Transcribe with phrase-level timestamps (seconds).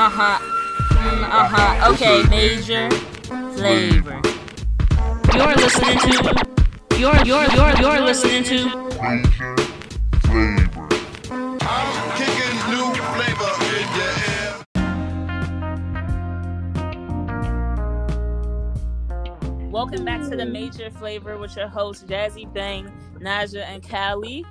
[0.00, 0.38] uh huh.
[0.96, 1.92] Mm, uh huh.
[1.92, 2.88] Okay, major
[3.52, 4.18] flavor.
[5.36, 6.12] You're listening to.
[6.96, 8.64] You're you're you're you're listening to.
[8.96, 9.56] Major
[10.24, 10.88] flavor.
[11.60, 14.64] I'm kicking new flavor in your ear.
[19.70, 24.46] Welcome back to the Major Flavor with your hosts Jazzy Bang, Naja, and Callie.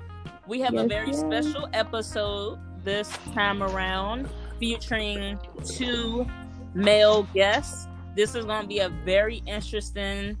[0.46, 1.18] We have a very yes.
[1.18, 4.28] special episode this time around
[4.60, 6.26] featuring two
[6.74, 7.88] male guests.
[8.14, 10.36] This is going to be a very interesting,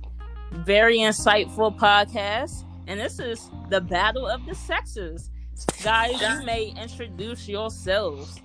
[0.52, 2.64] very insightful podcast.
[2.86, 5.30] And this is the battle of the sexes.
[5.82, 8.40] Guys, you may introduce yourselves.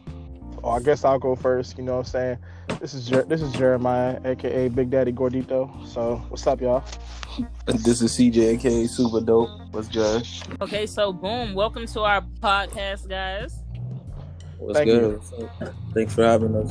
[0.63, 1.77] Oh, I guess I'll go first.
[1.77, 2.37] You know what I'm saying?
[2.79, 5.85] This is Jer- this is Jeremiah, aka Big Daddy Gordito.
[5.87, 6.83] So what's up, y'all?
[7.65, 9.49] This is CJ, aka Super Dope.
[9.71, 10.27] What's good?
[10.61, 13.64] Okay, so boom, welcome to our podcast, guys.
[14.57, 15.21] What's Thank good?
[15.93, 16.69] Thanks for having us.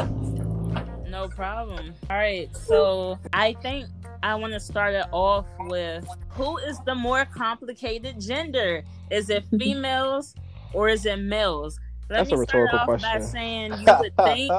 [1.09, 1.95] No problem.
[2.11, 3.87] All right, so I think
[4.23, 8.83] I want to start it off with who is the more complicated gender?
[9.11, 10.35] Is it females
[10.73, 11.79] or is it males?
[12.11, 14.53] Let That's a me start rhetorical off by saying you would think.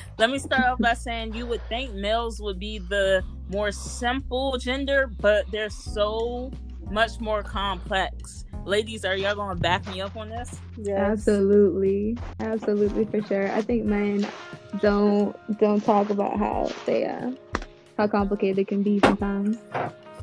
[0.18, 4.56] let me start off by saying you would think males would be the more simple
[4.58, 6.52] gender, but they're so
[6.90, 8.44] much more complex.
[8.64, 10.58] Ladies, are y'all gonna back me up on this?
[10.78, 10.98] Yes.
[10.98, 13.50] Absolutely, absolutely for sure.
[13.52, 14.26] I think men
[14.80, 17.32] don't don't talk about how they uh
[17.98, 19.58] how complicated it can be sometimes.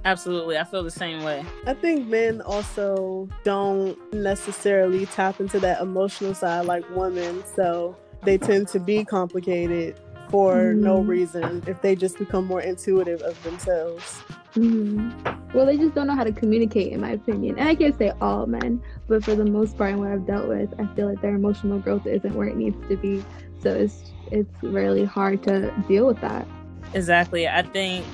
[0.04, 1.46] Absolutely, I feel the same way.
[1.68, 8.40] I think men also don't necessarily tap into that emotional side like women, so they
[8.40, 9.96] tend to be complicated
[10.30, 11.08] for no Mhm.
[11.08, 14.22] reason if they just become more intuitive of themselves.
[14.54, 15.10] Hmm
[15.54, 17.58] Well, they just don't know how to communicate, in my opinion.
[17.58, 20.48] And I can't say all men, but for the most part, and what I've dealt
[20.48, 23.24] with, I feel like their emotional growth isn't where it needs to be.
[23.62, 26.48] So it's it's really hard to deal with that.
[26.94, 27.48] Exactly.
[27.48, 28.06] I think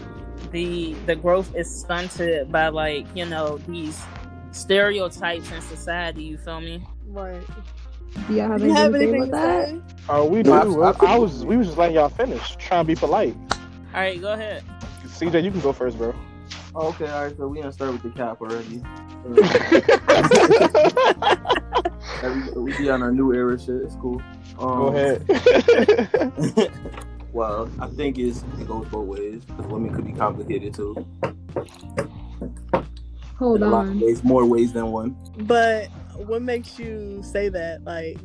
[0.51, 4.01] the the growth is stunted by like, you know, these
[4.51, 6.83] stereotypes in society, you feel me?
[7.07, 7.41] Right.
[8.27, 9.73] Do y'all have Do you have anything anything to to say say?
[9.75, 10.53] about Oh, we do.
[10.53, 13.35] I- I- I, was we was just letting y'all finish, trying to be polite.
[13.93, 14.63] All right, go ahead.
[15.19, 16.13] CJ, you can go first, bro.
[16.75, 17.35] Oh, okay, all right.
[17.35, 18.83] So we gonna start with the cap already.
[22.23, 23.81] Every- we be on our new era shit.
[23.81, 24.21] It's cool.
[24.59, 25.25] Um, go ahead.
[27.33, 30.95] well, I think it's, it goes both ways because women could be complicated too.
[33.39, 33.99] Hold In a lot of on.
[33.99, 35.15] ways, more ways than one.
[35.41, 37.83] But what makes you say that?
[37.83, 38.17] Like,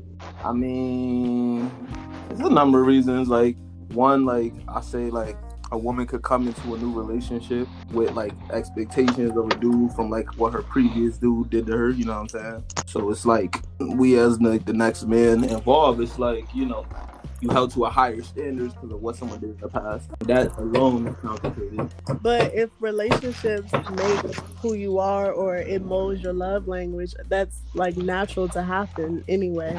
[0.44, 1.70] I mean,
[2.28, 3.28] there's a number of reasons.
[3.28, 3.56] Like
[3.92, 5.36] one, like I say, like
[5.72, 10.10] a woman could come into a new relationship with like expectations of a dude from
[10.10, 11.90] like what her previous dude did to her.
[11.90, 12.64] You know what I'm saying?
[12.86, 16.00] So it's like we as the, the next man involved.
[16.00, 16.86] It's like you know.
[17.40, 20.08] You held to a higher standards because of what someone did in the past.
[20.20, 21.92] That alone is complicated.
[22.22, 27.96] but if relationships make who you are or it molds your love language, that's like
[27.96, 29.74] natural to happen anyway.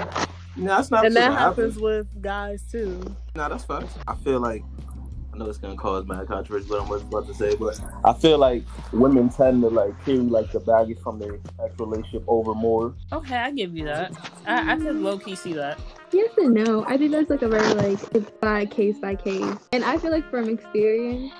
[0.57, 1.05] No, that's not.
[1.05, 3.15] And that happens with guys too.
[3.33, 3.93] No, that's facts.
[4.09, 4.61] I feel like
[5.33, 8.37] I know it's gonna cause mad controversy, but I'm about to say, but I feel
[8.37, 12.93] like women tend to like carry like the baggage from their ex relationship over more.
[13.11, 14.13] Okay, I give you that.
[14.45, 15.79] I, I could low key see that.
[16.11, 16.85] Yes and no.
[16.85, 19.57] I think that's like a very like it's by case by case.
[19.71, 21.33] And I feel like from experience,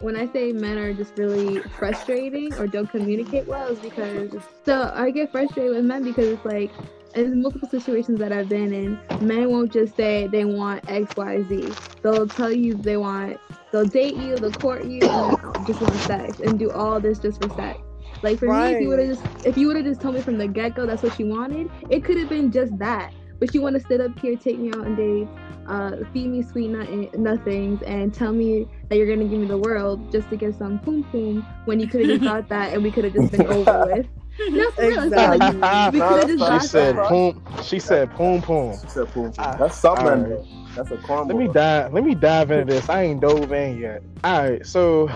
[0.00, 4.32] when I say men are just really frustrating or don't communicate well, is because
[4.64, 6.72] so I get frustrated with men because it's like
[7.14, 11.42] in multiple situations that I've been in, men won't just say they want X, Y,
[11.48, 11.76] Z.
[12.02, 13.38] They'll tell you they want
[13.72, 17.40] they'll date you, they'll court you, and just want sex and do all this just
[17.40, 17.80] for sex.
[18.22, 20.22] Like for me, if you would have just if you would have just told me
[20.22, 23.12] from the get go that's what you wanted, it could have been just that.
[23.38, 25.30] But you want to sit up here, take me out on dates,
[25.68, 29.58] uh, feed me sweet nut- nothings, and tell me that you're gonna give me the
[29.58, 32.82] world just to get some poom poom when you could have just got that and
[32.82, 34.06] we could have just been over with.
[34.38, 35.00] No, for real.
[35.02, 35.46] It's like Exactly.
[35.92, 37.08] we could have just she said that.
[37.08, 37.42] poom.
[37.62, 38.78] She said poom poom.
[38.80, 40.06] She said, "Boom, boom." Ah, That's something.
[40.06, 40.44] alright.
[40.76, 41.32] That's a karma.
[41.34, 41.92] Let me dive.
[41.92, 42.88] Let me dive into this.
[42.88, 44.02] I ain't dove in yet.
[44.24, 45.08] All right, so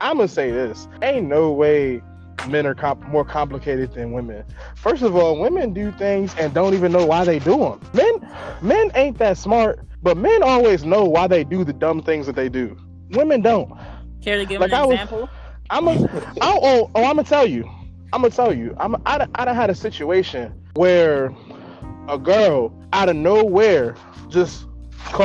[0.00, 2.00] I'm gonna say this: ain't no way
[2.48, 4.44] men are comp- more complicated than women.
[4.76, 7.80] First of all, women do things and don't even know why they do them.
[7.92, 12.26] Men, men ain't that smart, but men always know why they do the dumb things
[12.26, 12.76] that they do.
[13.10, 13.70] Women don't.
[14.22, 15.28] Care to give Like an I was- example?
[15.72, 15.90] I'm a,
[16.40, 17.68] oh, oh, oh, I'm gonna tell you.
[18.12, 18.74] I'm gonna tell you.
[18.78, 21.34] I'm, I, I done had a situation where
[22.08, 23.94] a girl out of nowhere
[24.28, 24.66] just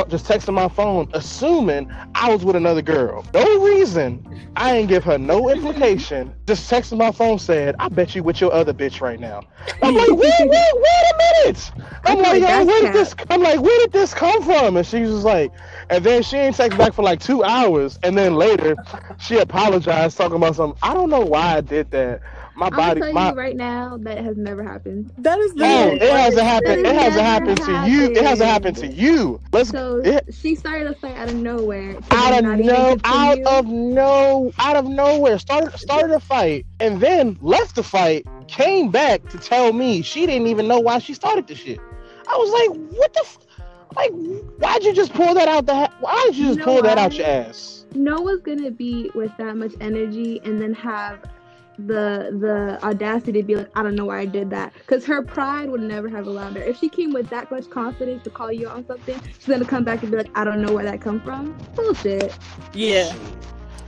[0.08, 3.24] just texting my phone, assuming I was with another girl.
[3.34, 4.26] No reason.
[4.56, 6.34] I ain't give her no implication.
[6.46, 9.42] Just texting my phone said, "I bet you with your other bitch right now."
[9.82, 11.70] I'm like, wait, wait, wait a minute.
[12.04, 13.14] I'm like, yo, where did this?
[13.28, 14.76] I'm like, where did this come from?
[14.76, 15.52] And she was like,
[15.90, 18.76] and then she ain't text back for like two hours, and then later,
[19.18, 20.78] she apologized talking about something.
[20.82, 22.22] I don't know why I did that.
[22.56, 25.12] My I'm gonna body, tell my you right now that has never happened.
[25.18, 26.86] That is Oh, literally it hasn't happened.
[26.86, 28.04] It hasn't happened to you.
[28.12, 29.40] It hasn't happened to you.
[29.52, 31.98] Let's So it, she started a fight out of nowhere.
[32.10, 33.46] out of not no, out continue.
[33.46, 35.38] of no, out of nowhere.
[35.38, 38.26] Started started a fight and then left the fight.
[38.48, 41.78] Came back to tell me she didn't even know why she started the shit.
[42.28, 43.38] I was like, what the, f-?
[43.96, 44.12] like,
[44.58, 45.74] why'd you just pull that out the?
[45.74, 47.84] Ha- why did you You just know pull that out your ass?
[47.94, 51.18] Noah's gonna be with that much energy and then have
[51.78, 54.72] the the audacity to be like, I don't know why I did that.
[54.74, 56.62] Because her pride would never have allowed her.
[56.62, 59.84] If she came with that much confidence to call you on something, she's gonna come
[59.84, 61.56] back and be like, I don't know where that come from.
[61.74, 62.36] Bullshit.
[62.72, 63.14] Yeah.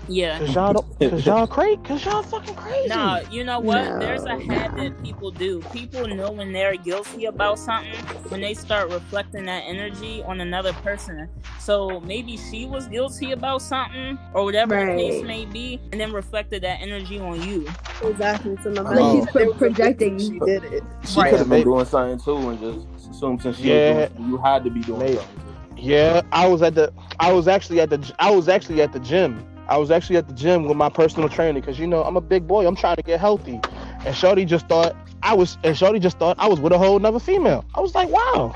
[0.08, 0.38] Yeah.
[0.38, 2.88] Cause y'all don't, cause y'all crazy, cause y'all fucking crazy.
[2.88, 3.84] No, you know what?
[3.84, 3.98] No.
[3.98, 5.60] There's a habit people do.
[5.72, 7.94] People know when they're guilty about something
[8.30, 11.28] when they start reflecting that energy on another person.
[11.60, 16.12] So maybe she was guilty about something or whatever the case may be, and then
[16.12, 17.68] reflected that energy on you.
[18.02, 18.56] exactly.
[18.62, 20.18] So no Like matter she's if pro- there was a projecting.
[20.18, 20.82] she did it.
[21.06, 21.30] She Right.
[21.30, 24.00] could have been doing something too, and just assumed since she Yeah.
[24.00, 25.16] was doing you had to be doing Maybe.
[25.16, 25.44] something.
[25.76, 28.98] Yeah, I was at the I was actually at the I was actually at the
[29.00, 29.44] gym.
[29.68, 32.20] I was actually at the gym with my personal trainer because you know I'm a
[32.20, 32.66] big boy.
[32.66, 33.60] I'm trying to get healthy,
[34.04, 36.98] and Shorty just thought I was and Shorty just thought I was with a whole
[36.98, 37.64] nother female.
[37.74, 38.54] I was like, wow,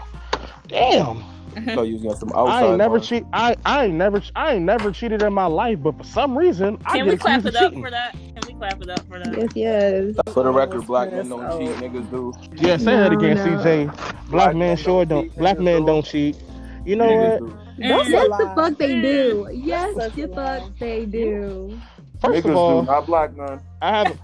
[0.68, 1.22] damn.
[1.54, 2.64] I you was getting some outside.
[2.64, 3.24] I ain't never cheat.
[3.34, 6.78] I I ain't never I ain't never cheated in my life, but for some reason
[6.86, 8.12] I Can get we clap it up for that?
[8.12, 9.36] Can we clap it up for that?
[9.36, 10.16] Yes, yes.
[10.32, 11.60] For the record, Almost black men don't out.
[11.60, 12.32] cheat, niggas do.
[12.56, 13.44] Yeah, say that again, no.
[13.44, 14.30] CJ.
[14.30, 15.24] Black, Black men men sure don't don't.
[15.24, 15.86] cheat, Black niggas men do.
[15.86, 16.36] don't cheat.
[16.84, 17.42] You know Niggas what?
[17.42, 17.58] do.
[17.86, 18.10] That's.
[18.10, 19.48] Yes, the fuck they do.
[19.52, 21.82] Yes, the fuck they do.
[22.20, 23.60] First Niggas of all, do, not black men.
[23.80, 24.20] I have.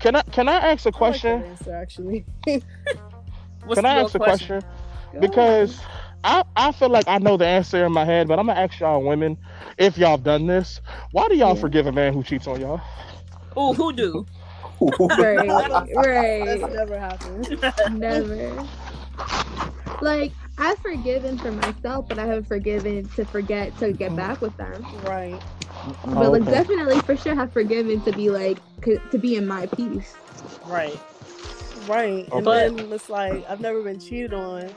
[0.00, 1.32] Can I can I ask a I like question?
[1.40, 2.26] that answer, actually.
[3.64, 4.62] What's Can I your ask a question?
[5.18, 5.80] Because
[6.24, 8.78] I, I feel like I know the answer in my head, but I'm gonna ask
[8.80, 9.36] y'all women
[9.78, 10.80] if y'all have done this.
[11.12, 11.56] Why do y'all Yeah.
[11.56, 12.80] forgive a man who cheats on y'all?
[13.56, 14.26] Oh, who do?
[15.16, 15.68] Right,
[16.44, 16.68] That's right.
[16.68, 17.48] never happened.
[17.86, 18.68] Never.
[20.00, 24.16] Like I've forgiven for myself, but I haven't forgiven to forget to get mm-hmm.
[24.16, 24.86] back with them.
[25.02, 25.42] Right.
[25.74, 26.52] Oh, but like Okay.
[26.52, 30.14] definitely for sure have forgiven to be like c- to be in my peace.
[30.66, 30.96] Right.
[31.88, 32.28] Right.
[32.32, 34.70] And then it's like I've never been cheated on,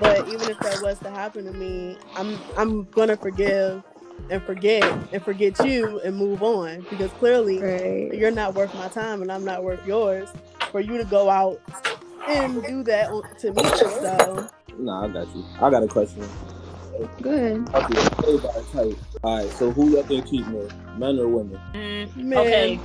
[0.00, 3.82] but even if that was to happen to me, I'm I'm gonna forgive
[4.30, 8.14] and forget and forget you and move on because clearly Right.
[8.14, 10.30] you're not worth my time and I'm not worth yours
[10.70, 11.60] for you to go out
[12.26, 13.10] and do that
[13.40, 13.62] to me.
[14.00, 15.44] So Nah, I got you.
[15.60, 16.22] I got a question.
[17.20, 17.68] Good.
[17.74, 18.98] Okay, everybody tight.
[19.22, 21.60] All right, so who y'all think cheat more, men or women?
[21.74, 22.80] Mm, man, okay.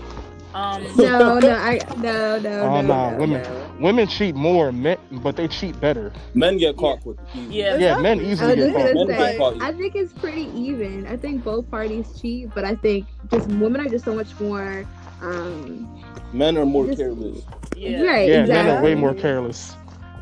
[0.53, 0.83] Um.
[0.97, 3.41] No, no, I no, no, Oh, no, nah, no, women.
[3.43, 3.71] no.
[3.79, 6.11] Women cheat more, men, but they cheat better.
[6.33, 7.55] Men get caught with easy.
[7.55, 7.77] Yeah.
[7.77, 8.27] Yeah, men Exactly.
[8.27, 8.83] I easily get caught.
[8.83, 9.61] gonna Men say, get caught.
[9.61, 11.07] I think it's pretty even.
[11.07, 14.85] I think both parties cheat, but I think just women are just so much more.
[15.21, 16.03] Um,
[16.33, 17.43] Men are more Just- careless.
[17.77, 18.01] Yeah.
[18.03, 18.27] Right.
[18.27, 18.53] Yeah, exactly.
[18.53, 19.75] men are way more careless.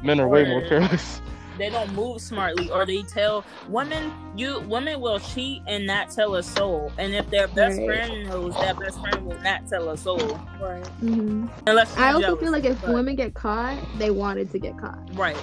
[0.03, 1.21] Men are way more careless.
[1.59, 6.35] they don't move smartly or they tell women you women will cheat and not tell
[6.35, 7.85] a soul and if their best Right.
[7.87, 10.17] friend knows that best friend will not tell a soul
[10.59, 10.83] right.
[11.01, 11.47] mm-hmm.
[11.67, 14.77] unless I also jealous, feel like if but- women get caught, they wanted to get
[14.79, 14.97] caught.
[15.13, 15.37] right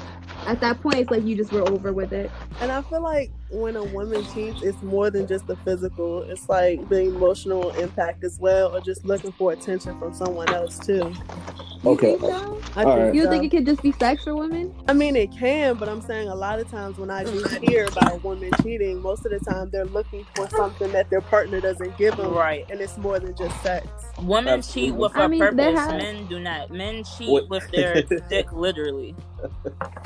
[0.46, 2.30] At that point, it's like you just were over with it.
[2.60, 6.22] And I feel like when a woman cheats, it's more than just the physical.
[6.22, 10.78] It's like the emotional impact as well, or just looking for attention from someone else
[10.78, 11.12] too.
[11.82, 12.16] You Okay.
[12.16, 12.28] think so?
[12.74, 13.14] I All think right.
[13.14, 13.30] You so.
[13.30, 14.74] think it could just be sex for women?
[14.88, 17.84] I mean, it can, but I'm saying a lot of times when I do hear
[17.86, 21.96] about women cheating, most of the time they're looking for something that their partner doesn't
[21.96, 23.86] give them, right and it's more than just sex.
[24.22, 24.90] women Absolutely.
[24.90, 28.02] cheat with I a mean, purpose have- men do not men cheat What- with their
[28.02, 29.14] dick literally.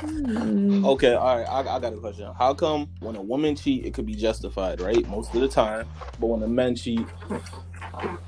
[0.01, 0.85] Hmm.
[0.85, 1.47] Okay, all right.
[1.47, 2.31] I, I got a question.
[2.37, 5.07] How come when a woman cheat, it could be justified, right?
[5.07, 5.87] Most of the time,
[6.19, 7.05] but when a man cheat,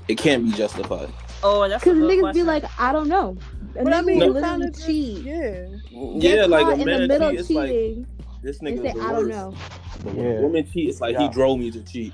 [0.08, 1.10] it can't be justified.
[1.42, 2.42] oh that's Because good niggas question.
[2.42, 3.36] be like, I don't know.
[3.76, 5.18] And But I niggas mean, will literally kinda just- cheat.
[5.24, 5.66] yeah.
[5.92, 8.06] Mm, Get yeah, like caught a in the man middle cheat, it's like cheating.
[8.42, 9.54] this nigga say, the I don't know.
[10.04, 10.38] But when Yeah.
[10.38, 11.22] a woman cheat, it's like Yeah.
[11.22, 12.12] he drove me to cheat.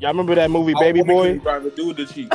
[0.00, 1.22] Y'all remember that movie Baby Boy?
[1.22, 2.32] couldn't drive a dude to cheat.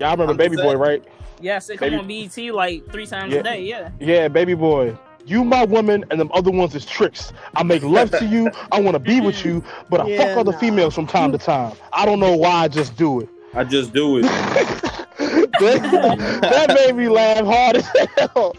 [0.00, 1.04] Y'all remember I'm Baby just Boy, right?
[1.40, 3.40] Yes it come Baby- on BET like three times Yeah.
[3.40, 4.96] a day yeah Yeah, Baby Boy.
[5.26, 7.34] You my woman, and them other ones is tricks.
[7.54, 8.50] I make love to you.
[8.72, 10.58] I want to be with you, but I Yeah, fuck other nah.
[10.58, 11.76] females from time to time.
[11.92, 12.62] I don't know why.
[12.64, 13.28] I just do it.
[13.52, 14.22] I just do it.
[15.58, 18.56] that, that made me laugh hard as hell.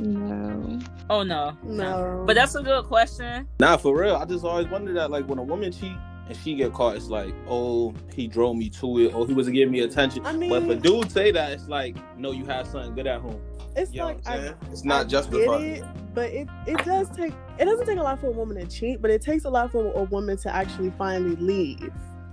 [0.00, 0.78] No.
[1.08, 2.24] Oh no, No.
[2.26, 3.46] But that's a good question.
[3.58, 4.16] Nah, for real.
[4.16, 5.92] I just always wondered that, like, when a woman cheat
[6.30, 9.54] and she get caught, it's like, oh, he drove me to it, or he wasn't
[9.56, 10.24] giving me attention.
[10.24, 13.08] I mean, but if a dude say that, it's like, no, you have something good
[13.08, 13.40] at home.
[13.74, 14.54] it's You like what I'm I, saying?
[14.70, 15.58] It's not I justified.
[15.60, 15.84] Get it,
[16.14, 19.02] but it it does take it doesn't take a lot for a woman to cheat,
[19.02, 21.92] but it takes a lot for a woman to actually finally leave.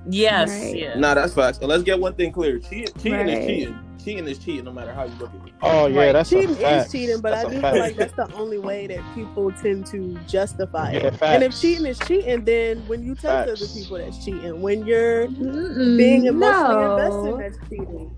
[0.10, 0.78] Yes, Right.
[0.78, 0.98] yeah.
[1.00, 1.58] Nah, that's facts.
[1.58, 3.30] And let's get one thing clear: cheating, cheating Right.
[3.30, 3.80] is cheating.
[4.08, 5.54] Cheating is cheating, no matter how you look at it.
[5.62, 6.12] Oh yeah, Right.
[6.14, 6.86] that's cheating a fact.
[6.86, 9.52] is cheating, but That's I a do feel like that's the only way that people
[9.52, 11.16] tend to justify Yeah, it.
[11.16, 11.22] facts.
[11.24, 13.74] And if cheating is cheating, then when you tell other Facts.
[13.76, 16.92] people that's cheating, when you're Mm-mm, being emotionally no.
[16.92, 18.12] invested, that's cheating.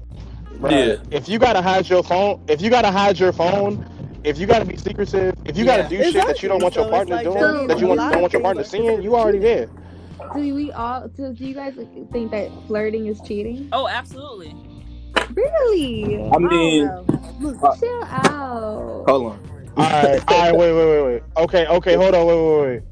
[0.59, 0.73] Right.
[0.73, 0.95] Yeah.
[1.09, 3.83] If you gotta hide your phone, if you gotta hide your phone,
[4.23, 5.89] if you gotta be secretive, if you gotta Yeah.
[5.89, 7.17] do shit that you don't want your Exactly.
[7.17, 9.39] partner So it's doing, like that you want, don't want your partner seeing, you already
[9.39, 9.69] there.
[10.35, 11.09] Do we all?
[11.17, 11.73] So do you guys
[12.11, 13.69] think that flirting is cheating?
[13.71, 14.53] Oh, absolutely.
[15.33, 16.29] Really?
[16.31, 17.75] I mean, I don't know.
[17.79, 19.05] Chill out.
[19.07, 19.49] hold on.
[19.77, 21.23] All right, all right, wait, wait, wait, wait.
[21.37, 22.83] Okay, okay, hold on, wait, wait, wait,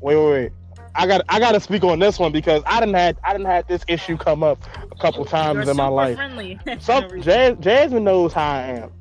[0.00, 0.52] wait, wait, wait.
[0.96, 3.46] I got, I got to speak on this one because I didn't had, I didn't
[3.46, 4.62] had this issue come up
[4.92, 6.16] a couple times You're in my life.
[6.16, 6.58] friendly.
[6.78, 8.92] Some Jas- Jasmine knows how I am,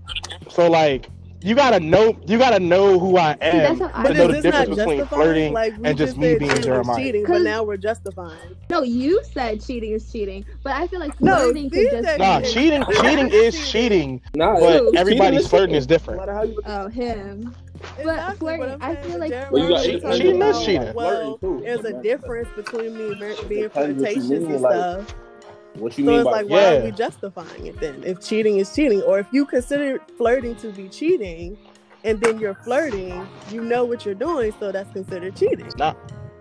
[0.49, 1.09] so like,
[1.43, 4.23] you gotta know, you gotta know who I am that's how I to But know
[4.23, 6.97] is the this not difference between flirting Like, and just me being cheating Jeremiah.
[6.97, 8.39] cheating, but now we're justifying.
[8.69, 12.19] No, you said cheating is cheating, but I feel like No, flirting these can just.
[12.19, 14.59] Nah, cheating, cheating is cheating, Nah, True.
[14.61, 16.19] but cheating everybody's flirting is different.
[16.19, 17.55] No how you Oh, him.
[17.97, 19.71] Exactly, flirting, I'm I saying feel like Jeremiah Well, got-
[20.03, 20.93] was cheating is cheating.
[20.93, 23.15] Well, there's a difference between me
[23.49, 25.15] being Depends flirtatious and stuff.
[25.75, 28.03] What you So mean it's by like, why are we justifying it then?
[28.03, 31.57] If cheating is cheating, or if you consider flirting to be cheating,
[32.03, 35.71] and then you're flirting, you know what you're doing, so that's considered cheating.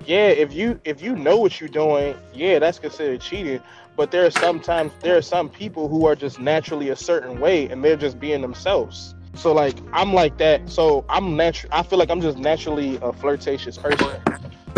[0.04, 3.60] Yeah, if you if you know what you're doing, yeah, that's considered cheating.
[3.96, 7.68] But there are sometimes there are some people who are just naturally a certain way
[7.68, 9.14] and they're just being themselves.
[9.34, 10.68] So like I'm like that.
[10.68, 11.72] So I'm natural.
[11.72, 14.20] I feel like I'm just naturally a flirtatious person.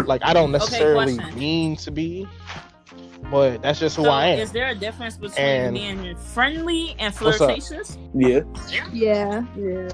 [0.05, 1.39] Like I don't necessarily question.
[1.39, 2.29] mean to be,
[3.31, 4.39] but that's just who so I am.
[4.39, 7.99] is there a difference between And- being friendly and flirtatious?
[8.15, 8.41] Yeah.
[8.93, 9.89] Yeah, Yeah.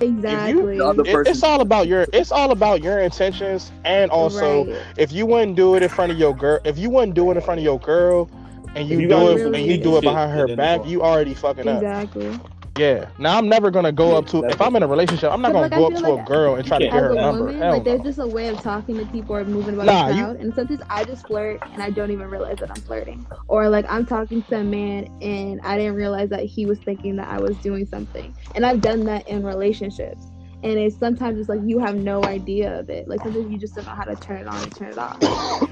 [0.00, 0.76] exactly.
[0.78, 4.76] The other It- it's all about your it's all about your intentions and also Right.
[4.98, 7.36] if you wouldn't do it in front of your girl if you wouldn't do it
[7.36, 8.28] in front of your girl
[8.74, 11.32] and you, you do it really and you do it behind her back you already
[11.34, 12.38] fucking up Exactly.
[12.76, 15.40] Yeah now i'm never gonna go Yeah, up to if i'm in a relationship i'm
[15.40, 17.02] not gonna like, go up to like a girl and try to you get As
[17.02, 18.04] her a number woman, Hell like there's no.
[18.04, 20.54] just a way of talking to people or moving about Nah, the you- crowd, and
[20.54, 24.04] sometimes I just flirt and I don't even realize that I'm flirting, or like I'm
[24.06, 27.58] talking to a man and I didn't realize that he was thinking that I was
[27.58, 30.26] doing something, and I've done that in relationships.
[30.62, 33.06] And it's sometimes it's like you have no idea of it.
[33.08, 35.22] Like sometimes you just don't know how to turn it on and turn it off.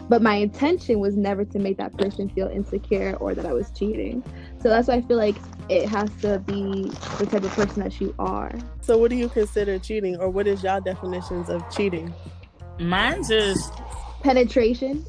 [0.09, 3.71] But my intention was never to make that person feel insecure or that I was
[3.73, 4.23] cheating.
[4.65, 5.37] So that's why I feel like
[5.69, 8.51] it has to be the type of person that you are.
[8.81, 12.15] So, what do you consider cheating, or what is y'all definitions of cheating?
[12.79, 13.71] Mine's is
[14.23, 15.05] Penetration.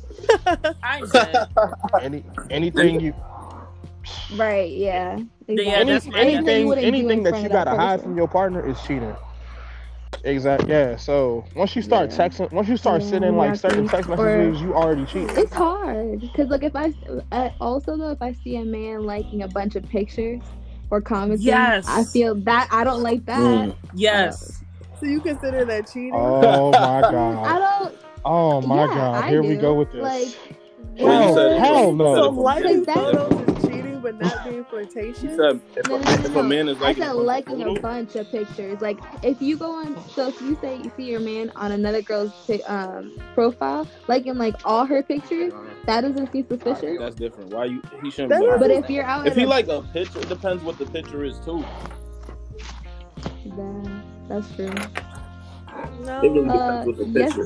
[0.84, 1.48] I
[2.02, 3.14] Any, anything you
[4.34, 5.20] Right, yeah.
[5.48, 8.10] Yeah, any, that's my Anything anything wouldn't do in anything that you gotta hide person.
[8.10, 9.16] from your partner is cheating
[10.24, 12.18] exactly yeah so once you start Yeah.
[12.28, 14.16] texting once you start Yeah, sending like certain exactly.
[14.16, 16.94] text Or- messages you already cheat It's hard because, like, if I
[17.32, 20.42] uh, also though, if I see a man liking a bunch of pictures
[20.90, 21.86] or commenting, Yes.
[21.88, 23.70] I feel that I don't like that.
[23.70, 23.76] Mm.
[23.94, 24.64] yes.
[25.00, 26.12] So, you consider that cheating?
[26.14, 27.46] oh my god.
[27.48, 27.96] I don't.
[28.24, 29.62] oh my yeah, god I here we do.
[29.62, 30.36] go with this Like,
[31.00, 33.45] Well, hell, hell no said So, it from
[34.06, 35.24] but not being flirtatious?
[35.24, 37.14] You said if, No, a, no, no, if a man is I liking said a
[37.16, 38.80] liking a photos, bunch of pictures.
[38.82, 42.02] Like if you go on, so if you say you see your man on another
[42.04, 45.54] girl's pi- um, profile, liking like all her pictures,
[45.88, 46.98] that doesn't seem suspicious.
[47.00, 47.50] that's different.
[47.52, 47.82] Why you?
[48.04, 48.40] He shouldn't.
[48.40, 50.86] Be But if you're out, if he a- like a picture, it depends what the
[50.86, 51.64] picture is too.
[53.46, 54.70] That- that's true.
[56.06, 56.22] No.
[56.22, 57.38] It really Uh, depends what the yes.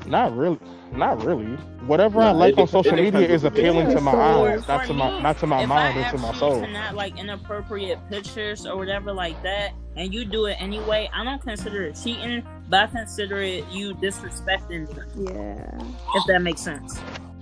[0.00, 0.10] Picture.
[0.10, 0.58] not really
[0.92, 1.46] not really
[1.86, 4.86] whatever i like it on social it media is appealing to my eyes not For
[4.88, 7.98] to my not to my mind I or to my soul to not like inappropriate
[8.10, 12.44] pictures or whatever like that, and you do it anyway, I don't consider it cheating,
[12.68, 15.82] but I consider it you disrespecting me, Yeah.
[16.14, 16.98] if that makes sense.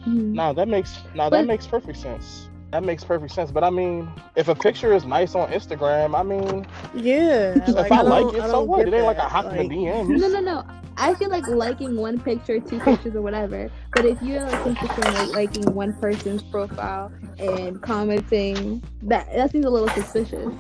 [0.06, 0.32] Mhm.
[0.34, 2.47] No, that makes no, But- that makes perfect sense.
[2.70, 3.50] That makes perfect sense.
[3.50, 7.54] But I mean, if a picture is nice on Instagram, I mean, Yeah.
[7.66, 8.86] if I, like don't- it, I so what?
[8.86, 9.30] It ain't like a that.
[9.30, 10.20] hop in Like, the DMs.
[10.20, 10.64] No, no, no.
[11.00, 13.70] I feel like liking one picture, two pictures, or whatever.
[13.94, 19.52] But if you're like interested in like liking one person's profile and commenting, that that
[19.52, 20.52] seems a little suspicious.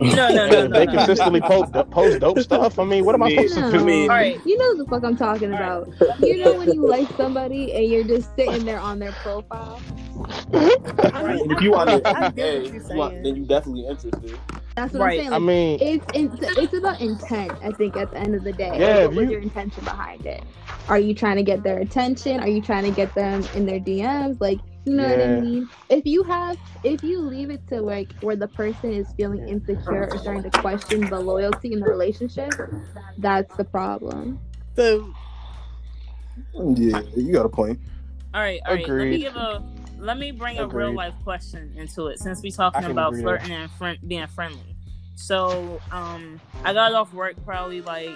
[0.00, 0.92] No, no, no, If no, they no.
[0.92, 2.78] consistently post, post dope stuff.
[2.78, 3.46] I mean, what am I Yeah.
[3.48, 4.02] supposed to do?
[4.02, 4.40] All right.
[4.46, 6.20] You know what the fuck I'm talking All about.
[6.20, 9.80] You know when you like somebody and you're just sitting there on their profile.
[10.52, 13.12] I mean, if you want I, to, I get hey, what if you're you want-
[13.12, 13.22] saying.
[13.24, 14.38] then you definitely interested.
[14.76, 15.18] That's what Right.
[15.18, 15.32] I'm saying.
[15.32, 17.52] I mean, it's it's it's about intent.
[17.64, 19.40] I think at the end of the day, Yeah, Like, if what was you- your
[19.40, 20.42] intention behind it?
[20.88, 22.40] Are you trying to get their attention?
[22.40, 24.40] Are you trying to get them in their DMs?
[24.40, 25.68] Like, you know what I mean?
[25.90, 30.08] If you have, if you leave it to like where the person is feeling insecure
[30.12, 32.54] or starting to question the loyalty in the relationship,
[33.18, 34.40] that's the problem.
[34.76, 35.12] So
[36.76, 37.80] Yeah, you got a point.
[38.34, 38.88] All right, all right.
[38.88, 39.62] Let me give a.
[39.98, 43.22] Let me bring a real life question into it, since we I talking about agree
[43.22, 44.76] flirting and friend, being friendly.
[45.16, 48.10] So, um, I got off work probably like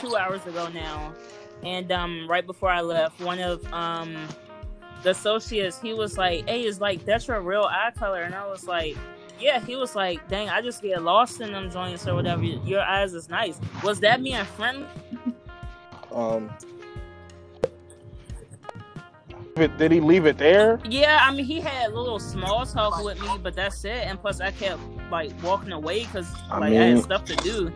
[0.00, 1.14] two hours ago now,
[1.62, 4.28] and um, right before I left, one of um
[5.04, 8.46] the associates, he was like, "Hey, is like that's your real eye color?" And I
[8.48, 8.96] was like.
[9.40, 12.44] Yeah, he was like, "Dang, I just get lost in them joints or whatever.
[12.44, 14.86] Your eyes is nice." Was that being friendly?
[16.12, 16.48] Um,
[19.56, 20.80] did he leave it there?
[20.88, 24.06] Yeah, I mean, he had a little small talk with me, but that's it.
[24.06, 24.80] And plus, I kept
[25.10, 27.72] like walking away because I like I had stuff to do.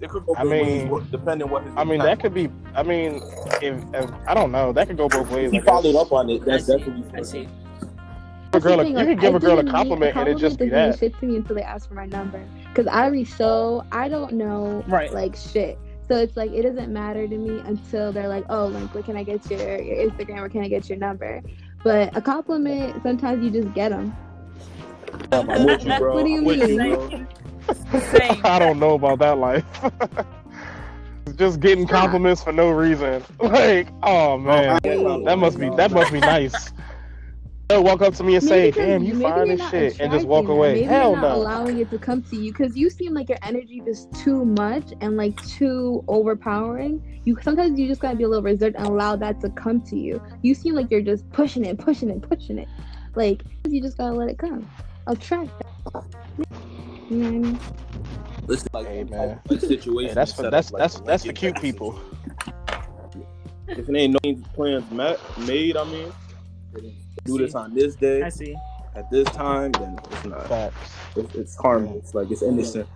[0.00, 2.48] It could go I mean- ways, depending what his I mean, that could be.
[2.74, 3.22] I mean,
[3.62, 5.50] if, if I don't know, that could go both ways.
[5.50, 6.76] He I followed up on it, I that's see.
[6.78, 7.18] definitely.
[7.18, 7.48] I see.
[8.52, 10.28] a girl, That's the you thing, can give I a girl a didn't compliment and
[10.28, 10.98] it just be that.
[10.98, 12.42] shit to me until they ask for my number.
[12.68, 15.12] Because I already show I don't know Right.
[15.12, 15.78] like shit.
[16.08, 19.16] So it's like it doesn't matter to me until they're like, oh, like, what can
[19.16, 21.40] I get your, your Instagram or can I get your number?
[21.84, 24.16] But a compliment, sometimes you just get them.
[25.30, 26.14] I'm with you, bro.
[26.14, 27.28] What do you I'm with mean?
[27.90, 28.00] bro.
[28.00, 28.40] Same.
[28.44, 29.64] I don't know about that life.
[31.36, 33.22] just getting compliments for no reason.
[33.40, 34.78] Like, oh man,
[35.24, 36.72] that must be that must be nice.
[37.68, 40.00] They'll walk up to me and say, Maybe 'cause "Damn, you maybe fine as shit,"
[40.00, 40.74] and just walk away.
[40.74, 41.36] Maybe Hell you're not no.
[41.36, 44.92] allowing it to come to you because you seem like your energy is too much
[45.00, 47.20] and like too overpowering.
[47.24, 49.96] You sometimes you just gotta be a little reserved and allow that to come to
[49.96, 50.20] you.
[50.42, 52.68] You seem like you're just pushing it, pushing it, pushing it.
[53.14, 54.68] Like you just gotta let it come.
[55.06, 55.50] Attract
[55.94, 56.04] that.
[57.10, 57.60] You know what I mean?
[58.46, 59.40] Listen, like, Hey, man.
[59.48, 62.00] like, situation Yeah, that's set for, up, that's like, that's that's the cute people.
[63.68, 66.12] If it ain't no plans met, made, I mean,
[67.24, 68.56] do this on this day I see.
[68.94, 70.48] at this time, then it's not.
[70.48, 70.96] Facts.
[71.16, 72.14] It's, karma, it's.
[72.14, 72.88] Like it's innocent.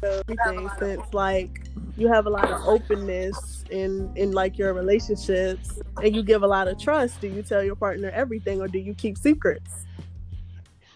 [0.00, 1.62] So everything since like
[1.96, 6.46] you have a lot of openness in in like your relationships and you give a
[6.46, 9.86] lot of trust do you tell your partner everything or do you keep secrets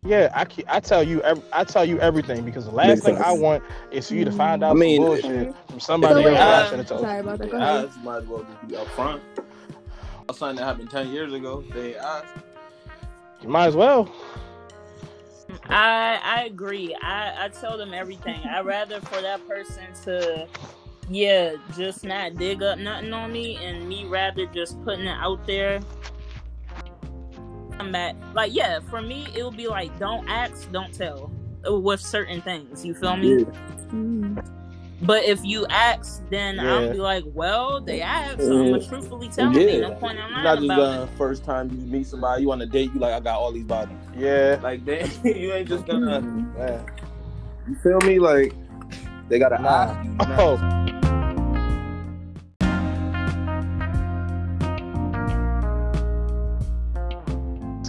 [0.05, 3.17] Yeah, I I tell you ev- I tell you everything because the last Makes thing
[3.19, 6.19] I want is for you to find out I mean- some bullshit from somebody So
[6.19, 7.01] else wait, that I uh, should have told.
[7.01, 7.51] Sorry about that.
[7.51, 7.85] Go ahead.
[7.87, 9.21] ask, might as well just be upfront.
[10.35, 11.65] Something that happened ten years ago.
[11.73, 12.27] They asked.
[13.43, 14.11] You might as well.
[15.69, 16.95] I I agree.
[17.03, 18.41] I I tell them everything.
[18.45, 20.47] I rather for that person to,
[21.09, 25.47] yeah, just not dig up nothing on me, and me rather just putting it out
[25.47, 25.81] there.
[27.79, 28.81] I'm at like yeah.
[28.91, 31.31] For me, it would be like don't ask, don't tell
[31.67, 32.85] with certain things.
[32.85, 33.45] You feel me?
[33.91, 34.51] Mm.
[35.03, 36.75] But if you ask, then Yeah.
[36.75, 39.67] I'll be like, well, they asked, so I'm gonna truthfully tell yeah.
[39.69, 42.43] Ain't no point in You're lying not just about gonna first time you meet somebody,
[42.43, 43.97] you on a date, you like I got all these bodies.
[44.17, 44.59] Yeah.
[44.63, 46.21] Like they, you ain't just gonna.
[46.21, 46.57] Mm.
[46.57, 46.87] Man.
[47.69, 48.19] You feel me?
[48.19, 48.55] Like
[49.29, 49.69] they gotta Nah.
[49.71, 50.05] ask.
[50.05, 51.01] you, not- Oh.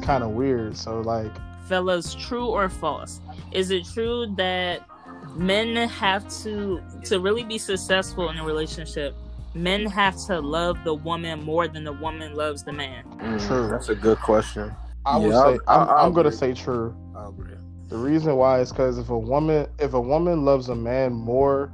[0.05, 0.77] Kind of weird.
[0.77, 1.31] So like,
[1.67, 3.19] fellas true or false
[3.51, 4.87] is it true that
[5.35, 9.15] men have to to really be successful in a relationship
[9.55, 13.29] men have to love the woman more than the woman loves the man True.
[13.29, 13.71] Mm-hmm.
[13.71, 14.75] That's a good question.
[15.07, 16.95] I would Yeah, say I- I'm, I I'm gonna say true.
[17.15, 17.55] I agree.
[17.89, 21.71] The reason why is because if a woman if a woman loves a man more,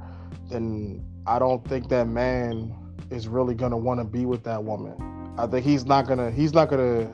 [0.48, 2.74] then I don't think that man
[3.10, 4.94] is really gonna want to be with that woman.
[5.36, 7.08] I think he's not gonna he's not gonna really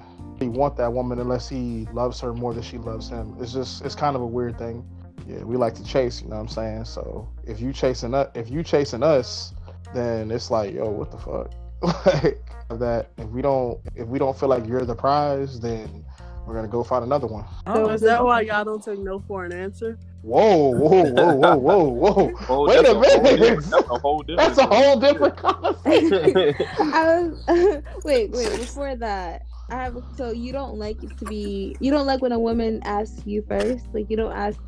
[0.47, 3.37] want that woman unless he loves her more than she loves him.
[3.41, 4.87] It's just it's kind of a weird thing.
[5.27, 6.85] Yeah, we like to chase, you know what I'm saying?
[6.85, 9.55] So if you chasing us if you chasing us,
[9.95, 11.53] then it's like, yo, what the fuck?
[12.07, 12.39] like
[12.79, 16.05] that if we don't if we don't feel like you're the prize, then
[16.47, 17.45] we're gonna go find another one.
[17.67, 17.89] so oh.
[17.89, 21.85] is that why y'all don't take no for an answer Whoa, whoa, whoa, whoa, whoa,
[21.85, 22.33] whoa.
[22.49, 23.65] Oh, Wait that's a whole minute.
[23.71, 24.57] That's a whole different.
[24.57, 26.55] That's a whole different conversation.
[26.79, 28.51] I was wait, wait.
[28.59, 32.33] Before that, I have so you don't like it to be you don't like when
[32.33, 33.87] a woman asks you first.
[33.93, 34.59] Like you don't ask,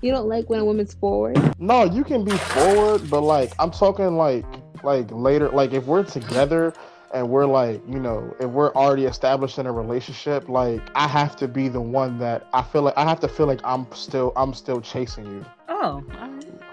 [0.00, 1.38] you don't like when a woman's forward.
[1.60, 4.44] No, you can be forward, but like I'm talking like
[4.82, 6.72] like later, like if we're together
[7.14, 11.36] and we're like, you know, if we're already established in a relationship, like I have
[11.36, 14.32] to be the one that I feel like I have to feel like I'm still
[14.36, 15.44] I'm still chasing you.
[15.68, 16.04] Oh.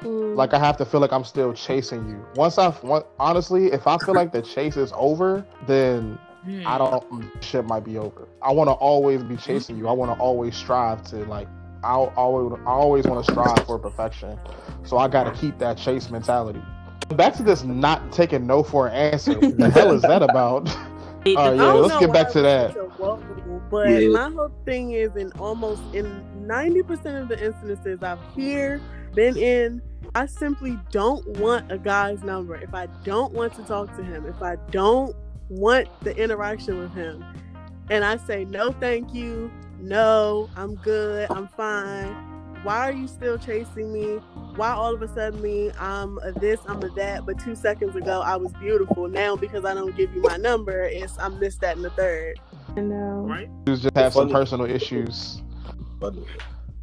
[0.03, 2.25] Like I have to feel like I'm still chasing you.
[2.35, 6.61] Once I want, honestly, if I feel like the chase is over, then Hmm.
[6.65, 8.27] I don't shit might be over.
[8.41, 9.87] I want to always be chasing you.
[9.87, 11.47] I want to always strive to like
[11.83, 14.37] I always I always want to strive for perfection.
[14.83, 16.61] So I got to keep that chase mentality.
[17.09, 19.39] Back to this not taking no for an answer.
[19.39, 20.69] What the hell is that about?
[21.27, 22.73] All right, yeah, let's get back to that.
[22.75, 24.09] such But Yeah.
[24.09, 28.79] my whole thing is in almost in ninety percent of the instances I've here
[29.15, 29.81] been in,
[30.13, 32.55] I simply don't want a guy's number.
[32.55, 35.15] If I don't want to talk to him, if I don't
[35.49, 37.23] want the interaction with him,
[37.89, 42.33] and I say no, thank you, no, I'm good, I'm fine.
[42.63, 44.15] Why are you still chasing me?
[44.55, 47.95] Why all of a sudden me I'm a this, I'm a that, but two seconds
[47.95, 49.07] ago I was beautiful.
[49.07, 52.39] Now because I don't give you my number, it's I'm this, that, and the third.
[52.75, 53.23] I know.
[53.27, 53.49] right?
[53.65, 54.33] Dudes just have some Funny.
[54.33, 55.43] personal issues.
[55.99, 56.15] But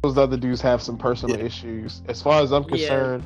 [0.03, 1.45] Those other dudes have some personal Yeah.
[1.45, 2.01] issues.
[2.09, 2.69] As far as I'm Yeah.
[2.71, 3.23] concerned,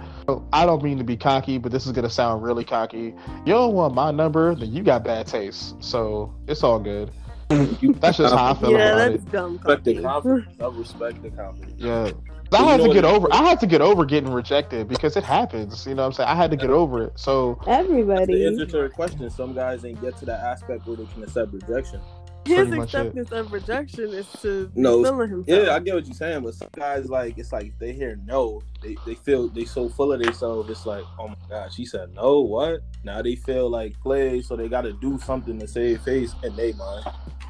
[0.54, 3.16] I don't mean to be cocky, but this is gonna sound really cocky.
[3.46, 5.76] You don't want my number, then you got bad taste.
[5.80, 7.10] So it's all good.
[7.50, 9.32] That's just how I feel yeah, about that's it.
[9.32, 9.54] dumb.
[9.54, 10.28] respect the Coffee.
[10.30, 10.62] confidence.
[10.62, 11.74] I respect the confidence.
[11.78, 12.12] Yeah.
[12.52, 13.28] But I you had know to get over.
[13.32, 15.88] I had to get over getting rejected because it happens.
[15.88, 16.30] You know what I'm saying?
[16.30, 17.14] I had to get over it.
[17.16, 18.46] So The Everybody.
[18.46, 21.52] answer to her question, some guys ain't get to that aspect where they can accept
[21.54, 22.02] rejection.
[22.48, 22.98] His pretty much it.
[22.98, 25.66] acceptance of rejection is to be No, feeling himself.
[25.66, 28.62] Yeah, I get what you're saying, but some guys like it's like they hear no,
[28.82, 30.70] they, they feel they so full of themselves.
[30.70, 32.42] It's like, oh my god, she said no.
[32.42, 32.82] What?
[33.04, 36.56] Now they feel like play, so they got to do something to save face in
[36.56, 37.06] their mind.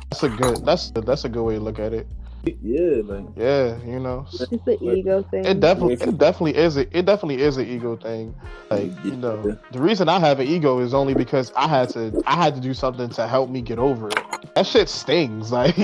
[0.10, 0.66] that's a good.
[0.66, 2.08] That's that's a good way to look at it.
[2.44, 5.46] Yeah, like Yeah, you know, It's the ego thing.
[5.46, 8.36] it definitely it definitely is a, it definitely is an ego thing.
[8.70, 12.22] Like you know, the reason I have an ego is only because I had to
[12.26, 14.20] I had to do something to help me get over it.
[14.56, 15.52] That shit stings.
[15.58, 15.76] Like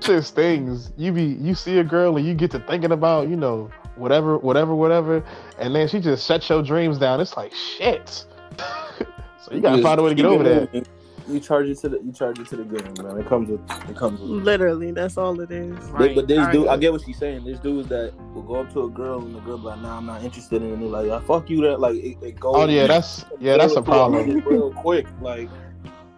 [0.00, 0.92] shit stings.
[0.96, 4.38] You be you see a girl and you get to thinking about you know whatever
[4.38, 5.24] whatever whatever,
[5.58, 7.20] and then she just shuts your dreams down.
[7.20, 8.08] It's like shit.
[8.58, 10.88] so you gotta just find a way to get over it that
[11.28, 13.18] you charge it to the you charge it to the game, man.
[13.18, 14.90] It comes with it comes with literally.
[14.92, 15.76] That's all it is.
[15.90, 16.14] Right.
[16.14, 16.68] But there's dude.
[16.68, 17.44] I get what she's saying.
[17.44, 20.06] There's dudes that will go up to a girl and the girl like, "Nah, I'm
[20.06, 22.54] not interested in it." Like, "I fuck you." That like it, it goes.
[22.56, 24.40] Oh yeah, that's yeah, that's a problem.
[24.40, 25.48] Real quick, like.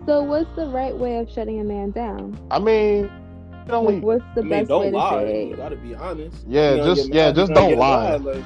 [0.07, 2.38] So what's the right way of shutting a man down?
[2.51, 3.11] I mean,
[3.68, 5.11] only, like, what's the I mean, best don't way lie.
[5.11, 5.49] to say?
[5.49, 6.44] You gotta be honest.
[6.49, 8.16] Yeah, you know, just yeah, just don't lie.
[8.16, 8.44] lie like,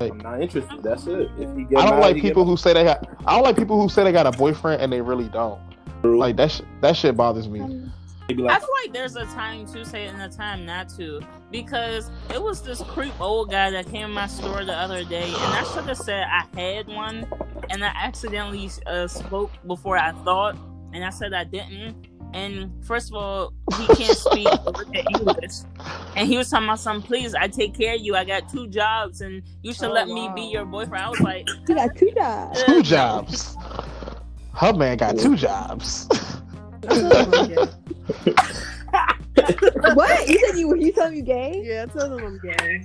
[0.00, 0.82] I'm not interested.
[0.82, 1.30] That's it.
[1.38, 3.06] If you get I don't mad, like you people who say they got.
[3.26, 5.60] I don't like people who say they got a boyfriend and they really don't.
[6.02, 6.18] True.
[6.18, 6.50] Like that.
[6.50, 7.60] Sh- that shit bothers me.
[7.60, 7.92] Um,
[8.30, 11.20] I like, feel like there's a time to say it and a time not to
[11.50, 15.24] because it was this creep old guy that came in my store the other day
[15.24, 17.26] and I should have said I had one
[17.70, 20.56] and I accidentally uh, spoke before I thought
[20.92, 22.06] and I said I didn't.
[22.32, 25.52] And first of all, he can't speak or look at English.
[26.16, 28.14] And he was talking about something, please, I take care of you.
[28.14, 31.04] I got two jobs and you should Oh, let me be your boyfriend.
[31.04, 32.62] I was like, you got two jobs.
[32.64, 33.56] Two jobs.
[34.54, 36.08] Her man got two jobs.
[39.94, 40.28] what?
[40.28, 41.62] You said you you told me you gay?
[41.64, 42.84] Yeah, tell them I'm gay.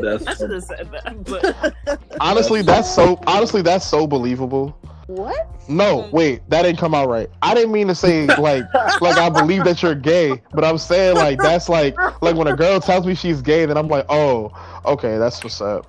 [0.00, 1.24] that's I should have said that.
[1.24, 3.18] But honestly, that's so.
[3.26, 4.76] Honestly, that's so believable.
[5.06, 5.48] What?
[5.68, 7.28] No, wait, that didn't come out right.
[7.42, 8.64] I didn't mean to say like
[9.00, 12.54] like I believe that you're gay, but I'm saying like that's like like when a
[12.56, 14.52] girl tells me she's gay, then I'm like, oh,
[14.84, 15.86] okay, that's what's up.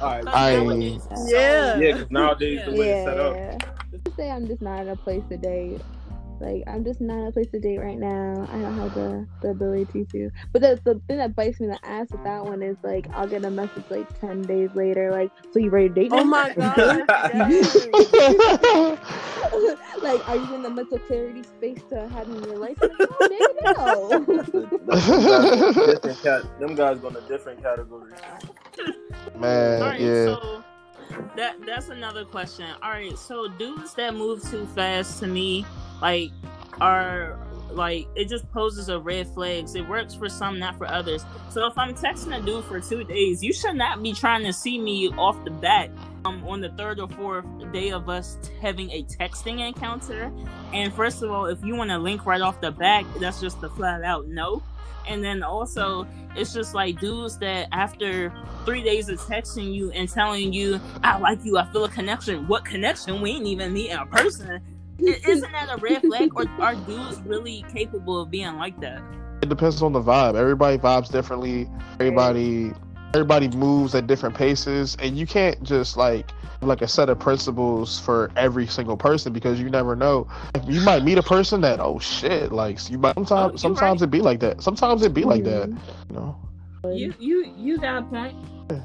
[0.00, 0.24] all right.
[0.28, 1.76] I- nowadays, so- Yeah.
[1.78, 3.34] Yeah, because nowadays the way it's set up.
[3.34, 3.58] Yeah.
[4.04, 5.80] Just say I'm just not in a place to date.
[6.40, 8.48] Like I'm just not in a place to date right now.
[8.50, 10.30] I don't have the, the ability to.
[10.52, 13.06] But the, the thing that bites me in the ass with that one is like
[13.12, 16.10] I'll get a message like ten days later, like, so you ready to date?
[16.12, 16.78] Oh my god.
[20.02, 22.78] like, are you in the mental clarity space to have me in your life?
[22.80, 23.50] Like, no, nigga,
[24.86, 24.94] no.
[25.86, 26.42] different cat.
[26.58, 28.14] Them guys go to different categories.
[29.38, 30.24] Man, All right, yeah.
[30.24, 30.64] so
[31.36, 32.66] that that's another question.
[32.82, 35.64] All right, so dudes that move too fast to me,
[36.00, 36.30] like,
[36.80, 37.38] are
[37.72, 39.74] like it just poses a red flags.
[39.74, 41.24] It works for some, not for others.
[41.50, 44.52] So if I'm texting a dude for two days, you should not be trying to
[44.52, 45.90] see me off the bat.
[46.26, 50.30] Um, on the third or fourth day of us having a texting encounter,
[50.74, 53.62] and first of all, if you want to link right off the back, that's just
[53.62, 54.62] a flat out no.
[55.10, 58.32] And then also, it's just like dudes that after
[58.64, 62.46] three days of texting you and telling you, I like you, I feel a connection.
[62.46, 63.20] What connection?
[63.20, 64.60] We ain't even meet in person.
[65.00, 66.30] Isn't that a red flag?
[66.36, 69.02] Or are dudes really capable of being like that?
[69.42, 70.36] It depends on the vibe.
[70.36, 71.68] Everybody vibes differently.
[71.94, 72.72] Everybody
[73.14, 76.30] everybody moves at different paces, and you can't just like
[76.62, 80.28] like a set of principles for every single person because you never know.
[80.66, 84.02] You might meet a person that oh shit, like you might Oh, sometimes you're sometimes
[84.02, 84.62] it be like that.
[84.62, 85.68] Sometimes it be like that.
[85.68, 86.36] You know.
[86.84, 88.36] You you you got a point.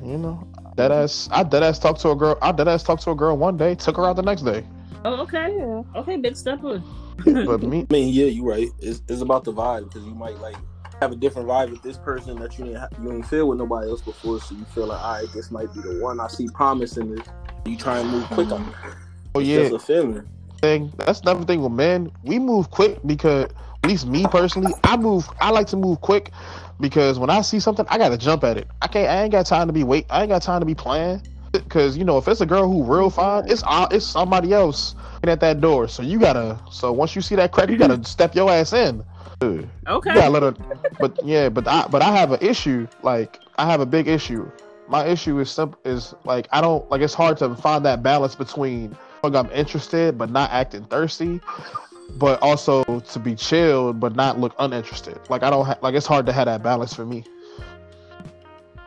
[0.03, 0.47] You know.
[0.75, 3.15] Dead ass I dead ass talked to a girl I dead ass talked to a
[3.15, 4.65] girl one day, took her out the next day.
[5.05, 5.55] Oh, okay.
[5.55, 5.83] Yeah.
[5.95, 6.81] Okay, big stepper.
[7.23, 8.67] But me I mean, yeah, you're right.
[8.79, 10.55] It's, it's about the vibe because you might like
[11.05, 13.59] have a different vibe with this person that you didn't ha- you ain't feel with
[13.59, 16.19] nobody else before, so you feel like, all right, this might be the one.
[16.19, 17.27] I see promise in this.
[17.65, 18.75] You try and move quick on it.
[19.35, 19.69] oh It's yeah.
[19.69, 20.23] just a feeling.
[20.61, 20.91] thing.
[20.97, 22.11] That's another thing with men.
[22.23, 23.51] We move quick because,
[23.83, 25.29] at least me personally, I move.
[25.39, 26.31] I like to move quick
[26.79, 28.67] because when I see something, I gotta jump at it.
[28.81, 29.07] I can't.
[29.07, 30.07] I ain't got time to be wait.
[30.09, 31.21] I ain't got time to be playing.
[31.51, 35.39] Because you know, if it's a girl who real fine, it's it's somebody else at
[35.39, 35.87] that door.
[35.87, 36.59] So you gotta.
[36.71, 39.03] So once you see that crack, you gotta step your ass in.
[39.39, 40.11] Dude, Okay.
[40.11, 40.55] Yeah, gotta let her.
[40.99, 42.87] But yeah, but I but I have an issue.
[43.03, 44.49] Like I have a big issue.
[44.87, 45.79] My issue is simple.
[45.83, 47.01] Is like I don't like.
[47.01, 51.41] It's hard to find that balance between like I'm interested but not acting thirsty,
[52.17, 55.19] but also to be chilled but not look uninterested.
[55.29, 55.95] Like I don't ha- like.
[55.95, 57.25] It's hard to have that balance for me.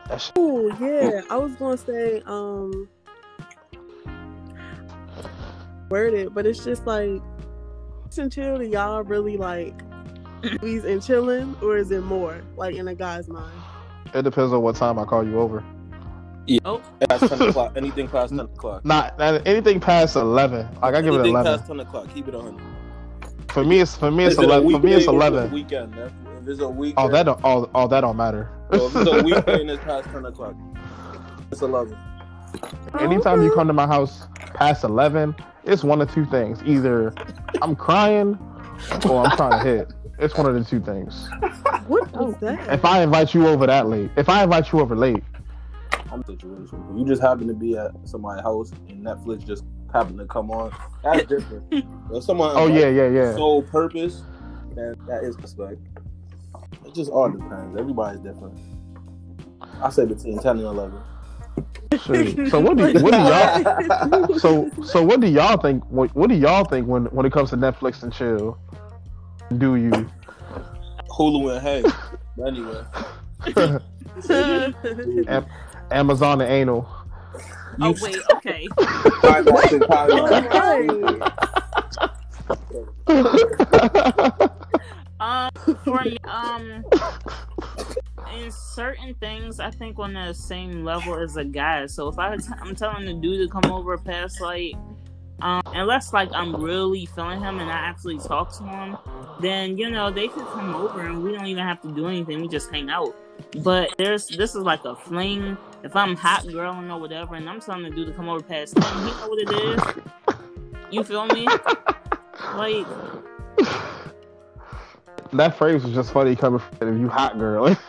[0.07, 0.33] That shit.
[0.35, 2.89] Oh yeah, I was gonna say um
[5.89, 7.21] word it, but it's just like
[8.17, 8.63] and chill.
[8.63, 9.83] Y'all really like
[10.43, 13.51] movies and chilling, or is it more like in a guy's mind?
[14.13, 15.63] It depends on what time I call you over.
[16.47, 16.59] Yeah.
[16.65, 18.83] Oh, Past 10 o'clock, anything past 10 o'clock.
[18.83, 20.67] Not, not anything past eleven.
[20.81, 21.57] Like I give it anything eleven.
[21.59, 22.59] past 10 o'clock, keep it on.
[23.49, 24.71] For me, it's for me it's Is eleven.
[24.71, 25.51] For me, it's weekday or is it a eleven.
[25.51, 25.95] Weekend.
[25.95, 27.39] If if it's a oh, weekend, Oh, that don't.
[27.43, 28.49] Oh, oh, that don't matter.
[28.71, 30.55] So if it's a weekday and it's past 10 o'clock,
[31.51, 31.97] it's 11.
[32.99, 36.61] Anytime you come to my house past 11, it's one of two things.
[36.65, 37.13] Either
[37.61, 38.37] I'm crying
[39.07, 39.93] or I'm trying to hit.
[40.19, 41.27] It's one of the two things.
[41.87, 42.25] What Oh.
[42.27, 42.71] was that?
[42.71, 45.23] If I invite you over that late, if I invite you over late,
[46.11, 46.83] I'm situation.
[46.95, 50.71] You just happen to be at somebody's house and Netflix just happened to come on,
[51.03, 51.63] that's different.
[52.13, 53.33] if someone oh yeah, yeah, yeah.
[53.35, 54.21] sole purpose,
[54.75, 55.77] then that is respect.
[56.85, 57.75] It just all depends.
[57.79, 58.59] Everybody's different.
[59.81, 60.99] I say between 10 and 11.
[62.03, 62.49] Shoot.
[62.51, 64.37] So what do what do y'all?
[64.37, 65.83] So so what do y'all think?
[65.89, 68.59] What, what do y'all think when when it comes to Netflix and chill?
[69.57, 70.09] Do you?
[71.09, 71.83] Hulu and Hey.
[72.45, 72.83] Anyway,
[75.27, 75.45] Am-
[75.91, 76.87] Amazon and anal.
[77.81, 78.67] oh wait, okay.
[78.77, 81.29] climax and climax.
[85.19, 85.49] Um,
[85.83, 86.85] for me, um,
[88.37, 91.87] in certain things, I think on the same level as a guy.
[91.87, 94.75] So if I, I'm telling the dude to come over past like,
[95.41, 98.97] um, unless like I'm really feeling him and I actually talk to him,
[99.39, 102.41] then you know they could come over and we don't even have to do anything.
[102.41, 103.15] We just hang out.
[103.63, 105.57] But there's this is like a fling.
[105.83, 108.77] If I'm hot girling or whatever, and I'm telling the dude to come over past
[108.77, 109.81] him, he know what it is.
[110.91, 111.47] You feel me?
[112.55, 112.87] Like
[115.33, 117.75] that phrase was just funny coming from you, hot girl.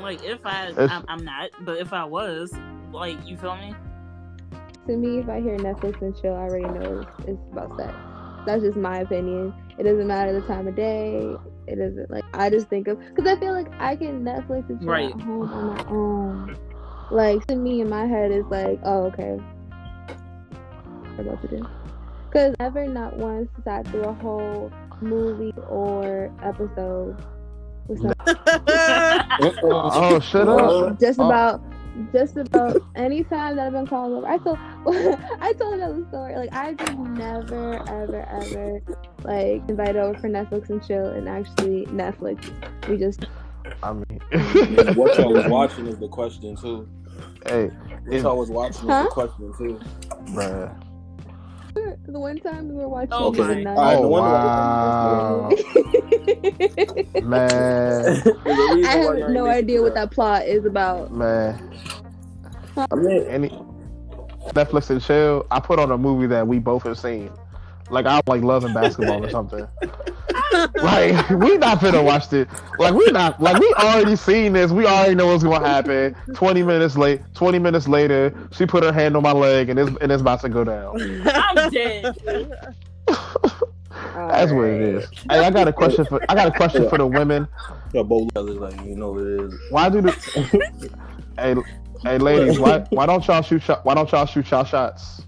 [0.00, 2.52] Like if I, I'm, I'm not, but if I was,
[2.92, 3.74] like you feel me?
[4.86, 7.92] To me, if I hear Netflix and chill, I already know it's, it's about sex.
[8.46, 9.54] That's just my opinion.
[9.78, 11.36] It doesn't matter the time of day.
[11.68, 14.80] It doesn't like I just think of because I feel like I can Netflix and
[14.80, 15.14] chill Right.
[15.14, 16.56] at home on my own.
[17.12, 21.68] Like to me, in my head, is like, oh okay, what I'm about to do.
[22.28, 27.16] Because never not once sat through a whole movie or episode
[27.86, 30.98] with some oh, shut up.
[31.00, 31.62] just about
[32.12, 34.26] just about any time that I've been called over.
[34.26, 34.58] I told
[35.40, 36.36] I told another story.
[36.36, 38.80] Like I just never ever ever
[39.24, 42.50] like invited over for Netflix and chill and actually Netflix.
[42.88, 43.26] We just
[43.82, 44.04] I mean,
[44.94, 46.88] What y'all was watching is the question too.
[47.46, 47.66] hey,
[48.06, 49.80] What y'all was watching is the question too.
[50.32, 50.74] bruh.
[51.74, 53.54] The one time we were watching Oh the my.
[53.62, 53.78] Nun.
[53.78, 55.48] All right, Oh wow,
[57.22, 61.12] man, There's a reason I have no idea what that plot is about.
[61.12, 61.72] man.
[62.76, 63.48] I mean, Any
[64.54, 65.46] Netflix and chill.
[65.50, 67.30] I put on a movie that we both have seen.
[67.90, 69.66] Like I like Love and Basketball or something.
[70.82, 72.48] Like we not finna watch it.
[72.78, 74.70] Like we not like we already seen this.
[74.70, 76.14] We already know what's gonna happen.
[76.34, 77.20] Twenty minutes late.
[77.34, 80.40] Twenty minutes later, she put her hand on my leg and it's and it's about
[80.42, 81.00] to go down.
[81.26, 82.16] I'm dead.
[84.14, 85.08] That's what it is.
[85.30, 87.48] Hey, I got a question for I got a question for the women.
[87.92, 89.54] y'all both like you know what it is.
[89.70, 90.12] Why do the
[91.38, 91.54] hey
[92.02, 95.22] hey ladies why why don't y'all shoot shot why don't y'all shoot y'all shots?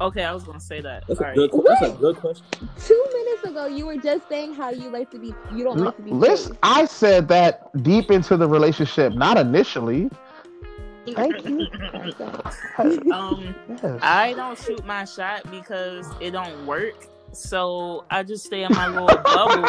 [0.00, 1.04] Okay, I was gonna say that.
[1.08, 1.36] That's All a right.
[1.36, 1.50] good.
[1.66, 2.44] That's a good question.
[2.84, 5.34] Two minutes ago, you were just saying how you like to be.
[5.52, 6.10] You don't like to be.
[6.12, 6.58] Listen, chased.
[6.62, 10.08] I said that deep into the relationship, not initially.
[11.06, 11.66] Thank you.
[13.12, 13.98] um, Yes.
[14.02, 17.06] I don't shoot my shot because it don't work.
[17.32, 19.66] So I just stay in my little bubble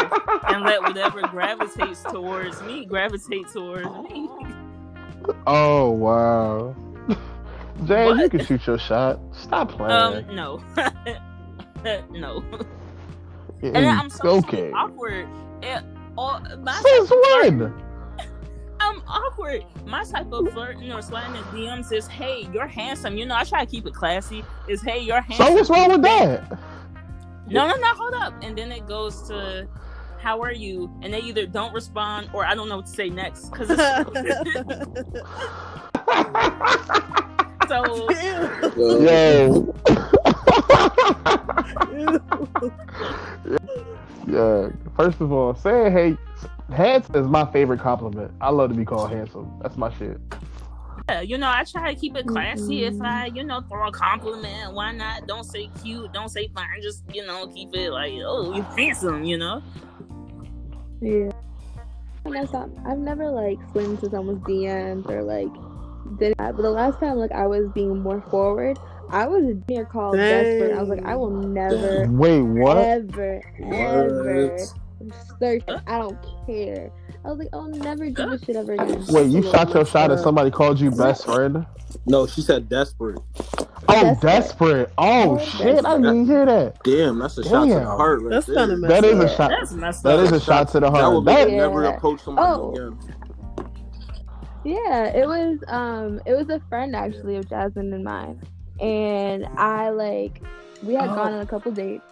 [0.47, 4.29] and let whatever gravitates towards me gravitate towards me.
[5.45, 6.75] Oh wow.
[7.85, 9.19] Jay, you can shoot your shot.
[9.31, 9.91] Stop playing.
[9.91, 10.61] Um, no,
[12.11, 12.43] no.
[13.61, 14.71] Yeah, And I'm so okay.
[14.71, 15.27] awkward.
[15.61, 15.83] It,
[16.17, 17.73] all, my Since type of flirt- when?
[18.81, 19.65] I'm awkward.
[19.85, 23.43] My type of flirting or sliding in DMs is, "Hey, you're handsome." You know, I
[23.43, 24.43] try to keep it classy.
[24.69, 26.57] Is, "Hey, you're handsome." So what's wrong with that?
[27.47, 27.87] No, no, no.
[27.95, 28.33] Hold up.
[28.41, 29.67] And then it goes to,
[30.19, 33.09] "How are you?" And they either don't respond or I don't know what to say
[33.09, 33.69] next because
[37.69, 38.09] so.
[38.77, 39.73] Yo.
[44.27, 44.69] yeah.
[44.95, 46.17] First of all, saying hey,
[46.75, 48.31] handsome is my favorite compliment.
[48.41, 49.51] I love to be called handsome.
[49.61, 50.19] That's my shit.
[51.07, 52.83] Yeah, you know, I try to keep it classy.
[52.83, 53.05] If Mhm.
[53.05, 55.25] I, you know, throw a compliment, why not?
[55.27, 56.81] Don't say cute, don't say fine.
[56.83, 59.63] Just, you know, keep it like, oh, you're handsome, you know?
[61.01, 61.31] Yeah.
[62.25, 65.47] And that's not, I've never like slid into someone's DMs or like
[66.17, 66.55] did that.
[66.55, 68.77] But the last time like I was being more forward,
[69.09, 70.71] I was near junior called desperate.
[70.71, 72.77] I was like, I will never, Wait, what?
[72.77, 74.73] ever, ever What?
[75.39, 75.63] search.
[75.87, 76.91] I don't care.
[77.25, 79.05] I was like, I'll never do this shit ever again.
[79.09, 81.65] Wait, you shot your shot and somebody called you best friend?
[82.05, 83.21] No, she said desperate.
[83.87, 84.21] Oh, Desperate.
[84.21, 84.93] desperate.
[84.97, 85.85] Oh, Oh, shit.
[85.85, 86.83] I didn't hear that.
[86.83, 88.55] Damn, that's a shot to the heart right That's there.
[88.55, 89.51] kind of That is a shot.
[89.51, 90.25] That's messed That up.
[90.25, 91.13] is a shot to the That heart.
[91.15, 91.89] would make That, you never Yeah.
[91.89, 92.69] approach somebody Oh.
[92.71, 92.99] again.
[94.65, 98.41] Yeah, it was um it was a friend actually of Jasmine and mine.
[98.79, 100.41] And I like
[100.83, 102.03] we had gone on a couple dates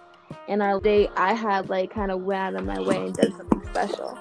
[0.48, 3.36] and our date I had like kind of went out of my way and done
[3.38, 4.18] something special.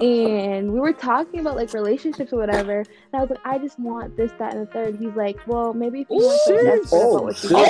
[0.00, 2.78] And we were talking about like relationships or whatever.
[2.80, 4.96] And I was like, I just want this, that, and the third.
[4.96, 7.52] He's like, Well, maybe if you want to Ooh, desperate about Oh, what you shit.
[7.52, 7.68] want.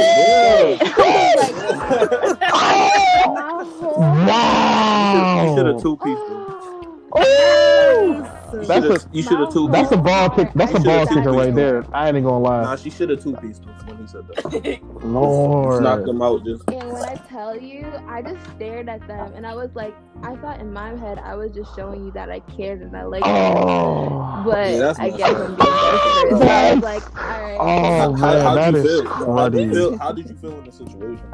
[0.99, 1.35] Yeah.
[1.37, 2.41] Like,
[3.33, 4.03] my whole
[5.49, 5.81] You should have wow.
[5.81, 6.23] two pieced
[7.15, 8.38] Oh.
[8.53, 10.51] You That's should a- you should have two That's a ball kick.
[10.55, 11.85] That's a ball kicker right there.
[11.95, 12.63] I ain't gonna lie.
[12.63, 12.77] Nah, lie.
[12.77, 14.81] she should have two pieced when he said that.
[15.05, 15.83] Lord.
[15.83, 16.45] knocked them out.
[16.45, 19.95] Just And when I tell you, I just stared at them and I was like,
[20.23, 23.05] I thought in my head I was just showing you that I cared and I
[23.05, 23.33] liked you.
[23.33, 24.43] Oh.
[24.45, 25.37] But Yeah, I messed guess.
[25.37, 26.39] I'm being desperate.
[26.39, 27.57] So I was like, all right.
[27.61, 29.35] Oh, how, man, how'd that you is feel?
[29.37, 29.99] How did you feel?
[29.99, 31.27] How did you feel in the situation?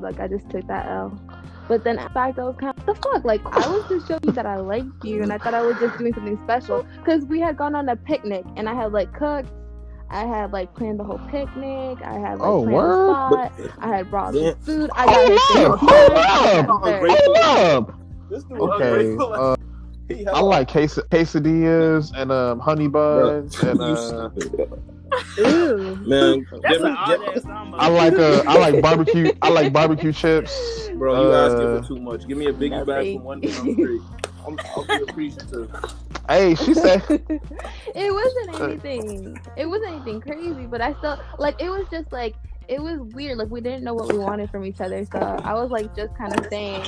[0.00, 1.18] Like I just took that L.
[1.68, 3.24] But then in fact I was kind of, the fuck?
[3.24, 5.76] Like I was just showing you that I liked you and I thought I was
[5.78, 6.84] just doing something special.
[6.98, 9.48] Because we had gone on a picnic and I had like cooked.
[10.10, 11.98] I had like planned the whole picnic.
[12.04, 13.08] I had like Oh, planned word?
[13.08, 13.52] the spot.
[13.80, 14.56] I had brought Damn.
[14.56, 14.90] food.
[14.94, 16.68] I got her Hold some up, dinner.
[16.68, 17.10] hold I got up.
[17.24, 18.00] Hold up.
[18.30, 19.16] This dude Okay.
[19.18, 19.56] Uh,
[20.34, 24.28] I like ques- quesadillas and um honey buns Bro, and uh
[25.32, 26.06] stupid.
[26.06, 27.76] Man, That's give an me- odd give- ass combo.
[27.78, 30.88] I like uh I like barbecue I like barbecue chips.
[30.94, 32.26] Bro, you Uh, asking for too much.
[32.28, 33.48] Give me a biggie bag thank from one day.
[33.56, 34.00] I'm straight.
[34.46, 35.74] I'm, I'll be appreciative.
[36.28, 39.38] Hey, she said it wasn't anything.
[39.56, 41.60] It wasn't anything crazy, but I still like.
[41.60, 42.34] It was just like
[42.68, 43.36] it was weird.
[43.38, 46.14] Like we didn't know what we wanted from each other, so I was like just
[46.16, 46.82] kind of saying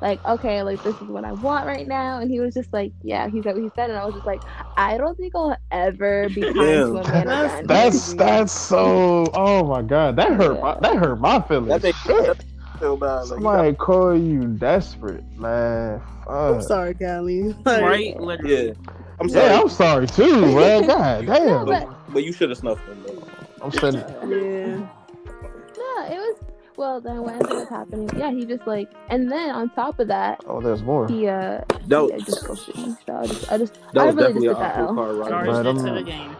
[0.00, 2.92] like, okay, like this is what I want right now, and he was just like,
[3.02, 4.42] yeah, he said what he said, and I was just like,
[4.76, 7.66] I don't think I'll ever be kind to a man That's- again.
[7.66, 11.68] that's that's so oh my god that hurt my, that hurt my feelings.
[11.68, 12.38] That makes Shit.
[12.38, 12.44] me
[12.78, 13.14] feel bad.
[13.22, 16.00] Like, Somebody call you desperate, man.
[16.28, 17.54] I'm sorry, Callie.
[17.64, 18.20] Like, right?
[18.20, 18.66] Literally.
[18.68, 18.72] yeah.
[19.20, 20.86] I'm sorry, Yeah, I'm sorry too, man.
[20.86, 21.66] God No, damn.
[21.66, 23.02] but but you should have snuffed him.
[23.04, 23.24] Though.
[23.62, 24.02] I'm sending.
[24.02, 24.76] Yeah.
[24.76, 26.36] no, it was
[26.78, 27.00] well.
[27.00, 28.08] Then what ended up happening?
[28.16, 31.06] Yeah, he just like, and then on top of that, Oh, there's more.
[31.08, 32.96] he uh, That yeah, was, just ghosted me.
[33.06, 34.94] So I just, I just, that I was really definitely just an took that L.
[34.94, 35.28] car ride.
[35.30, 36.36] Charged Right, it I'm- the game.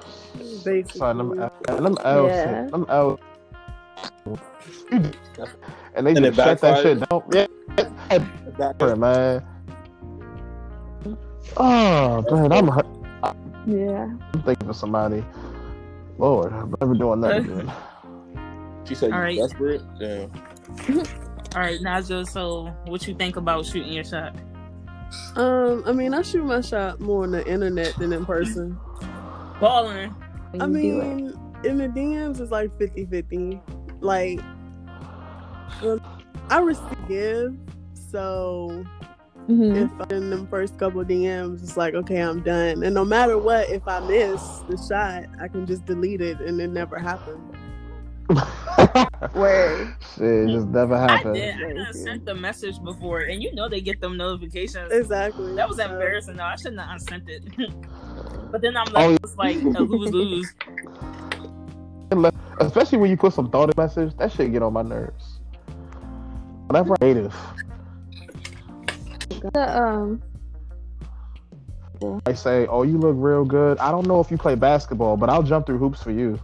[0.65, 0.99] Basically.
[0.99, 1.33] Son, them,
[1.69, 2.63] and them L's, Yeah.
[2.63, 3.19] hit- them L's,
[4.87, 7.23] and they And it just shut that shit down.
[7.33, 7.47] Yeah,
[8.59, 9.45] That- man.
[11.57, 12.87] Oh man, I'm hurt.
[13.67, 14.09] Yeah.
[14.35, 15.25] I'm thinking of somebody.
[16.19, 17.73] Lord, I'm never doing that again.
[18.89, 19.37] She said, All "You right.
[19.37, 20.31] desperate." Damn.
[21.55, 22.27] All right, Naja.
[22.29, 24.35] So, what you think about shooting your shot?
[25.37, 28.79] Um, I mean, I shoot my shot more on the internet than in person.
[29.61, 30.15] Balling.
[30.61, 31.15] I you do it.
[31.15, 33.61] mean, in the DMs, it's like 50 50.
[34.01, 34.41] Like,
[35.83, 36.01] um,
[36.51, 37.57] I receive give,
[37.95, 38.85] so
[39.49, 39.77] Mhm.
[39.77, 42.83] if I'm in them first couple DMs, it's like, okay, I'm done.
[42.83, 46.61] And no matter what, if I miss the shot, I can just delete it and
[46.61, 47.43] it never happened.
[49.35, 49.95] Word.
[50.15, 51.35] Shit, it just never I happened.
[51.35, 51.55] did.
[51.55, 54.93] I done sent the message before, and you know they get them notifications.
[54.93, 55.55] Exactly.
[55.57, 56.37] That was embarrassing.
[56.37, 56.45] though.
[56.45, 57.43] I shouldn't have unsent it.
[58.53, 60.55] but then I'm like, Oh, it's like a lose lose.
[62.61, 65.41] Especially when you put some thought in message, that shit get on my nerves.
[66.67, 67.35] Whenever I'm native,
[69.55, 70.23] The, um,
[72.27, 75.29] I say, "Oh, you look real good." I don't know if you play basketball, but
[75.31, 76.39] I'll jump through hoops for you.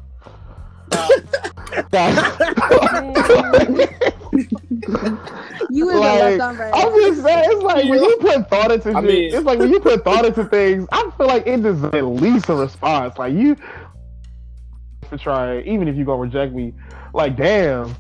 [5.71, 6.73] You was Like, left on right.
[6.75, 9.59] I'm just saying, it's like when you put thought into I shit, mean- it's like
[9.59, 13.17] when you put thought into things, I feel like it deserves at least a response.
[13.19, 13.57] Like you
[15.09, 16.73] for trying, even if you gonna reject me,
[17.13, 17.95] like damn,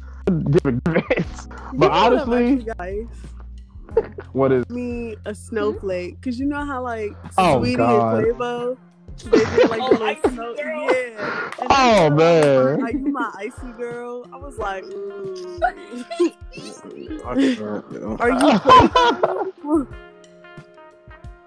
[0.50, 1.48] different grades.
[1.72, 4.04] But know honestly, actually got?
[4.32, 5.34] what is me a hmm?
[5.34, 8.24] snowflake because you know how like Oh, Saweetie God.
[8.24, 8.76] and Quavo
[9.22, 10.92] they did like Oh, the Icy little snow, Girl.
[10.92, 11.50] yeah.
[11.60, 12.80] And Oh, man.
[12.80, 14.26] like, Are you my icy girl?
[14.32, 15.62] I was like, mm.
[18.20, 18.58] Are you?
[18.58, 19.86] Quavo?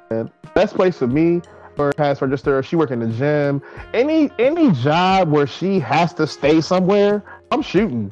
[0.55, 1.41] best place for me
[1.75, 2.61] for pass register?
[2.63, 3.61] She work in the gym.
[3.93, 8.11] Any any job where she has to stay somewhere, I'm shooting.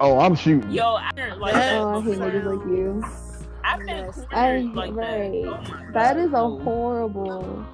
[0.00, 0.70] Oh, I'm shooting.
[0.70, 1.60] Yo, I didn't like Yeah.
[1.60, 1.82] that.
[1.82, 2.30] Oh, I hate before.
[2.30, 3.04] niggas like you.
[3.62, 4.18] I've been Yes.
[4.18, 5.06] I cornered like right.
[5.06, 5.44] that.
[5.46, 6.24] Oh my That God.
[6.24, 7.66] is a horrible.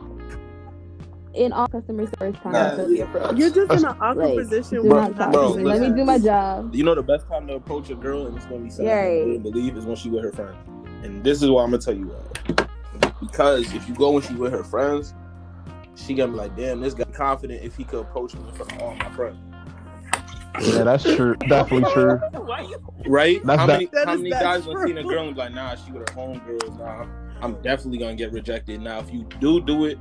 [1.34, 3.32] In all customer service Nah, times, yeah.
[3.32, 5.64] You're just in an awkward like, position do where not talk Bro, to to me.
[5.64, 6.74] Let me do my job.
[6.74, 9.04] You know the best time to approach a girl and it's gonna be something Yeah,
[9.04, 9.26] you right.
[9.26, 10.56] wouldn't believe is when she with her friends.
[11.04, 12.66] And this is why I'm gonna tell you why.
[13.20, 15.14] Because if you go when she with her friends,
[15.94, 18.72] she gonna be like, damn, this guy confident if he could approach me in front
[18.72, 19.38] of all my friends.
[20.62, 21.36] Yeah, that's true.
[21.48, 22.18] Definitely true.
[23.06, 23.40] Right?
[23.44, 25.54] That's how many That how is many guys gonna see a girl and be like,
[25.54, 28.80] nah, she with her homegirls, nah, I'm, I'm definitely gonna get rejected.
[28.80, 29.98] Now if you do do it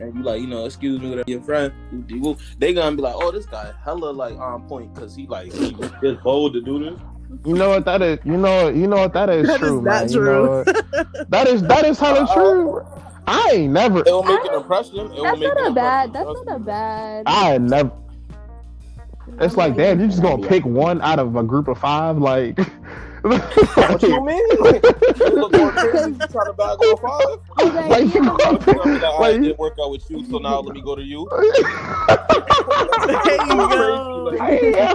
[0.00, 3.02] and you like, you know, excuse me, whatever your friend, who do they gonna be
[3.02, 5.72] like, oh, this guy hella like on point because he like he
[6.02, 7.00] just bold to do this.
[7.44, 8.18] You know what that is?
[8.24, 10.12] You know you know what that is That is true, not man.
[10.12, 10.24] true.
[10.24, 10.64] You know
[11.28, 12.86] that is that is hella uh, true.
[13.26, 14.98] I ain't never It will make an impression.
[14.98, 16.12] It will That's make not a bad.
[16.12, 17.24] That's not a bad.
[17.26, 17.92] I never
[19.38, 22.58] it's like damn, you just gonna pick one out of a group of five, like
[23.22, 24.46] What you mean?
[25.20, 27.38] You look crazy you try to bag on five.
[27.66, 28.36] Okay, Like, you yeah.
[28.36, 30.60] gonna But you gonna be like, Like- it didn't work out with you, so now
[30.60, 31.28] let me go to you.
[31.30, 31.52] There you
[33.68, 34.30] go.
[34.32, 34.94] Like, Yeah.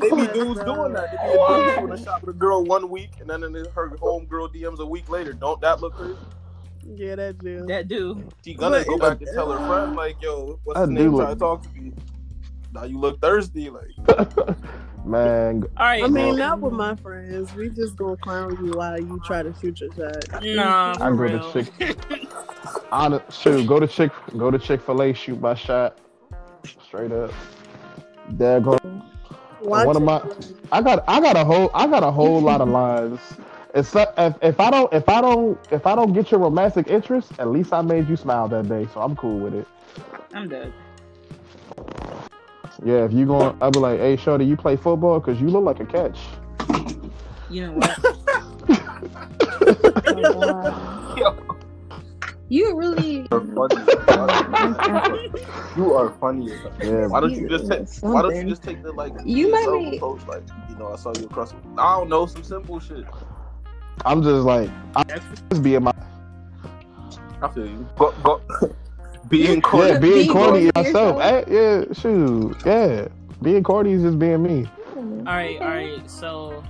[0.00, 1.08] They be dudes doing that.
[1.12, 4.26] They be doing a shot with a girl one week, and then in her home
[4.26, 5.32] girl DMs a week later.
[5.32, 6.16] Don't that look crazy?
[6.96, 7.64] Yeah, that do.
[7.66, 8.32] That dude.
[8.44, 10.94] She gonna But go back and tell her friend, like, "Yo, what's I his do
[10.94, 11.12] name?
[11.14, 11.92] look- Try to talk to me."
[12.72, 13.94] Now you look thirsty, like.
[15.04, 16.02] Man, All right.
[16.02, 17.54] I mean, well, not with my friends.
[17.54, 20.42] We just gonna clown you while you try to shoot your shot.
[20.42, 21.52] Nah, I for go to real.
[21.52, 22.32] Chick.
[22.92, 25.98] Honest, shoot, go to Chick, go to Chick Fil A, shoot my shot,
[26.86, 27.32] straight up.
[28.30, 28.78] There go.
[29.60, 30.22] Watch One of my,
[30.72, 33.20] I got, I got a whole, I got a whole lot of lines.
[33.74, 37.32] It's if, if I don't, if I don't, if I don't get your romantic interest,
[37.38, 39.66] at least I made you smile that day, so I'm cool with it.
[40.32, 40.72] I'm dead.
[42.84, 45.20] Yeah, if you going, I'll be like, hey, shorty, you play football?
[45.20, 46.18] Cause you look like a catch.
[47.50, 47.98] You know what?
[50.06, 51.46] Oh, wow.
[52.48, 53.26] You really.
[53.30, 53.76] You're funny.
[55.76, 56.52] you are funny.
[56.82, 57.88] Yeah, Why don't you just take?
[57.88, 58.12] Something.
[58.12, 59.12] Why don't you just take the like?
[59.24, 61.54] You might be- approach, like you know, I saw you across.
[61.78, 63.04] I don't know some simple shit.
[64.04, 65.92] I'm just like, I'm just being my,
[67.40, 67.88] I feel you.
[67.96, 68.40] Go, go.
[69.28, 69.88] Being corny.
[69.92, 71.16] yeah, being Being corny corny myself.
[71.16, 71.22] yourself.
[71.22, 73.08] Eh, yeah, shoot, yeah,
[73.42, 74.66] being corny is just being me.
[74.96, 76.10] All right, all right.
[76.10, 76.62] So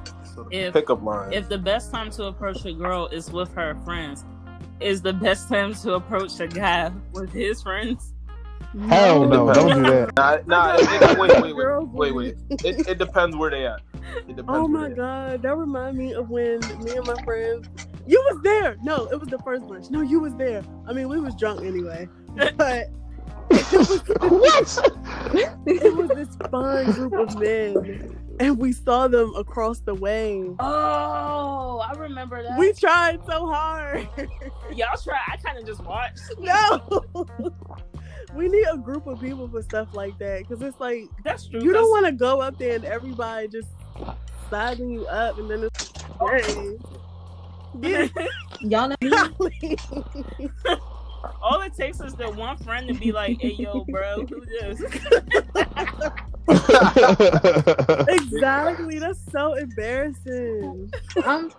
[0.51, 1.33] If- Pickup line.
[1.33, 4.25] if the best time to approach a girl is with her friends,
[4.81, 8.13] is the best time to approach a guy with his friends?
[8.89, 10.13] Hell no, don't do that.
[10.17, 10.75] Nah, nah.
[10.77, 12.35] It, it, wait, wait, wait, wait, wait.
[12.65, 13.81] It, it depends where they at.
[14.29, 14.45] It.
[14.49, 14.97] Oh my they at.
[14.97, 17.69] god, that reminds me of when me and my friends.
[18.07, 18.77] You was there.
[18.83, 19.91] No, it was the first lunch.
[19.91, 20.63] No, you was there.
[20.89, 22.09] I mean, we was drunk anyway,
[22.57, 22.91] but
[23.51, 25.63] it was, what?
[25.67, 30.43] it was this fun group of men, and we saw them across the way.
[30.59, 32.59] Oh, I remember that.
[32.59, 34.09] We tried so hard.
[34.75, 35.21] Y'all try.
[35.33, 36.23] I kind of just watched.
[36.39, 37.05] no,
[38.35, 41.63] we need a group of people for stuff like that because it's like That's true.
[41.63, 43.69] you don't want to go up there and everybody just
[44.51, 46.29] sizing you up, and then it's oh.
[46.29, 46.77] hey.
[47.81, 48.13] Get
[48.61, 50.81] Y'all know.
[51.31, 51.37] It.
[51.43, 54.81] All it takes is the one friend to be like, "Hey, yo, bro, who this?"
[58.09, 58.99] exactly.
[58.99, 60.93] That's so embarrassing.
[61.25, 61.51] I'm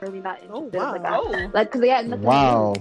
[0.00, 0.70] really not oh, interested.
[0.70, 0.92] Oh, wow.
[0.92, 2.22] Like, I, Oh, like, cause they had nothing.
[2.22, 2.28] to do.
[2.28, 2.74] wow.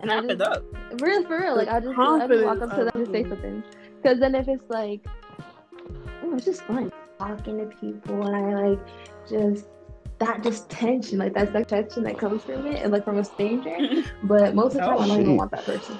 [0.00, 0.64] And I wrap it just, up.
[1.00, 3.22] real for real, like I just, I just walk up to them and just say
[3.22, 3.62] something.
[4.02, 5.04] Because then if it's like,
[6.24, 8.80] oh, it's just fun talking to people, and I like
[9.28, 9.66] just
[10.24, 13.24] that just tension, like that's that tension that comes from it, and like from a
[13.24, 13.76] stranger.
[14.22, 15.98] But most of the oh, time, I don't even want that person.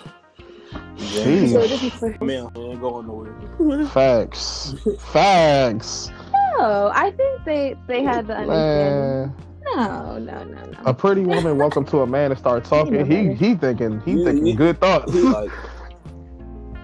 [0.96, 1.52] Jeez.
[1.52, 3.86] So it just be for Man, ain't going nowhere.
[3.88, 4.74] Facts.
[5.12, 6.10] Facts.
[6.58, 6.90] no.
[6.94, 9.34] I think they they had the understanding.
[9.34, 9.36] Man,
[9.74, 10.78] No, no, no, no.
[10.86, 12.94] a pretty woman walk up to a man and start talking.
[12.94, 15.12] know He he thinking he Yeah, thinking he- good thoughts.
[15.12, 15.50] He like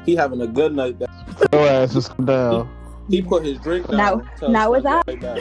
[0.05, 0.99] he having a good night.
[0.99, 1.09] That
[1.53, 2.68] Your ass just come down.
[3.09, 3.97] He put his drink down.
[3.97, 5.39] Now- now us with right back.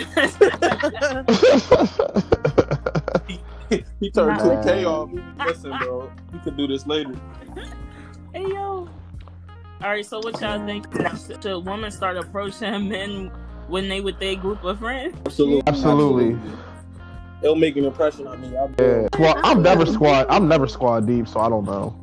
[3.99, 4.85] he turned two K that.
[4.85, 5.09] off.
[5.11, 7.13] He- Listen, bro, you could do this later.
[8.33, 8.87] Hey yo.
[9.79, 10.85] All right, so what y'all think?
[11.41, 13.31] Should women start approaching men
[13.67, 15.15] when they with their group of friends?
[15.25, 16.39] Absolutely, Absolutely.
[17.43, 18.57] It'll make an impression on me.
[18.57, 19.07] I'll Yeah.
[19.13, 20.25] Squad, I'm never squad.
[20.29, 21.95] I'm never squad deep, so I don't know.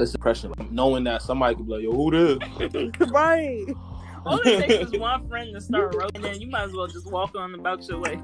[0.00, 0.52] It's impression.
[0.70, 3.00] Knowing that somebody could be like, yo, who this?
[3.10, 3.66] right.
[4.24, 6.86] All it takes is one friend to start rolling, and then you might as well
[6.86, 8.20] just walk on about your way.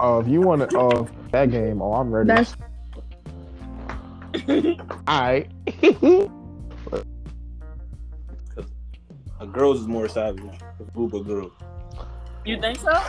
[0.00, 2.28] Uh, if you want to, uh, that game, oh, I'm ready.
[2.28, 2.56] That's
[5.08, 5.50] Alright.
[9.38, 10.44] A girls is more savage.
[10.80, 11.52] A group of girls.
[12.44, 13.02] You think so?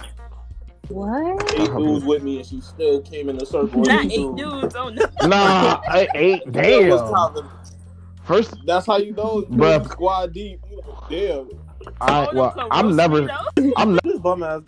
[0.89, 1.53] What?
[1.53, 1.79] Eight uh-huh.
[1.79, 3.81] dudes with me, and she still came in the circle.
[3.81, 4.75] Not Eight eight dudes.
[4.75, 5.05] Oh no.
[5.27, 6.43] nah, I ain't.
[6.53, 7.13] Yeah, what's Damn.
[7.13, 7.37] top?
[8.23, 9.39] First, That's how you know.
[9.49, 9.89] You Bruh.
[9.89, 10.59] squad deep.
[10.69, 11.49] You Damn.
[12.01, 13.27] I well, I'm never.
[13.77, 13.99] I'm never.
[14.03, 14.61] This bum ass.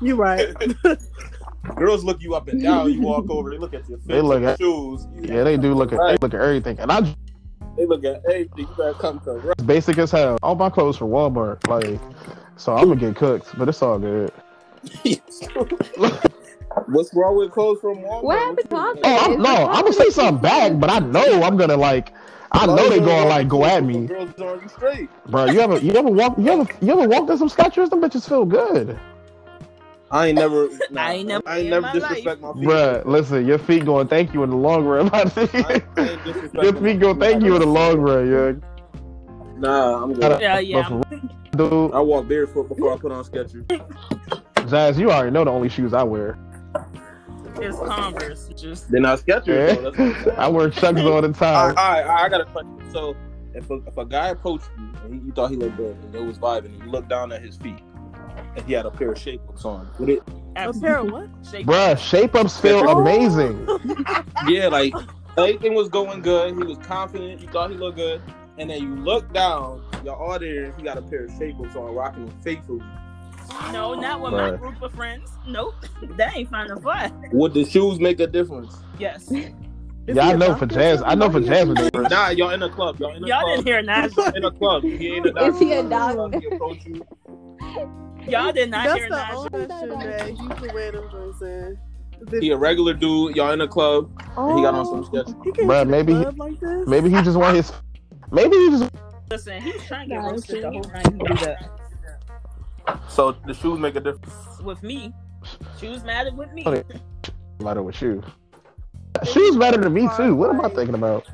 [0.00, 0.54] You right.
[1.76, 2.92] Girls look you up and down.
[2.92, 5.06] You walk over, they look at your They face, look at- shoes.
[5.14, 7.14] You- Yeah, they do look at they look at everything, and I'm
[7.76, 8.50] They look at everything.
[8.58, 9.66] You better come correct.
[9.66, 10.38] basic as hell.
[10.42, 11.98] All my clothes from Walmart, like,
[12.56, 14.30] so I'm gonna get cooked, but it's all good.
[16.86, 18.22] What's wrong with clothes from Walmart?
[18.24, 19.00] What happened to Walmart?
[19.04, 22.12] Oh, I'm, no, I'm gonna say something back, but I know I'm gonna like.
[22.52, 25.10] I know they gonna like go at me, Girls are straight.
[25.26, 25.46] bro.
[25.46, 27.90] You ever, you ever walk, you ever, you ever walked in some Skechers?
[27.90, 28.96] Them bitches feel good,
[30.10, 30.68] I ain't never.
[30.90, 32.62] Nah, I ain't never I ain't never my disrespect my feet.
[32.62, 35.06] Bruh, Listen, your feet going thank you in the long run.
[35.06, 35.64] my I, nigga.
[35.96, 38.52] I ain't disrespecting your my feet going thank you in the long run, yeah.
[39.56, 40.40] Nah, I'm good.
[40.40, 40.88] Yeah, yeah.
[40.88, 41.02] But
[41.56, 43.68] for real, I walk barefoot before I put on Skechers.
[44.64, 46.38] Dude, Jazz, you already know the only shoes I wear.
[47.56, 48.48] It's Converse.
[48.56, 49.46] Just They're not Skechers.
[49.46, 49.74] Yeah.
[49.74, 50.36] Though, that's what I'm saying.
[50.38, 51.74] I wear Chucks all the time.
[51.74, 52.80] right, all right, all right, I got a question.
[52.92, 53.16] So,
[53.54, 56.14] if a, if a guy approached you and he, you thought he looked good and
[56.14, 57.78] it was vibing, and you looked down at his feet
[58.56, 60.22] and he had a pair of shape ups on, would it?
[60.56, 61.28] A pair of what?
[61.48, 63.00] Shake Bruh, shape ups feel Oh.
[63.00, 63.68] amazing.
[64.48, 64.92] Yeah, like
[65.38, 66.54] everything was going good.
[66.54, 67.40] He was confident.
[67.40, 68.20] You thought he looked good,
[68.58, 71.76] and then you look down, y'all all there, he got a pair of shape ups
[71.76, 72.82] on, rocking them faithfully.
[73.72, 75.30] No, not with my group of friends.
[75.46, 75.74] Nope.
[76.16, 77.12] That ain't finding fun.
[77.32, 78.76] Would the shoes make a difference?
[78.98, 79.30] Yes.
[80.06, 81.02] Is Yeah, he I a know for Jazz.
[81.04, 81.76] I know for something?
[81.76, 82.10] Jazz.
[82.10, 83.00] Nah, y'all in a club.
[83.00, 83.64] Y'all in a Y'all club.
[83.64, 84.32] didn't hear that.
[84.36, 84.82] in a club.
[84.82, 85.48] He ain't a doctor.
[85.50, 86.38] Is he a doctor?
[86.86, 87.06] You.
[88.28, 89.34] Y'all did not That's hear the that.
[89.34, 91.78] only question that he can wear them joints in.
[92.40, 93.34] He a regular dude.
[93.36, 94.10] Y'all in a club.
[94.36, 95.34] And he got on some oh, sketch.
[95.44, 96.86] He can Bruh, maybe he- like.
[96.86, 97.72] Maybe he just want his.
[98.30, 98.90] Maybe he just.
[99.30, 101.06] Listen, he trying to get Nah, roasted the whole night.
[101.06, 101.70] He do that.
[103.08, 104.34] So the shoes make a difference.
[104.62, 105.12] With me.
[105.80, 106.64] shoes matter with me.
[106.66, 106.82] Okay.
[107.60, 108.22] Matter with you.
[109.24, 110.34] Shoes matter than me too.
[110.34, 111.26] What am I thinking about?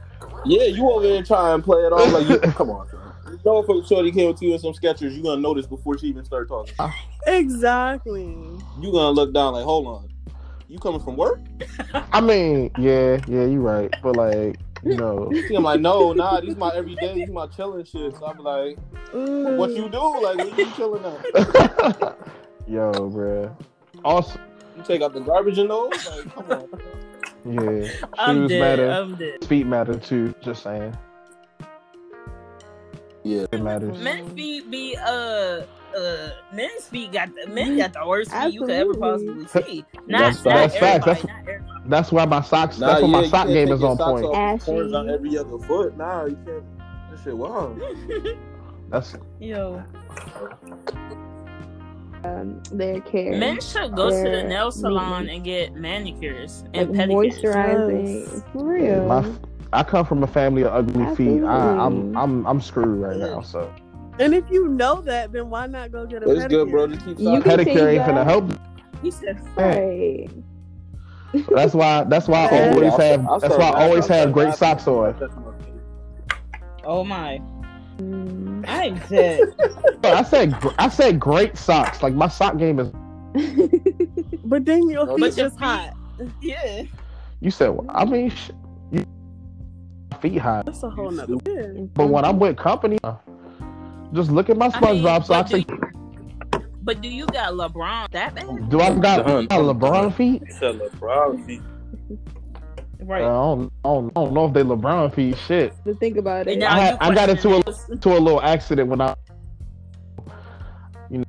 [0.44, 2.38] Yeah, you over there trying to play it off like you.
[2.53, 3.01] Come on, son.
[3.26, 5.98] You know if a shorty came to you in some Skechers, you're gonna notice before
[5.98, 6.74] she even start talking.
[6.78, 6.94] Ah.
[7.26, 8.24] Exactly.
[8.80, 10.09] You're gonna look down like, hold on,
[10.68, 11.40] you coming from work?
[12.12, 13.94] I mean, yeah, yeah, you're right.
[14.03, 17.85] But like, you know, See, I'm like, no, nah, these my everyday, these my chilling
[17.85, 18.14] shit.
[18.16, 18.78] So I'm like,
[19.12, 19.57] Mm.
[19.57, 20.20] what you do?
[20.22, 21.20] Like, where you chilling at?
[22.68, 23.53] yo, bruh.
[24.05, 24.41] Awesome.
[24.76, 25.91] You take out the garbage in those?
[26.05, 26.68] Like, come on.
[27.45, 28.61] yeah, I'm shoes dead.
[28.61, 28.91] matter.
[28.91, 29.45] I'm dead.
[29.47, 30.33] Feet matter too.
[30.41, 30.97] Just saying,
[33.23, 33.47] Yeah.
[33.53, 33.99] it matters.
[33.99, 35.62] Men's feet be uh
[35.97, 39.85] uh men's feet got the men got the worst feet you could ever possibly see.
[40.07, 40.73] Not That's not facts.
[40.73, 41.05] That's facts.
[41.07, 41.89] That's- not.
[41.91, 42.79] That's why my socks.
[42.79, 44.25] Nah, that's why yeah, my sock game is on point.
[44.27, 45.97] off the corners on every other foot.
[45.97, 46.64] Nah, you can't.
[47.11, 47.75] This shit, wow.
[48.91, 49.83] That's Yo,
[52.23, 53.37] Um, their care.
[53.39, 55.31] men should go to the nail salon maintenance.
[55.37, 57.41] and get manicures like and pedicures.
[57.41, 58.53] moisturizing.
[58.53, 59.07] For real.
[59.07, 59.33] my.
[59.73, 61.43] I come from a family of ugly feet.
[61.45, 63.41] I, I'm I'm I'm screwed right now.
[63.41, 63.73] So
[64.18, 66.71] And if you know that, then why not go get a But it's good, pedicure?
[66.71, 66.87] bro.
[66.89, 68.27] Just keep You can pedicure change ain't gonna that.
[68.27, 68.45] help.
[69.03, 70.29] He said, right.
[71.51, 72.05] That's why.
[72.05, 72.71] That's why I Yeah.
[72.75, 73.27] always I'll have.
[73.27, 74.11] I'll That's why I always.
[74.11, 75.14] I'll have great socks on.
[75.18, 76.85] That's my favorite.
[76.85, 77.41] "Oh my,
[77.99, 78.64] Mm.
[78.66, 79.41] I'm dead."
[80.03, 82.03] I said I said great socks.
[82.03, 82.91] Like my sock game is.
[84.45, 85.95] But then your feet your is hot.
[86.41, 86.83] yeah,
[87.41, 87.79] You said.
[87.91, 88.59] I mean, sh- you
[90.21, 90.62] feet high.
[90.64, 91.35] That's a whole nother.
[91.47, 91.85] Yeah.
[91.95, 93.14] But when I'm with company, uh,
[94.12, 95.51] just look at my I mean, SpongeBob but socks.
[95.51, 95.81] do and- you-
[96.83, 98.71] But do you got LeBron that bad?
[98.71, 99.47] Do I got Done.
[99.49, 100.43] LeBron feet?
[100.59, 101.62] Said LeBron feet.
[103.01, 103.18] I Right.
[103.21, 105.37] don't, I don't, I don't know if they LeBron feet.
[105.39, 106.62] Shit, To think about it.
[106.62, 108.01] I had- I got into it.
[108.03, 109.14] to a little accident when I.
[111.11, 111.25] you know.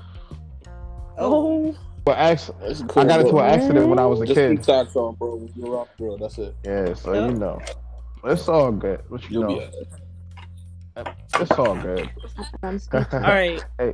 [1.18, 1.76] Oh,
[2.08, 3.04] Well, acc- That's cool.
[3.04, 3.42] I got into bro.
[3.42, 4.66] an accident when I was a Just keep kid.
[4.66, 5.36] socks on, bro.
[5.36, 6.18] When you're off, bro.
[6.18, 6.56] That's it.
[6.66, 7.28] Yeah, so Yeah.
[7.28, 7.60] you know,
[8.26, 9.02] it's all good.
[9.10, 9.66] What you You'll know, be
[10.98, 11.16] alright.
[11.40, 12.10] it's all good.
[12.64, 13.14] I'm speechless.
[13.14, 13.64] All right.
[13.80, 13.94] Hey,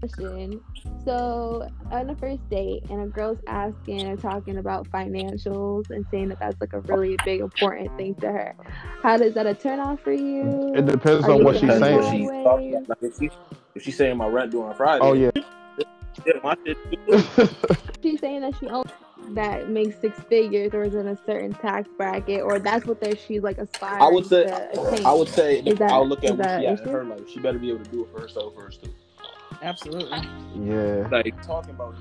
[0.00, 0.60] question.
[1.04, 6.28] So, on a first date, and a girl's asking or talking about financials and saying
[6.28, 8.54] that that's like a really big important thing to her.
[9.02, 10.72] How does that a turn off for you?
[10.74, 12.20] it depends Are on what she's gonna Depends go what saying.
[12.20, 12.86] she's talking.
[12.88, 13.30] Like, if, she,
[13.74, 15.30] if she's saying my rent due on Friday, Oh yeah.
[16.26, 16.76] yeah, my shit.
[18.02, 18.90] She's saying that she owns
[19.34, 23.16] that makes six figures or is in a certain tax bracket, or that's what they're,
[23.16, 24.04] she's like aspiring to.
[24.04, 25.02] I would say, to.
[25.04, 27.28] I would say, that- I'll look at where that she at in her life.
[27.28, 28.94] She better be able to do it for herself first too.
[29.62, 30.18] Absolutely.
[30.64, 31.08] yeah.
[31.10, 31.94] Like talking about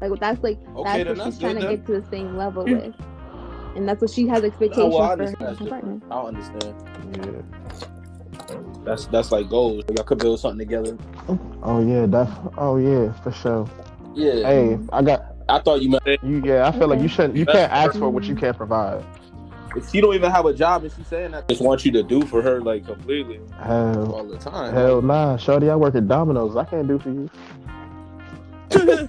[0.00, 1.76] Like that's like Okay, that's what that's she's trying good to then.
[1.76, 2.86] get to the same level mm.
[2.86, 5.92] with, and that's what she has expectations well, I for understand her partner.
[5.94, 6.12] different.
[6.12, 6.74] I understand.
[7.16, 7.42] Yeah.
[8.84, 9.84] That's that's like goals.
[9.94, 10.96] Y'all could build something together.
[11.62, 13.68] Oh yeah, def- Oh yeah, for sure.
[14.16, 14.32] Yeah.
[14.48, 16.42] Hey, I got I thought you meant you.
[16.44, 17.36] Yeah, I feel like you shouldn't.
[17.36, 19.04] You can't ask for what you can't provide.
[19.76, 22.02] if she don't even have a job and she's saying that, just want you to
[22.02, 24.72] do for her like completely Hell, all the time.
[24.74, 25.68] hell nah, shorty.
[25.70, 26.56] I work at Domino's.
[26.56, 27.30] I can't do for you.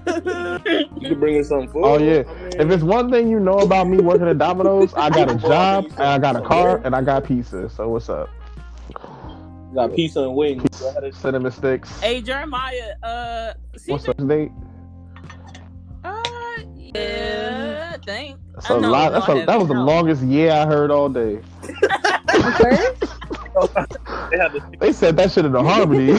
[1.00, 1.84] You can bring her some food.
[1.84, 2.24] Oh, yeah.
[2.28, 5.32] I mean, If it's one thing you know about me working at Domino's, I got
[5.32, 7.70] a job and I got a car and I got pizza.
[7.70, 8.30] So what's up?
[8.90, 10.64] you got pizza and wings.
[10.80, 11.90] Go Cinnamon sticks.
[12.00, 13.54] Hey Jeremiah, uh,
[13.88, 14.52] What's CJ, up, date?
[16.94, 18.38] Yeah, I think.
[18.54, 19.12] That's a I know, lot.
[19.14, 21.40] That's a, that was the longest yeah I heard all day.
[24.32, 26.14] They had the They said that shit in the harmony.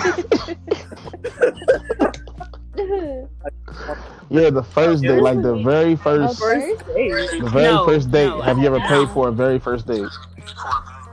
[4.31, 6.85] yeah, the first day, like the very first, first?
[6.87, 8.27] the very No, first date.
[8.27, 8.87] no, Have you ever no.
[8.89, 10.09] paid for a very first date?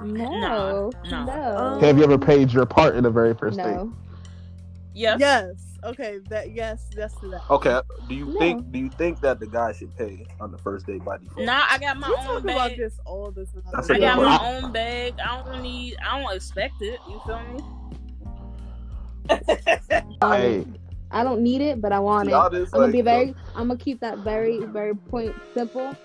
[0.03, 1.25] No, no.
[1.25, 3.77] no, Have you ever paid your part in the very first date?
[4.93, 5.19] Yes.
[5.19, 5.64] yes.
[5.85, 6.19] Okay.
[6.29, 6.89] That yes.
[6.95, 7.41] Yes to that.
[7.49, 7.79] Okay.
[8.09, 8.39] Do you No.
[8.39, 11.45] think do you think that the guy should pay on the first date by default?
[11.45, 13.63] Nah, I got my We own talk about this all the time.
[13.71, 14.25] That's a I good got one.
[14.25, 15.13] my own bag.
[15.23, 15.95] I don't need.
[16.03, 16.99] I don't expect it.
[17.07, 17.59] You feel me?
[20.21, 20.65] Hey,
[21.11, 22.31] I don't need it, but I want it.
[22.31, 23.35] Y'all I'm just, gonna like, be very.
[23.55, 25.95] I'm gonna keep that very, very point simple.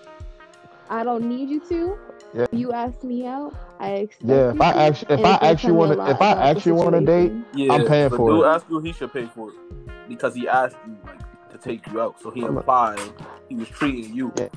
[0.89, 1.99] I don't need you to.
[2.35, 2.47] Yeah.
[2.53, 3.55] You ask me out.
[3.79, 4.29] I expect.
[4.29, 4.37] yeah.
[4.37, 6.73] you If I to, ask, if I actually tell want a to, if I actually
[6.73, 7.33] want a date.
[7.55, 8.49] Yeah, I'm paying for dude it.
[8.49, 12.01] asked you, he should pay for it because he asked you like to take you
[12.01, 12.21] out.
[12.21, 13.01] So he implied
[13.49, 14.33] he was treating you.
[14.37, 14.49] Yeah.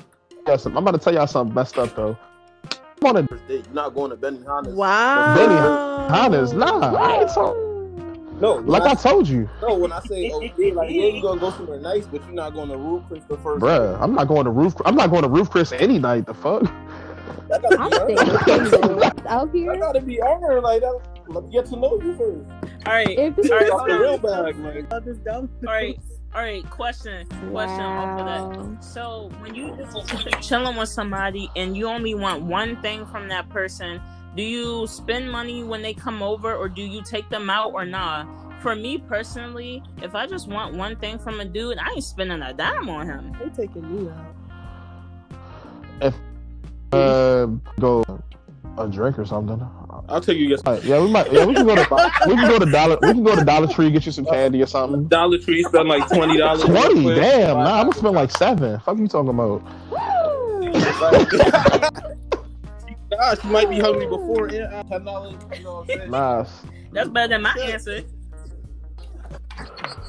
[0.46, 2.16] yes, I'm about to tell y'all something messed up though.
[3.02, 4.74] I'm on a First date, You're not going to Benihana's.
[4.74, 5.36] Wow.
[5.36, 6.52] Benihana's.
[6.52, 7.56] Nah, I ain't talk,
[8.40, 9.74] No, like I, I told you, no.
[9.74, 12.68] When I say oh, like yeah, you gonna go somewhere nice, but you're not going
[12.68, 13.62] to Ruth's Chris the first.
[13.62, 14.00] bruh.
[14.00, 14.74] I'm not going to roof.
[14.84, 16.26] I'm not going to Ruth's Chris any night.
[16.26, 16.62] The fuck.
[17.48, 18.30] That gotta I'm be staying
[19.28, 19.76] out That here.
[19.76, 20.62] gotta be earned.
[20.62, 21.00] Like that.
[21.28, 22.50] Let me get to know you first.
[22.86, 23.08] All right.
[23.18, 24.92] If this All right, is Talk the real bag, like.
[24.92, 25.48] All this dumb.
[25.66, 25.98] All right.
[26.34, 26.68] All right.
[26.70, 27.26] Question.
[27.50, 28.84] Question off of that.
[28.84, 33.48] So when you just chilling with somebody and you only want one thing from that
[33.50, 34.00] person,
[34.36, 37.84] do you spend money when they come over or do you take them out or
[37.84, 38.26] not?
[38.60, 42.40] For me personally, if I just want one thing from a dude, I ain't spending
[42.42, 43.36] a dime on him.
[43.38, 44.10] They taking me
[46.02, 46.14] out.
[46.94, 47.46] Uh,
[47.80, 48.04] go
[48.78, 49.60] a drink or something.
[50.08, 51.32] I'll take you get All right, yeah, we might.
[51.32, 53.66] Yeah, we can go to we can go to Dollar we can go to Dollar
[53.68, 55.06] Tree get you some candy or something.
[55.08, 55.62] Dollar Tree.
[55.62, 56.62] Spend like twenty dollars.
[56.64, 57.56] Twenty, damn.
[57.56, 58.78] Nah, I'm gonna spend like seven.
[58.80, 59.62] Fuck you talking about?
[63.10, 65.34] Gosh, you might be hungry before and after ten dollars.
[65.56, 66.10] You know what I'm saying?
[66.10, 66.46] Nah,
[66.92, 68.00] That's better than my answer.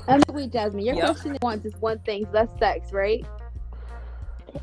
[0.07, 1.05] Um, wait, Jasmine, your Yep.
[1.05, 3.25] question wants is one thing, so that's sex, right?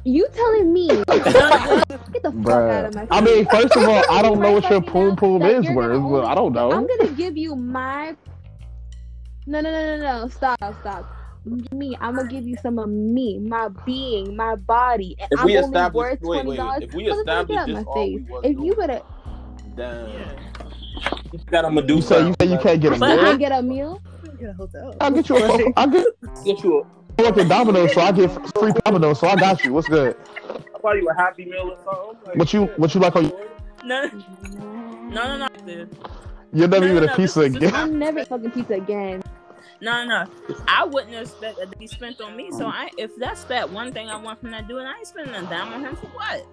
[0.04, 0.88] You telling me?
[1.06, 3.08] Get the fuck out of my face.
[3.10, 5.64] I mean, first of all, I don't know what your Fucking poom poom that is
[5.64, 6.00] you're worth.
[6.00, 6.72] gonna I don't know.
[6.72, 8.16] I'm gonna give you my.
[9.46, 10.28] No, no, no, no, no!
[10.28, 11.04] Stop, stop.
[11.72, 15.16] Me, I'm gonna give you some of me, my being, my body.
[15.18, 16.82] And If I'm we only establish- worth wait, wait, twenty dollars.
[16.84, 18.20] if we establish get out this my all face.
[18.42, 19.02] we If you would have.
[19.76, 20.08] Damn.
[20.08, 20.32] Yeah.
[21.32, 22.14] You got a Medusa.
[22.14, 23.24] You say you say you can't get a But I meal.
[23.24, 24.00] can get a meal.
[24.38, 24.94] Get a hotel.
[25.00, 25.72] I'll get you a.
[25.76, 26.06] I'll get
[26.44, 27.01] get you a.
[27.18, 29.72] I work at Domino's, so I get free Domino's, so I got you.
[29.74, 30.16] What's good?
[30.74, 32.38] I'll buy you a Happy Meal or something.
[32.38, 33.32] What you what you like on?
[33.84, 35.48] No, no, no, no.
[35.66, 35.96] dude.
[36.52, 37.74] You're never No, even no, a pizza this is- again.
[37.74, 39.22] I'm never fucking pizza again.
[39.80, 40.24] No, no,
[40.68, 42.50] I wouldn't expect that to be spent on me.
[42.52, 45.34] So I, if that's that one thing I want from that dude, I ain't spending
[45.34, 46.46] a dime on him for what?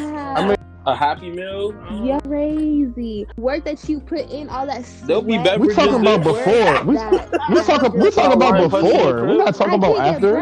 [0.00, 0.56] I mean, uh-huh.
[0.86, 1.74] A happy meal.
[2.02, 4.82] Yeah, crazy work that you put in, all that.
[5.04, 6.84] There'll be sweat, beverages we talking about before.
[6.84, 9.14] We that- we talking we just- talking about before.
[9.26, 10.38] We're not talking about after.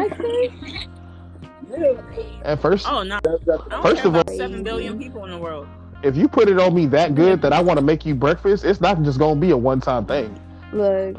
[2.43, 5.31] At first, Oh no, That's- that's- I don't First of all- seven billion people in
[5.31, 5.67] the world.
[6.03, 8.63] if you put it on me that good that I want to make you breakfast,
[8.63, 10.39] it's not just gonna be a one time thing.
[10.73, 11.17] Look,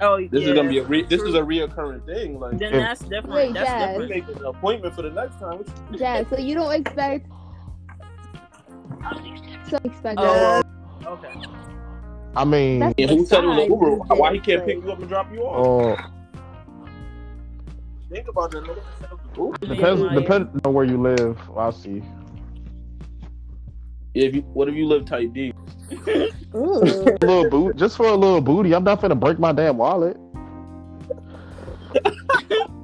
[0.00, 0.48] Oh, This yeah.
[0.48, 2.40] is gonna be a re- this is a reoccurring thing.
[2.40, 3.34] Like Then If- that's different.
[3.34, 3.98] Wait, that's Jazz.
[3.98, 4.28] we different.
[4.28, 5.64] make an appointment for the next time.
[5.92, 6.22] yeah.
[6.28, 7.26] So you don't expect.
[9.68, 10.18] So expect.
[10.20, 10.62] Oh,
[11.06, 11.32] okay.
[12.36, 13.90] I mean, That's- And who said it was Uber?
[14.16, 15.66] Why he can't like- pick you up and drop you off?
[15.66, 15.96] oh,
[18.10, 18.62] Think about that.
[18.64, 19.74] nigga it was an Uber.
[19.74, 21.38] depends depends on where you live.
[21.56, 22.02] I'll see.
[24.14, 25.52] If you, what if you live tight D?
[26.52, 28.72] Little boot, just for a little booty.
[28.74, 30.16] I'm not gonna break my damn wallet.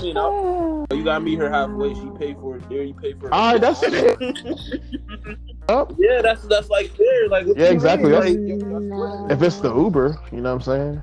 [0.00, 1.94] I mean, I, you gotta meet her halfway.
[1.94, 2.82] She pay for it there.
[2.82, 3.32] You pay for it.
[3.32, 5.38] All right, that's it.
[5.68, 5.92] Up.
[5.98, 7.28] Yeah, that's that's like there.
[7.28, 8.58] Like what Yeah, you exactly, mean?
[8.58, 9.26] that's- Like, No.
[9.30, 11.02] If it's the Uber, you know what I'm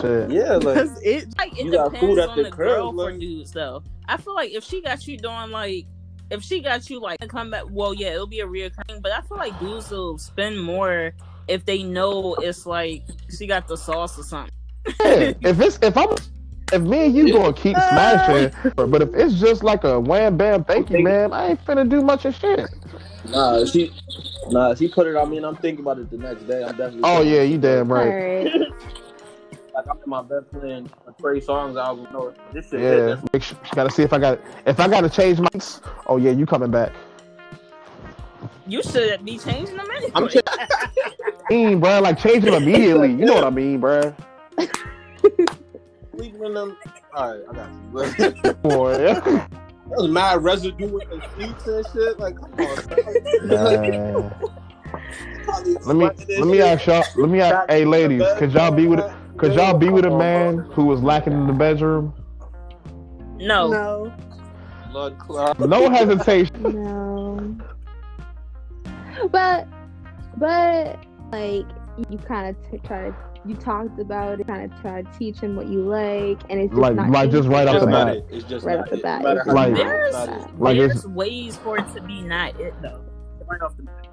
[0.00, 0.30] Shit.
[0.30, 1.28] Yeah, like That's it.
[1.38, 3.82] Like it You got food depends at on the the, crib, girl for dudes though.
[4.08, 5.86] I feel like if she got you doing like
[6.30, 9.20] if she got you like come back well yeah, it'll be a reoccurring, but I
[9.22, 11.12] feel like dudes will spend more
[11.48, 13.02] if they know it's like
[13.36, 14.52] she got the sauce or something.
[15.00, 16.08] Yeah, if it's if I'm
[16.72, 20.64] if me and you gonna keep smashing, but if it's just like a wham bam
[20.64, 22.70] thank you man, I ain't finna do much of shit.
[23.28, 23.92] nah, she
[24.50, 26.62] nah, she put it on me, and I'm thinking about it the next day.
[26.62, 27.00] I'm definitely.
[27.04, 28.44] Oh yeah, you damn All right.
[28.44, 28.52] right.
[29.74, 32.06] Like I'm in my bed playing a Trey Songz album.
[32.12, 32.80] No, this shit.
[32.80, 33.16] Yeah, Yeah.
[33.32, 35.80] make sure, gotta see if I got if I gotta change mics.
[36.06, 36.92] Oh yeah, you coming back?
[38.66, 40.12] You should be changing them anyway.
[40.14, 40.28] I'm
[41.50, 43.10] mean, bro, like change them immediately.
[43.10, 44.14] You know what I mean, bro?
[46.22, 46.76] Leaving them.
[47.14, 48.42] All right, I got you.
[48.44, 49.48] that Boy, yeah.
[49.86, 52.20] was mad residue in the sheets and shit.
[52.20, 53.48] Like, come on.
[53.48, 54.30] man.
[54.30, 54.34] Man.
[55.84, 57.02] Let me let me ask y'all.
[57.16, 57.68] Let me ask.
[57.68, 61.02] Hey, ladies, could y'all be with a, could y'all be with a man who was
[61.02, 62.14] lacking in the bedroom?
[63.38, 63.68] no.
[63.68, 64.14] No.
[64.92, 65.58] Blood clot.
[65.58, 66.62] No hesitation.
[66.62, 67.56] No.
[69.30, 69.66] But,
[70.36, 71.66] but like
[72.10, 75.38] you kind of t- try to you talked about it, kind of try to teach
[75.40, 78.16] him what you like, and it's just Like- not like just right off the bat.
[78.16, 78.26] it.
[78.30, 79.02] It's just Right off the it.
[79.02, 80.60] bat, No it's how Like- you do it, There's it's not it.
[80.60, 83.00] Like there's it's- ways for it to be not it though.
[83.48, 84.06] Right off the bat.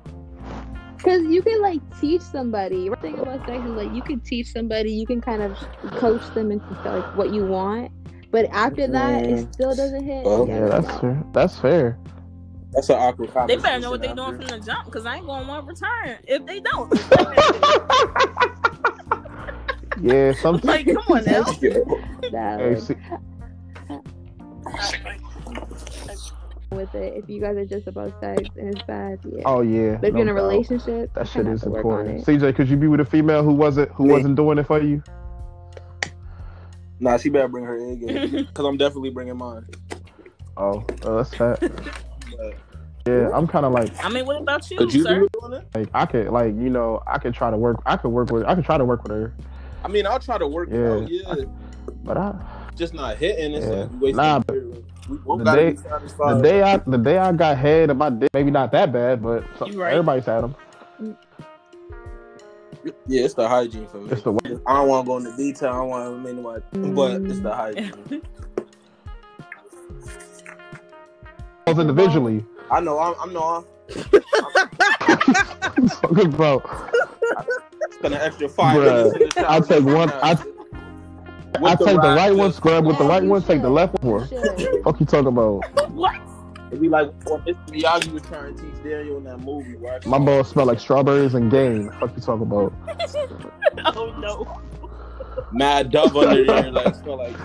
[0.97, 2.89] Because you can like teach somebody.
[2.89, 4.91] One thing about sex is like you can teach somebody.
[4.91, 5.57] You can kind of
[5.91, 7.91] coach them into like what you want.
[8.31, 9.53] But after that, it Mm.
[9.53, 10.25] still doesn't hit.
[10.25, 10.99] Well, Yeah, that's know.
[10.99, 11.23] fair.
[11.33, 11.97] That's fair.
[12.73, 15.25] That's an awkward They better know what they're doing from the jump because I ain't
[15.25, 16.91] gonna want to return if they don't.
[20.01, 20.59] Yeah, some.
[20.63, 21.43] like, come on now.
[22.31, 22.95] That, Hey, like, see,
[26.71, 27.13] with it.
[27.15, 29.43] If you guys are just about sex and it's bad, yeah.
[29.45, 29.95] oh yeah.
[29.95, 30.43] but if you're in a doubt.
[30.43, 32.25] relationship, that you shit is have to work on important.
[32.25, 34.13] CJ, could you be with a female who wasn't who Me.
[34.13, 35.01] wasn't doing it for you?
[36.99, 39.65] Nah, she better bring her egg in because I'm definitely bringing mine.
[40.57, 41.61] Oh, oh that's fat.
[43.07, 45.21] Yeah, I'm kind of like I mean, what about you, could you sir?
[45.21, 45.67] be doing it?
[45.73, 48.43] like I could like you know I could try to work I could work with
[48.45, 49.33] I could try to work with her,
[49.83, 50.77] I mean, I'll try to work Yeah.
[50.77, 51.37] it out.
[51.37, 51.45] Yeah,
[52.03, 52.35] but I
[52.75, 53.53] just not hitting.
[53.53, 53.71] It's Yeah.
[53.71, 54.83] like wasting Nah, material.
[55.09, 58.51] We the day- the day I the day I got head and my dick maybe
[58.51, 59.93] not that bad, but so- right.
[59.93, 60.55] everybody's had them.
[63.07, 64.11] yeah, it's the hygiene for me.
[64.11, 64.39] It's the way.
[64.67, 65.69] I don't want to go into detail.
[65.69, 67.55] I don't want to mean what, but it's the mm.
[67.55, 68.21] hygiene.
[71.67, 72.99] individually, I know.
[72.99, 73.15] I'm.
[73.21, 73.65] I'm no.
[76.31, 76.61] bro.
[77.37, 77.45] I'm
[77.99, 79.45] spending extra five Bruh, minutes in.
[79.45, 80.09] I'll take one.
[80.11, 80.31] I
[81.61, 84.01] I the take the right one, just- scrub with the right one, take the left
[84.03, 84.27] one.
[84.31, 84.83] You should.
[84.83, 85.61] Fuck you talking about?
[85.91, 86.15] what?
[86.67, 87.55] It'd be like what Mr.
[87.69, 89.75] Miyagi was trying to teach Daniel in that movie.
[89.75, 91.89] Where My balls smell like strawberries and game.
[91.99, 92.73] Fuck you talking about?
[93.85, 94.61] Oh no.
[95.51, 96.71] Mad Dove under here.
[96.71, 97.35] like smell like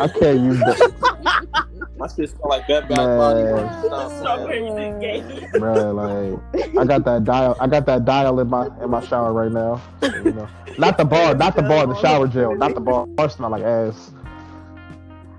[0.00, 3.86] I can't use that, my shit smell like Bed Bath Body Works.
[3.86, 5.50] Stop Strawberry playing.
[5.58, 5.92] bro.
[5.92, 7.56] Like I got that dial.
[7.60, 9.80] I got that dial in my in my shower right now.
[10.02, 13.06] You know, not the bar, not the bar, the shower gel, not the bar.
[13.06, 14.12] Bar smell like ass.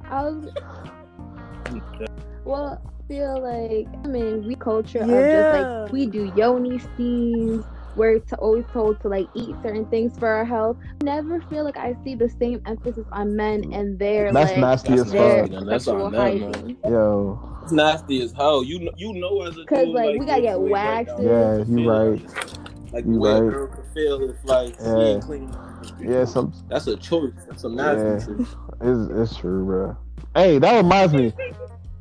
[0.09, 0.49] I was,
[2.43, 5.53] well, I feel like I mean we culture of Yeah.
[5.53, 7.65] just like we do yoni steams.
[7.95, 10.77] We're to, always told to like eat certain things for our health.
[11.03, 14.93] Never feel like I see the same emphasis on men and their That's like nasty
[14.93, 15.51] as their fuck.
[15.51, 15.65] nasty.
[15.65, 16.53] That's sexual on them, man.
[16.53, 16.77] hygiene.
[16.85, 18.63] Yo, It's nasty as hell.
[18.63, 21.11] You know, you know as a Cause dude, like we gotta get waxed.
[21.11, 21.57] right now.
[21.57, 21.69] waxes.
[21.69, 22.93] yeah, you right.
[22.93, 23.53] Like You way a right.
[23.53, 24.97] girl can feel if like she Yeah.
[24.99, 25.55] ain't clean.
[25.99, 27.31] Yeah, some That's a choice.
[27.47, 28.37] That's a nasty Yeah.
[28.37, 28.55] choice.
[28.81, 29.97] it's, it's true, bro.
[30.35, 31.33] Hey, that reminds me.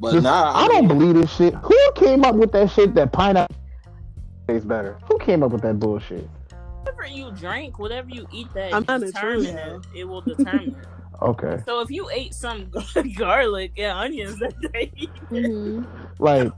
[0.01, 1.55] But Just- nah, I don't believe this shit.
[1.55, 3.55] Who came up with that shit that pineapple
[4.53, 4.99] tastes better?
[5.09, 6.29] Who came up with that bullshit?
[6.83, 10.01] Whatever you drink, whatever you eat, that I'm not a determine true it.
[10.01, 10.71] It will determine.
[10.81, 10.87] it.
[11.23, 12.71] Okay, So if you ate some
[13.19, 14.91] garlic and onions that day,
[15.29, 15.85] hmm
[16.19, 16.51] like,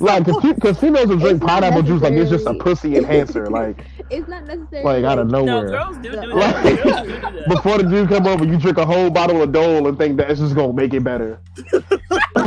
[0.00, 4.26] like, because females will drink pineapple juice like it's just a pussy enhancer, like, It's
[4.26, 5.68] not necessarily like out of no, nowhere.
[5.68, 6.82] girls do do Like- that.
[6.82, 7.48] Girls do do that.
[7.50, 10.30] Before the dude come over, you drink a whole bottle of Dole and think that
[10.30, 11.38] it's just gonna make it better.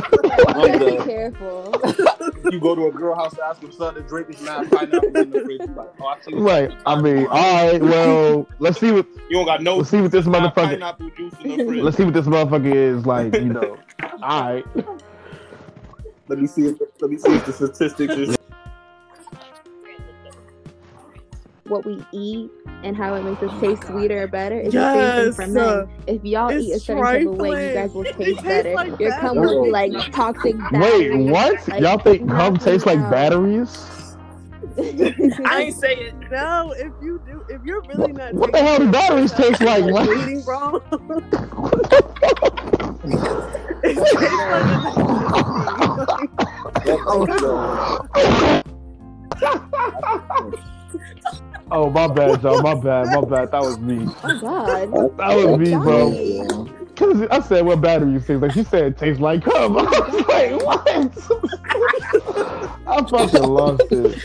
[0.48, 2.52] I'm Be the- careful.
[2.52, 5.30] you go to a girl house, ask them son to drink this mad pineapple in
[5.30, 5.62] the fridge.
[5.62, 6.72] Like, oh, I see Right.
[6.86, 7.82] I mean, all right.
[7.82, 10.54] Well, let's see what you don't got no let's see what this motherfucker.
[10.56, 11.84] pineapple juice in the fridge.
[11.84, 13.34] Let's see what this motherfucker is like.
[13.36, 13.78] You know.
[14.24, 14.66] All right.
[16.28, 16.68] Let me see.
[16.68, 18.36] If, let me see if the statistics is.
[21.70, 22.50] What we eat
[22.84, 25.48] and how it makes us oh taste sweeter or better is the same thing for
[25.48, 25.88] men.
[26.08, 28.28] If y'all it's eat a certain type of way, you guys will trifling.
[28.28, 28.74] It taste better.
[28.74, 30.56] like Your cum will be like toxic.
[30.72, 31.68] Wait, what?
[31.68, 33.12] like, Y'all think cum tastes like else.
[33.12, 33.88] batteries?
[34.78, 36.14] I ain't say it.
[36.32, 38.34] No, if you do, if you're really not.
[38.34, 39.84] What the hell do batteries taste like?
[39.86, 40.10] What?
[40.10, 40.82] Eating wrong.
[46.86, 48.09] it tastes
[51.72, 52.62] Oh my bad, y'all.
[52.62, 53.08] My bad.
[53.08, 53.52] My bad.
[53.52, 54.08] That was me.
[54.24, 54.92] Oh God.
[55.18, 56.12] That was me, bro.
[56.96, 58.52] Cause I said what batteries taste like.
[58.52, 59.78] She said it tastes like cum.
[59.78, 60.90] I was like, what?
[62.88, 64.22] I fucking lost it.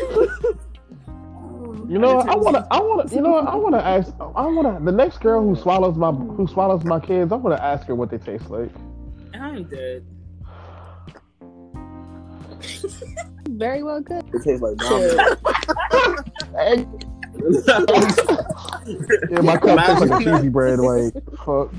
[1.88, 2.18] You know.
[2.20, 3.36] I wanna, I wanna, you know.
[3.36, 7.30] I wanna ask, I wanna, the next girl who swallows my, who swallows my kids,
[7.30, 8.72] I wanna ask her what they taste like.
[9.34, 10.05] I'm dead.
[13.51, 14.24] Very well good.
[14.32, 15.18] It tastes like vomit.
[17.45, 18.97] Hey,
[19.30, 20.78] yeah, my cup tastes like a cheesy bread.
[20.78, 21.12] Like,
[21.45, 21.72] fuck.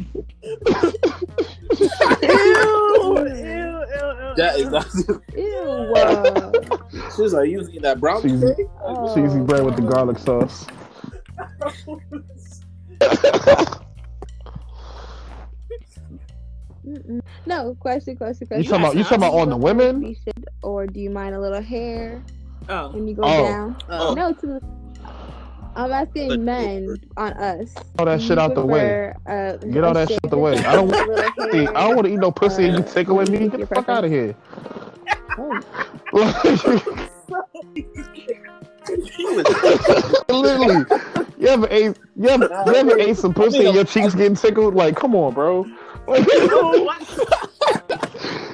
[2.21, 4.33] ew, ew, ew, ew.
[4.37, 5.07] That is.
[5.35, 5.93] Ew.
[5.95, 6.51] Uh,
[7.15, 8.53] She like, you was eating that brown Cheesy.
[8.55, 8.67] cake?
[8.83, 9.13] oh.
[9.15, 10.65] Cheesy bread with the garlic sauce.
[16.85, 17.19] Mm-mm.
[17.45, 18.63] No, question, question, question.
[18.63, 20.15] You talking about, you talking about on the women?
[20.61, 22.21] Or do you mind a little hair
[22.69, 23.43] Oh, when you go Oh.
[23.47, 23.77] down?
[23.89, 24.13] Oh.
[24.13, 24.84] No, to the.
[25.75, 27.73] I'm asking men on us.
[27.99, 29.11] All that shit out the way.
[29.25, 30.57] prefer, Uh, Get all that shit out the way.
[30.57, 31.15] I don't a little
[31.51, 31.67] See.
[31.67, 33.49] I don't want to eat no pussy and you tickling me.
[33.49, 34.35] Get the fuck out of here.
[40.29, 40.85] Literally,
[41.37, 44.75] you ever ate, you ever, you ever ate some pussy and your cheeks getting tickled?
[44.75, 45.65] Like, come on, bro.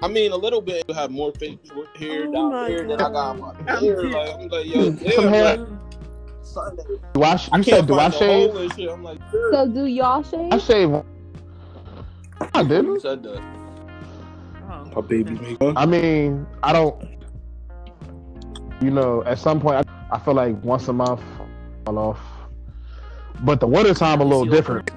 [0.00, 0.84] I mean, a little bit.
[0.88, 4.02] You have more facial hair Oh down my here than I got on my hair.
[4.02, 5.56] Like, I'm like, yo, Some damn, hair.
[5.56, 5.68] like,
[6.42, 6.78] son,
[7.14, 7.36] do I?
[7.36, 8.18] sh- I You can't said do I find the
[8.52, 8.88] hole shave?
[8.90, 9.18] I'm like,
[9.50, 10.52] So do y'all shave?
[10.52, 11.02] I shave.
[12.54, 13.00] I didn't.
[13.00, 13.42] said that.
[14.70, 14.84] oh.
[14.94, 17.02] My baby make I mean, I don't.
[18.80, 21.20] You know, at some point, I, I feel like once a month,
[21.84, 22.20] fall off.
[23.40, 24.90] But the winter time a little different.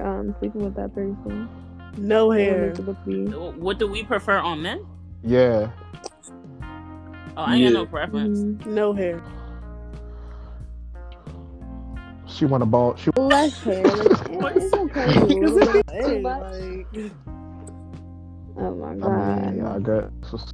[0.00, 1.48] Um, sleeping with that person.
[1.96, 2.66] No hair.
[2.68, 3.34] makes it look weird?
[3.56, 4.86] What do we prefer on men?
[5.22, 5.70] Yeah.
[7.36, 8.40] Oh, I ain't got no preference.
[8.40, 9.22] Mm, No hair.
[12.26, 12.96] She want a ball.
[12.96, 13.84] She less hair.
[13.84, 15.04] Like, it's okay.
[15.16, 16.42] a Because little if bit it's too much.
[16.42, 17.12] like,
[18.56, 19.54] Oh my I god.
[19.54, 20.52] mean, I guess.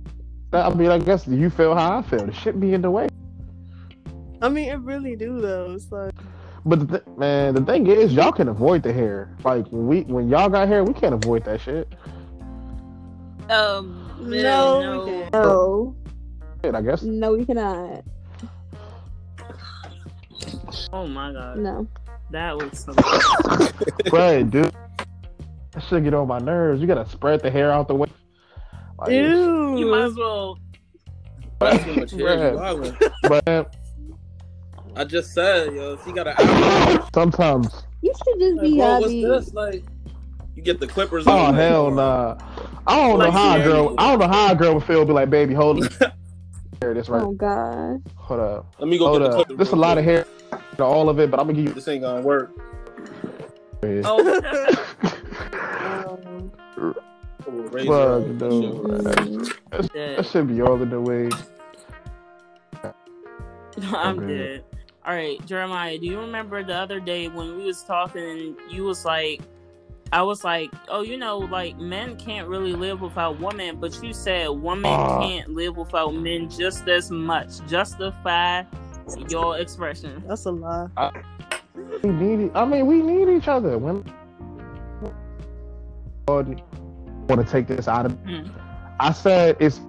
[0.52, 2.24] I mean, I guess you feel how I feel.
[2.26, 3.08] The shit be in the way.
[4.40, 5.72] I mean, it really do though.
[5.72, 6.12] It's like
[6.66, 9.30] But the th- man, the thing is, y'all can avoid the hair.
[9.44, 11.88] Like when we, when y'all got hair, we can't avoid that shit.
[13.48, 15.94] Um, no, no.
[16.64, 17.02] No, I guess.
[17.02, 18.02] no, we cannot.
[20.92, 21.86] Oh my god, No.
[22.30, 22.92] that was so.
[24.12, 24.74] right, dude.
[25.72, 26.80] That shit get on my nerves.
[26.80, 28.08] You gotta spread the hair out the way.
[28.98, 29.78] Like, Ew.
[29.78, 30.58] You might as well.
[31.60, 32.20] That's too much hair.
[32.20, 32.26] You
[32.58, 32.58] Bruh.
[32.98, 33.12] wildin'.
[33.22, 33.66] But man,
[34.96, 37.04] I just said, yo, she got an afro.
[37.14, 39.22] sometimes, You should just Like, be bro, what's happy.
[39.24, 39.54] this?
[39.54, 39.84] Like,
[40.54, 41.26] you get the clippers.
[41.26, 42.36] oh on, like, hell nah.
[42.86, 43.94] I don't know how a girl.
[43.98, 45.04] I don't know how a girl would feel.
[45.04, 45.92] Be like, baby, hold it.
[46.80, 47.22] Hair, this right.
[47.22, 48.02] Oh god.
[48.16, 48.74] Hold up.
[48.78, 49.34] Let me go Hold get the up.
[49.46, 49.56] clippers.
[49.58, 50.26] There's a lot of quick.
[50.26, 50.26] hair.
[50.78, 52.52] All of it, but I'm gonna give you This ain't gonna work.
[53.82, 54.40] Oh,
[55.84, 56.52] Um,
[57.48, 58.60] Oh, Fuck, that no.
[58.60, 59.00] shit work.
[59.00, 59.92] Mm.
[59.92, 60.18] dead.
[60.18, 61.30] That should be all in the way.
[63.92, 64.26] I'm Okay.
[64.26, 64.64] dead.
[65.06, 68.56] All right, Jeremiah, do you remember the other day when we was talking?
[68.68, 69.40] You was like,
[70.12, 74.12] I was like, oh, you know, like men can't really live without women, but you
[74.12, 75.20] said women Uh.
[75.20, 77.64] can't live without men just as much.
[77.68, 78.64] Justify
[79.28, 80.24] your expression.
[80.26, 80.88] That's a lie.
[82.02, 82.50] We need.
[82.56, 83.78] I mean, we need each other.
[83.78, 84.12] Women
[86.26, 86.58] want
[87.28, 88.12] to take this out of.
[88.24, 88.48] Hmm.
[88.98, 89.80] I said it's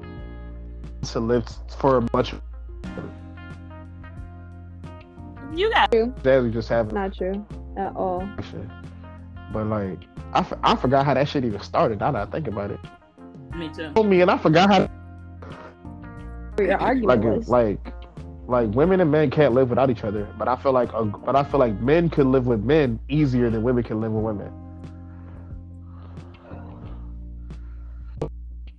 [1.12, 1.48] to live
[1.80, 2.36] for a much.
[5.58, 5.90] You got
[6.22, 7.44] Daily just having Not true
[7.78, 8.30] at all.
[9.52, 10.00] But like,
[10.34, 12.00] I, f- I forgot how that shit even started.
[12.00, 12.80] Now that I think about it,
[13.56, 13.92] me too.
[13.94, 14.88] told me, and I forgot how
[16.60, 17.50] Your like argument was.
[17.50, 17.80] like
[18.48, 20.28] like women and men can't live without each other.
[20.38, 23.50] But I feel like uh, but I feel like men could live with men easier
[23.50, 24.54] than women can live with women.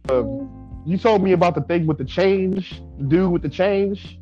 [0.08, 0.22] Uh,
[0.86, 4.20] you told me about the thing with the change, dude with the change,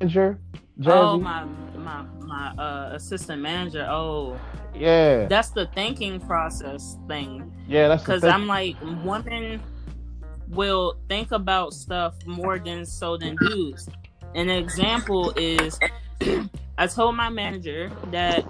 [0.00, 0.40] manager,
[0.80, 0.90] Jazzy.
[0.90, 1.46] Oh my
[1.84, 3.86] my my uh, assistant manager.
[3.88, 4.38] Oh,
[4.74, 7.52] yeah, that's the thinking process thing.
[7.68, 8.24] yeah, that's Because.
[8.24, 9.62] I'm like, women
[10.48, 13.88] will think about stuff more than so than dudes.
[14.34, 15.78] An example is,
[16.78, 18.44] I told my manager that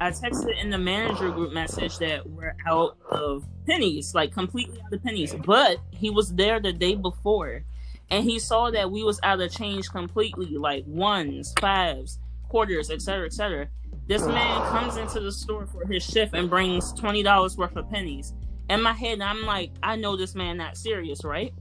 [0.00, 4.92] I texted in the manager group message that we're out of pennies, like completely out
[4.92, 5.32] of pennies.
[5.32, 7.62] But he was there the day before,
[8.10, 12.18] and he saw that we was out of change completely, like ones, fives,
[12.52, 13.66] quarters, etc., etc.
[14.06, 17.88] This man comes into the store for his shift and brings twenty dollars worth of
[17.90, 18.34] pennies.
[18.68, 21.54] In my head, I'm like, I know this man not serious, right?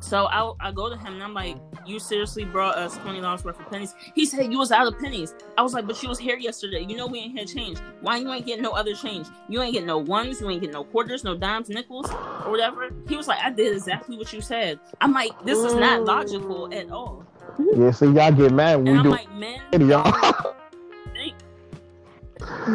[0.00, 3.44] So I, I go to him and I'm like, you seriously brought us twenty dollars
[3.44, 3.94] worth of pennies?
[4.14, 5.34] He said you was out of pennies.
[5.58, 6.86] I was like, but you was here yesterday.
[6.88, 7.78] You know we ain't had change.
[8.00, 9.26] Why you ain't getting no other change?
[9.50, 10.40] You ain't getting no ones.
[10.40, 12.88] You ain't getting no quarters, no dimes, nickels, or whatever.
[13.06, 14.80] He was like, I did exactly what you said.
[15.02, 17.26] I'm like, this is not logical at all.
[17.58, 20.12] Yeah, see, y'all get mad when And we I'm do like, men, it, y'all.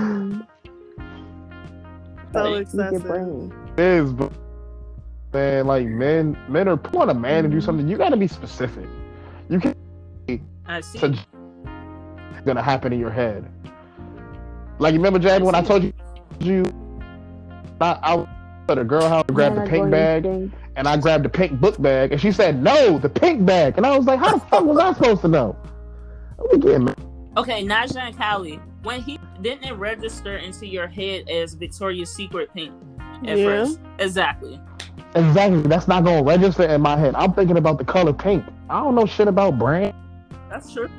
[2.34, 2.61] So Right.
[2.73, 3.53] use your excessive.
[3.77, 4.32] It is, but
[5.34, 7.51] man, like men, men are want a man to Mm-hmm.
[7.51, 7.88] do something.
[7.88, 8.86] You got to be specific.
[9.49, 9.77] You can't
[10.65, 11.17] I see.
[12.32, 13.45] It's gonna happen in your head.
[14.79, 15.93] Like you remember, Jad, when I told you,
[16.39, 16.65] you,
[17.82, 18.25] I, I
[18.69, 20.61] at a girl house, grabbed the Man, I pink go bag, instinct.
[20.76, 23.86] And I grabbed the pink book bag, and she said, "No, the pink bag," and
[23.86, 25.55] I was like, "How the fuck was I supposed to know?"
[26.51, 26.93] Let me.
[27.38, 32.53] Okay, Naja and Callie, when he didn't it register into your head as Victoria's Secret
[32.53, 32.74] pink
[33.26, 33.45] at Yeah.
[33.45, 33.80] first?
[33.99, 34.59] Exactly.
[35.15, 37.15] Exactly, that's not gonna register in my head.
[37.15, 38.43] I'm thinking about the color pink.
[38.69, 39.93] I don't know shit about brand.
[40.49, 40.89] That's true.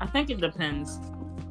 [0.00, 0.98] I think it depends.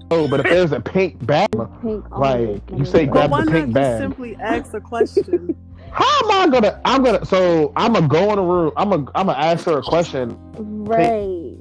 [0.09, 1.49] Oh, but if there's a pink bag,
[1.82, 3.99] Pink Like, always, you say grab the not pink just bag.
[3.99, 5.55] simply ask a question?
[5.91, 6.81] How am I gonna?
[6.85, 7.25] I'm gonna.
[7.25, 8.71] So I'm gonna go in the room.
[8.77, 9.05] I'm gonna.
[9.15, 10.38] I'm gonna ask her a question.
[10.57, 11.57] Right.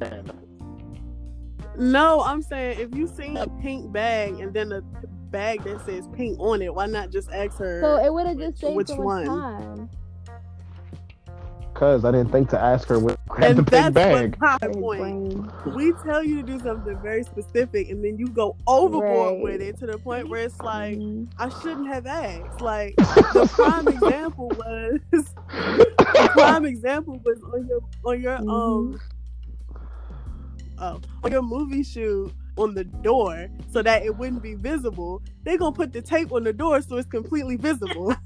[1.76, 4.82] no, I'm saying if you see a pink bag and then a
[5.30, 7.80] bag that says pink on it, why not just ask her?
[7.80, 9.26] So it would have just saved Which one?
[9.26, 9.90] time.
[11.76, 14.36] Cause I didn't think to ask her what grab and the that's pink bag.
[14.40, 15.52] what my point.
[15.66, 19.42] We tell you to do something very specific, and then you go overboard Right.
[19.42, 21.28] with it to the point where it's like Mhm.
[21.38, 22.62] I shouldn't have asked.
[22.62, 22.98] Like
[23.34, 25.00] the prime example was
[26.16, 28.98] the prime example was on your on your um
[30.78, 35.22] oh on your movie shoot on the door so that it wouldn't be visible.
[35.44, 38.14] They're gonna put the tape on the door so it's completely visible.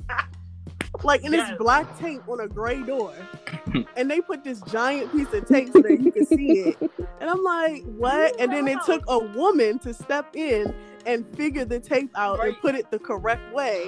[1.05, 1.51] like and Yes.
[1.51, 3.14] it's black tape on a gray door.
[3.97, 6.78] and they put this giant piece of tape so that you can see it.
[7.20, 8.38] And I'm like, what?
[8.41, 10.74] And then it took a woman to step in
[11.07, 13.86] and figure the tape out and put it the correct way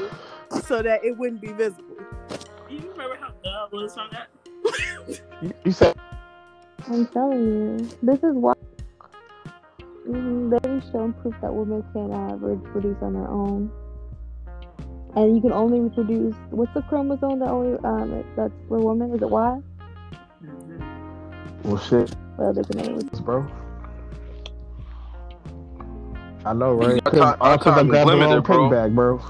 [0.64, 1.96] so that it wouldn't be visible.
[2.70, 4.28] You remember how God was on that?
[5.42, 5.94] You- You said
[6.88, 8.54] I'm telling you, this is why
[10.06, 13.70] they've shown proof that women can uh, reproduce on their own,
[15.16, 16.34] and you can only reproduce.
[16.50, 19.12] What's the chromosome that only um that's for women?
[19.14, 19.60] Is it Y?
[21.64, 23.20] well, shit, What other name is?
[23.20, 23.46] bro.
[26.44, 27.00] I know, right?
[27.06, 28.70] Our time- All our because I is grabbed the wrong limited, bro.
[28.70, 29.20] bag, bro.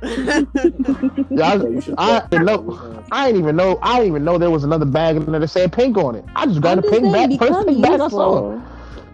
[1.30, 1.60] Yeah,
[1.98, 3.04] I, I didn't know.
[3.10, 3.78] I didn't even know.
[3.82, 6.24] I didn't even know there was another bag in there that said pink on it.
[6.36, 8.60] I just got I'm the pink bag, first pink bag I saw.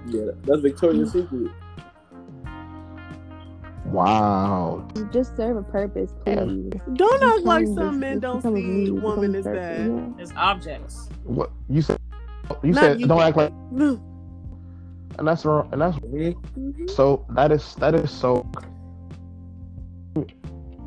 [0.08, 1.50] Yeah, that's Victoria's Secret.
[3.94, 4.88] Wow.
[5.12, 6.72] Just serve a purpose, please.
[6.94, 8.48] don't act like some men don't see
[8.90, 9.86] women woman become as a bad.
[10.20, 11.08] purpose, objects.
[11.22, 12.00] What you said?
[12.62, 13.06] You Not said you.
[13.06, 14.00] don't act like, No.
[15.18, 15.68] and that's wrong.
[15.72, 16.34] And that's Me?
[16.58, 16.90] Mhm.
[16.90, 17.24] so.
[17.30, 18.44] That is that is so.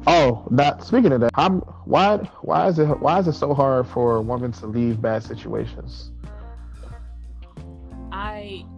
[0.05, 0.83] Oh, that.
[0.83, 4.51] Speaking of that, I'm, why why is it why is it so hard for women
[4.53, 6.11] to leave bad situations?
[8.11, 8.76] I me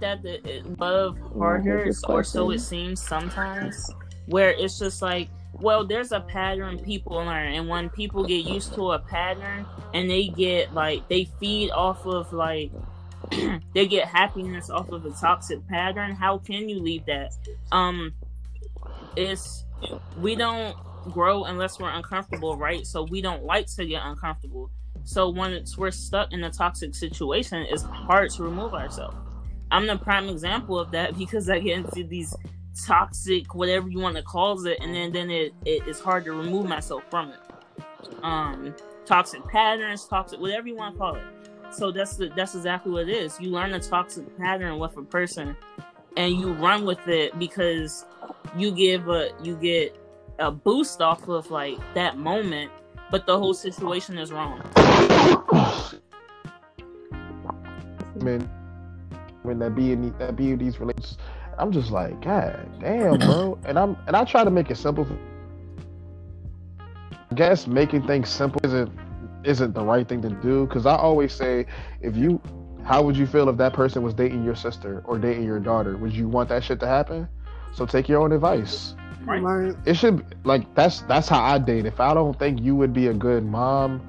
[0.00, 3.90] that the it- love harder, or so it seems sometimes,
[4.26, 8.74] where it's just like, well, there's a pattern people learn, and when people get used
[8.74, 12.70] to a pattern and they get like they feed off of like
[13.74, 17.32] they get happiness off of a toxic pattern, how can you leave that?
[17.72, 18.14] Um,
[19.16, 19.64] it's
[20.18, 20.76] we don't
[21.10, 22.86] grow unless we're uncomfortable, right?
[22.86, 24.70] So we don't like to get uncomfortable.
[25.04, 29.16] So when it's, we're stuck in a toxic situation, it's hard to remove ourselves.
[29.70, 32.34] I'm the prime example of that because I get into these
[32.86, 36.32] toxic, whatever you want to call it, and then then it, it it's hard to
[36.32, 37.40] remove myself from it.
[38.22, 41.24] Um, toxic patterns, toxic, whatever you want to call it.
[41.70, 43.38] So that's the, that's exactly what it is.
[43.40, 45.56] You learn a toxic pattern with a person,
[46.16, 48.06] and you run with it because
[48.56, 49.96] you give a you get
[50.38, 52.70] a boost off of like that moment,
[53.10, 54.60] but the whole situation is wrong.
[58.14, 58.48] when
[59.44, 61.18] that be in that be in these relationships,
[61.58, 63.58] I'm just like, God damn, bro.
[63.64, 65.06] And I'm and I try to make it simple.
[67.30, 68.90] I guess making things simple isn't
[69.44, 71.66] isn't the right thing to do because I always say,
[72.00, 72.40] if you,
[72.84, 75.96] how would you feel if that person was dating your sister or dating your daughter?
[75.96, 77.28] Would you want that shit to happen?
[77.74, 78.94] So take your own advice.
[79.24, 79.42] Right.
[79.42, 79.74] Right.
[79.84, 81.86] It should like that's that's how I date.
[81.86, 84.00] If I don't think you would be a good mom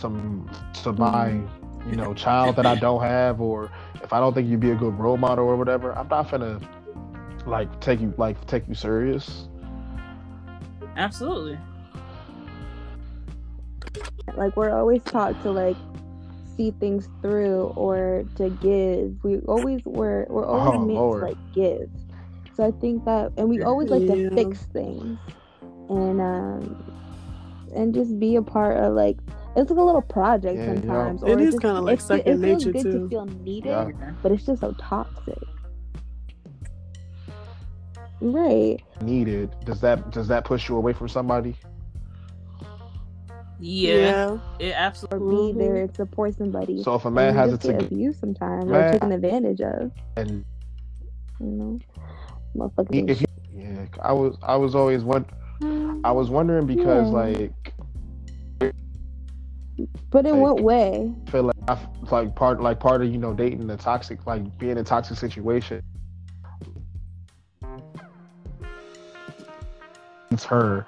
[0.00, 1.90] to to my mm-hmm.
[1.90, 3.70] you know child that I don't have, or
[4.02, 6.60] if I don't think you'd be a good role model or whatever, I'm not gonna
[7.46, 9.48] like take you like take you serious.
[10.96, 11.58] Absolutely.
[14.36, 15.78] Like we're always taught to like
[16.56, 19.16] see things through or to give.
[19.22, 21.14] We always we're we're always Oh, meant Lord.
[21.14, 21.90] to like give.
[22.52, 24.14] So I think that and we always like Yeah.
[24.14, 25.20] to fix things
[25.88, 26.76] and um
[27.74, 29.18] and just be a part of like
[29.62, 30.74] it's like a little project Yeah, yeah.
[30.80, 31.22] sometimes.
[31.22, 32.98] It or is just- kinda like it fe- second it feels nature, good too.
[33.00, 34.10] to feel needed, Yeah.
[34.22, 35.38] but it's just so toxic.
[38.20, 38.78] Right.
[39.00, 41.54] Needed does that does that push you away from somebody?
[43.60, 45.26] Yeah, it absolutely.
[45.26, 45.58] Or be Mhm.
[45.58, 46.82] there to support somebody.
[46.82, 48.92] So if a man has just it get to abused sometimes or Man.
[48.92, 49.92] taken advantage of.
[50.16, 50.44] and
[51.40, 51.78] You know,
[52.56, 53.08] motherfuckers.
[53.08, 55.24] if you, yeah, I was I was always one.
[56.04, 57.14] I was wondering because Yeah.
[57.16, 57.67] like
[60.10, 61.14] But in like- what way?
[61.26, 64.26] I feel like I f- like part like part of you know dating the toxic
[64.26, 65.82] like being in a toxic situation.
[70.30, 70.86] It's her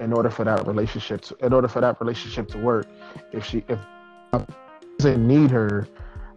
[0.00, 2.86] in order for that relationship to in order for that relationship to work.
[3.32, 3.78] If she if
[4.98, 5.88] doesn't need her,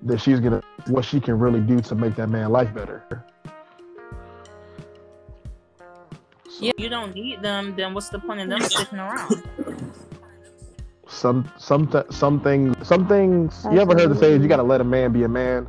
[0.01, 3.03] then she's gonna what she can really do to make that man life better.
[6.59, 7.75] Yeah, you don't need them.
[7.75, 9.43] Then what's the point of them sticking around?
[11.15, 14.81] Some some th- some things some things you ever heard the saying you gotta let
[14.81, 15.65] a man be a man.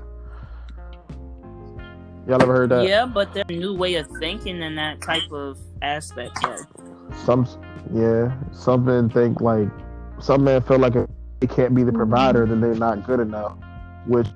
[2.26, 2.84] Y'all ever heard that?
[2.84, 6.36] yeah, but there's a new way of thinking in that type of aspect.
[6.42, 6.56] Though.
[7.24, 7.46] some
[7.94, 9.68] yeah some men think like
[10.18, 11.98] some men feel like if they can't be the mm-hmm.
[11.98, 13.56] provider then they're not good enough
[14.06, 14.26] which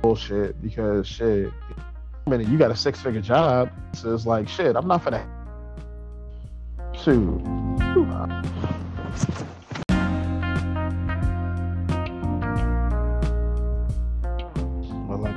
[0.00, 1.52] bullshit because shit
[2.24, 5.26] I mean you got a six figure job so it's like shit I'm not gonna
[6.92, 7.42] shoot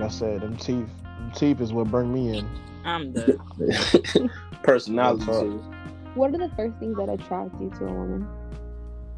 [0.08, 2.50] I said them teeth them teeth is what bring me in
[2.86, 3.38] I'm the
[4.64, 5.58] Personality too.
[6.16, 8.28] What are the first things that attract you to a woman?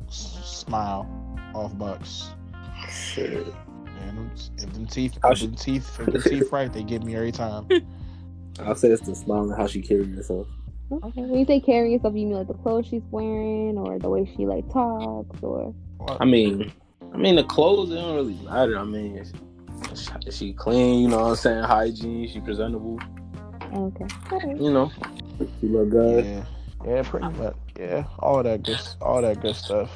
[0.09, 1.07] Smile
[1.53, 2.31] off bucks
[2.91, 3.45] Shit.
[3.85, 6.81] Man, them, if them teeth, How if she- them teeth, if them teeth right, they
[6.83, 7.67] get me every time.
[8.59, 10.47] I'll say it's the smile and how she carries herself.
[10.91, 11.21] Okay.
[11.21, 14.27] When you say carrying yourself, you mean like the clothes she's wearing, or the way
[14.35, 15.75] she like talks, or
[16.19, 16.71] I mean,
[17.13, 18.77] I mean the clothes it don't really matter.
[18.77, 19.33] I mean, is, is
[20.31, 21.01] she clean?
[21.01, 21.63] You know what I'm saying?
[21.63, 22.27] Hygiene.
[22.29, 22.99] She presentable.
[23.73, 24.05] okay.
[24.31, 24.57] Alright.
[24.61, 24.91] You know,
[25.59, 26.25] she look good.
[26.25, 26.45] Yeah,
[26.85, 27.37] yeah, pretty um.
[27.37, 27.55] much.
[27.77, 29.89] Yeah, all that good, all that good stuff.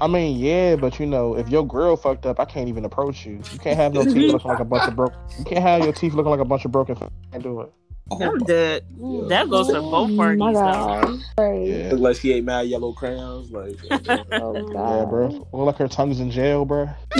[0.00, 3.26] I mean, yeah, but you know, if your grill fucked up, I can't even approach
[3.26, 3.40] you.
[3.52, 5.12] You can't have no teeth looking like a bunch of broke.
[5.38, 6.96] You can't have your teeth looking like a bunch of broken.
[7.00, 7.72] f- Can't do it.
[8.10, 8.84] Oh, I'm dead.
[9.28, 10.58] That goes to both Oh parties my though.
[10.60, 11.20] god.
[11.66, 13.50] Yeah, Look like she ate mad yellow crayons.
[13.50, 13.76] Like,
[14.32, 15.28] Oh yeah, bro.
[15.28, 16.88] Look like her tongue's in jail, bro.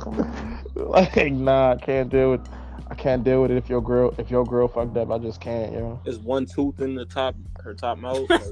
[0.74, 2.40] like, nah, I can't deal with.
[2.88, 5.10] I can't deal with it if your grill, if your grill fucked up.
[5.12, 6.00] I just can't, yo.
[6.04, 8.28] There's one tooth in the top, her top mouth.
[8.30, 8.42] Like,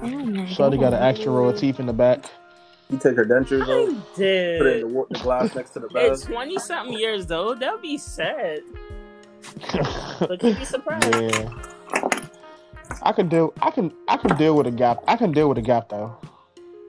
[0.00, 0.06] Oh
[0.46, 2.24] Shawty got an extra row of teeth in the back.
[2.90, 5.86] you take her dentures off, I'm put it in the, the glass next to the
[5.86, 6.20] At bed.
[6.22, 8.60] 20 something years though, that'd be sad.
[10.20, 11.14] But you'd be surprised.
[11.14, 11.50] Yeah.
[13.02, 13.52] I can deal.
[13.62, 13.92] I can.
[14.08, 14.98] I can deal with a gap.
[15.06, 16.16] I can deal with a gap though.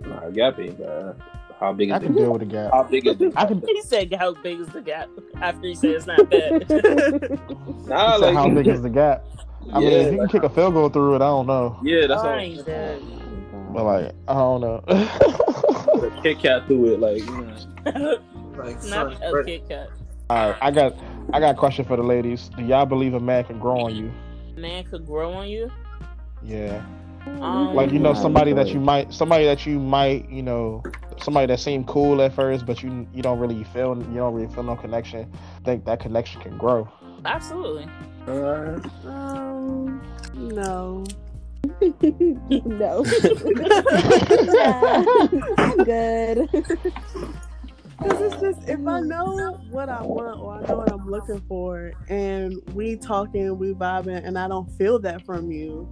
[0.01, 1.15] Nah, Gap ain't bad.
[1.59, 2.71] How big is I the can deal with a gap.
[2.71, 3.61] How big is the I can.
[3.67, 5.09] He said, "How big is the gap?"
[5.41, 6.69] After he said it's not bad.
[7.87, 9.25] Nah, Said like how big is the gap?
[9.73, 11.79] I mean, Yeah, if you can kick a field goal through it, I don't know.
[11.83, 13.73] yeah, that's I all.
[13.73, 16.21] But like, I don't know.
[16.23, 17.41] Kit Kat through it, like you
[17.91, 18.19] know,
[18.57, 19.43] like not son, a bro.
[19.43, 19.89] Kit Kat.
[20.29, 20.93] All right, I got,
[21.33, 22.51] I got a question for the ladies.
[22.55, 24.11] Do y'all believe a man can grow on you?
[24.55, 25.71] Man could grow on you.
[26.43, 26.85] Yeah,
[27.25, 30.83] Um, like you know, somebody that you might, somebody that you might, you know,
[31.19, 34.53] somebody that seemed cool at first, but you, you don't really feel, you don't really
[34.53, 35.31] feel no connection.
[35.65, 36.87] Think that connection can grow.
[37.25, 37.87] Absolutely.
[38.27, 38.85] Alright.
[39.05, 39.99] Um,
[40.35, 41.03] no.
[42.65, 43.03] no.
[45.57, 46.47] I'm good.
[48.01, 49.07] Cause it's just if I mm.
[49.07, 53.73] know what I want or I know what I'm looking for, and we talking, we
[53.73, 55.85] vibing, and I don't feel that from you,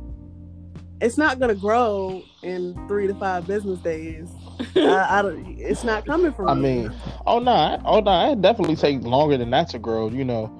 [1.02, 4.30] it's not gonna grow in three to five business days.
[4.76, 5.60] I, I don't.
[5.60, 6.48] It's not coming from.
[6.48, 6.62] I you.
[6.62, 6.94] mean,
[7.26, 10.10] oh no, I- oh no, it definitely take longer than that to grow.
[10.10, 10.58] You know,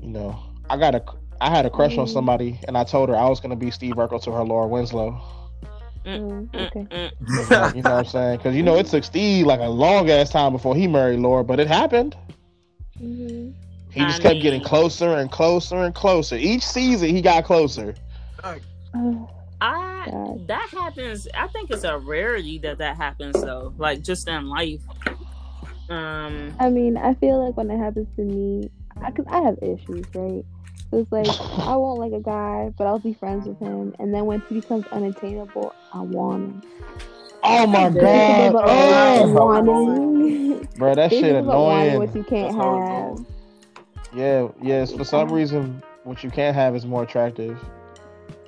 [0.00, 0.38] you know,
[0.70, 1.02] I got a,
[1.40, 2.12] I had a crush on mm.
[2.12, 5.20] somebody, and I told her I was gonna be Steve Urkel to her Laura Winslow.
[6.04, 7.10] Mm, okay.
[7.76, 8.36] You know what I'm saying?
[8.38, 11.42] Because you know it took Steve like a long ass time before he married Laura,
[11.44, 12.16] but it happened.
[12.98, 13.50] hmm
[13.90, 16.36] He just I kept mean- getting closer and closer and closer.
[16.36, 17.94] Each season he got closer.
[18.42, 19.28] Oh,
[19.60, 20.46] I God.
[20.48, 21.26] that happens.
[21.34, 23.72] I think it's a rarity that that happens though.
[23.78, 24.80] Like just in life.
[25.88, 26.54] Um.
[26.60, 28.70] I mean, I feel like when it happens to me,
[29.06, 30.44] because I, have issues, right?
[30.94, 31.26] So it's like
[31.66, 34.60] I won't like a guy, but I'll be friends with him, and then when he
[34.60, 36.62] becomes unattainable, I want him.
[37.42, 40.68] Oh my god, oh, wanting.
[40.76, 43.26] bro, that shit about wanting what you can't That's have.
[44.14, 44.92] Yeah, yes.
[44.92, 47.58] For some reason, what you can't have is more attractive.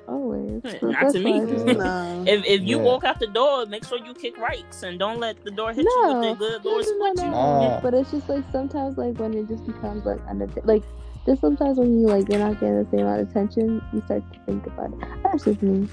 [0.07, 0.63] Always.
[0.81, 1.41] Not to me.
[1.41, 1.73] why I just- Yeah.
[1.73, 2.23] no.
[2.25, 2.83] If if you Yeah.
[2.83, 5.83] walk out the door, make sure you kick rights and don't let the door hit
[5.83, 7.31] you with the good no, Lord no, no, split you.
[7.31, 7.81] Nah.
[7.81, 10.83] But it's just like sometimes, like when it just becomes like unatta- like
[11.27, 14.23] just sometimes when you like you're not getting the same amount of attention, you start
[14.31, 14.99] to think about it.
[15.23, 15.87] That's just me.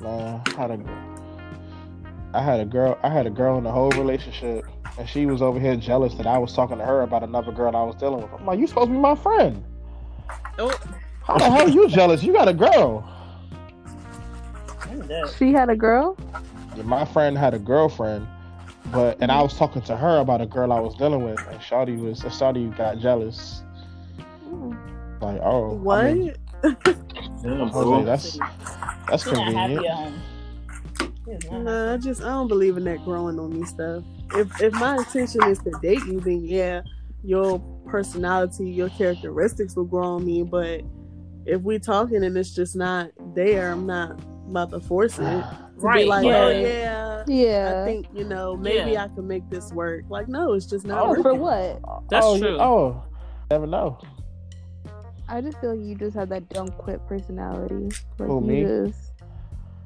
[0.00, 0.78] Man, I had a,
[2.32, 4.64] I had a girl, I had a girl in the whole relationship,
[4.98, 7.74] and she was over here jealous that I was talking to her about another girl
[7.74, 8.30] I was dealing with.
[8.32, 9.64] I'm like, you supposed to be my friend.
[10.58, 10.78] Oh,
[11.24, 12.22] How the hell you jealous?
[12.22, 13.06] You got a girl.
[15.36, 16.16] She had a girl.
[16.76, 18.28] Yeah, my friend had a girlfriend,
[18.92, 21.58] but and I was talking to her about a girl I was dealing with, and
[21.58, 23.62] Shawty was, Shawty got jealous.
[25.20, 26.04] Like, oh, What?
[26.04, 26.34] I mean,
[27.42, 28.38] Jose, that's
[29.08, 29.86] that's She's convenient.
[29.86, 30.22] at home.
[31.26, 34.04] She's not No, I just I don't believe in that growing on me stuff.
[34.34, 36.82] If if my intention is to date you, then yeah,
[37.22, 40.42] your personality, your characteristics will grow on me.
[40.42, 40.82] But
[41.46, 45.44] if we talking and it's just not there, I'm not about to force it.
[45.80, 46.44] To Right, be like, yeah.
[46.44, 47.80] oh yeah, Yeah.
[47.80, 49.04] I think you know maybe Yeah.
[49.04, 50.04] I can make this work.
[50.10, 51.22] Like no, it's just not Oh, oh, working.
[51.22, 51.80] for what?
[52.10, 52.58] That's oh, you- true.
[52.60, 53.02] Oh,
[53.50, 53.98] never know.
[55.30, 57.88] I just feel like you just have that don't quit personality.
[58.18, 58.62] Like Who, you me?
[58.64, 59.12] just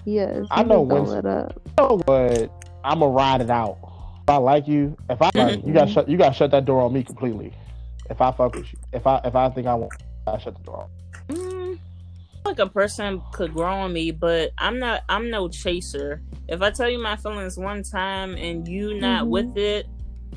[0.04, 0.46] yes.
[0.50, 1.60] I know just don't when- let up.
[1.78, 2.50] know what?
[2.82, 3.78] I'm gonna ride it out.
[4.22, 6.08] If I like you, if I like you, you got shut.
[6.08, 7.52] You got shut that door on me completely.
[8.10, 9.92] If I fuck with you, if I if I think I want,
[10.26, 10.88] I shut the door.
[11.28, 11.36] On.
[11.36, 11.78] Mm,
[12.46, 15.02] like a person could grow on me, but I'm not.
[15.08, 16.22] I'm no chaser.
[16.48, 19.28] If I tell you my feelings one time and you not Mhm.
[19.28, 19.86] with it,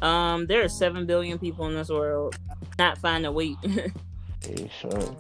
[0.02, 2.38] um, there are seven billion people in this world.
[2.80, 3.56] Not find a wait.
[4.42, 5.16] Hey, sure.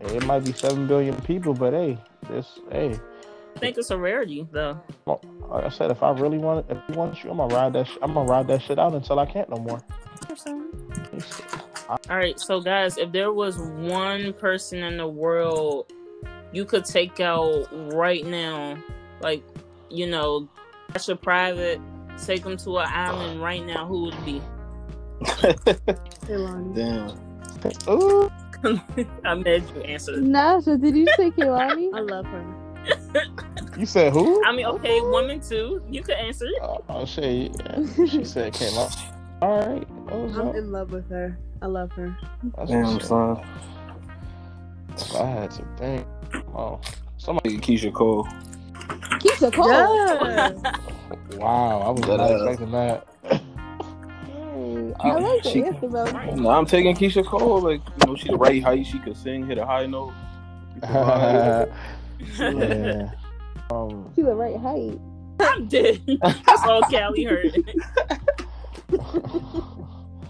[0.00, 2.98] Hey, it might be seven billion people, but hey, this hey,
[3.54, 4.80] I think it's a rarity though.
[5.06, 7.72] like I said, if I really want, it, if you want you, I'm gonna ride
[7.74, 7.86] that.
[7.86, 9.82] Sh- I'm gonna ride that shit out until I can't no more.
[11.88, 15.92] All right, so guys, if there was one person in the world
[16.52, 18.76] you could take out right now,
[19.20, 19.42] like
[19.90, 20.48] you know,
[20.92, 21.80] that's your private,
[22.24, 24.42] take them to an island right now, who would it be?
[26.26, 26.38] Hey,
[26.74, 27.12] Damn.
[27.86, 28.30] Ooh,
[29.24, 30.20] I made you answer.
[30.20, 31.90] Nasha, did you say Kehlani?
[31.94, 32.44] I love her.
[33.78, 34.42] you said who?
[34.44, 35.82] I mean, okay, woman too.
[35.88, 36.62] You could answer it.
[36.62, 37.52] Oh, oh shit.
[37.60, 38.06] Yeah.
[38.06, 38.92] She said came up.
[39.42, 39.86] All right.
[40.08, 40.54] I'm up.
[40.54, 41.38] in love with her.
[41.60, 42.16] I love her.
[42.56, 43.44] That's Damn, what's up.
[43.44, 43.46] son.
[44.96, 46.06] If I had to think.
[46.54, 46.80] Oh,
[47.18, 47.58] somebody.
[47.58, 48.26] Keyshia Cole.
[49.20, 49.68] Keyshia Cole.
[49.70, 51.38] Yes.
[51.38, 53.06] Wow, I was not expecting that.
[55.02, 56.34] Hey, I like the She- answer though.
[56.34, 57.60] No, I'm taking Keyshia Cole.
[57.60, 58.86] Like, you know, she the right height.
[58.86, 60.12] She could sing, hit a high note.
[60.76, 60.80] You
[62.38, 63.10] yeah.
[63.70, 64.98] Um, She's the right height.
[65.40, 66.00] I'm dead.
[66.22, 67.52] That's all Callie heard.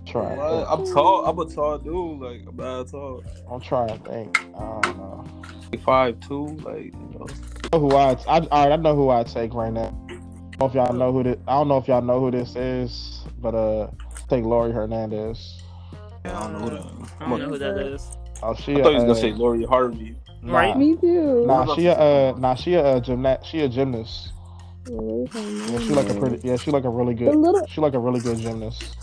[0.07, 0.37] try.
[0.37, 0.67] What?
[0.69, 1.27] I'm tall.
[1.27, 2.21] I'm a tall dude.
[2.21, 3.23] Like, I'm not tall.
[3.51, 4.39] I'm trying to think.
[4.57, 5.25] I don't know.
[5.73, 6.47] Like, Five two.
[6.63, 7.27] Like, you know.
[7.73, 9.91] I know who I, I, all right, I know who I take right now.
[10.09, 11.37] don't know if y'all know who this.
[11.49, 13.91] I don't know if y'all know who this is, but uh,
[14.35, 15.63] take Laurie Hernandez.
[16.25, 17.11] I don't know who that.
[17.21, 18.11] I don't know who that is.
[18.43, 18.75] Oh, she.
[18.75, 20.17] I thought you was uh, gonna say Lori Harvey.
[20.43, 20.77] nah, Right.
[20.79, 21.45] Me too.
[21.47, 23.47] Nah, she a uh, nah, she a uh, gymnast.
[23.47, 24.33] She a gymnast.
[24.87, 25.29] Really?
[25.35, 26.47] Yeah, she like a pretty.
[26.47, 27.37] Yeah, she like a really The good.
[27.37, 28.97] little She like a really good gymnast.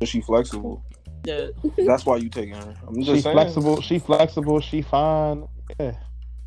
[0.00, 0.82] Is she flexible?
[1.24, 1.52] The,
[1.86, 2.74] That's why you taking her.
[2.88, 3.34] I'm just She saying.
[3.34, 3.80] flexible.
[3.82, 4.60] She flexible.
[4.60, 5.46] She fine.
[5.78, 5.92] Yeah.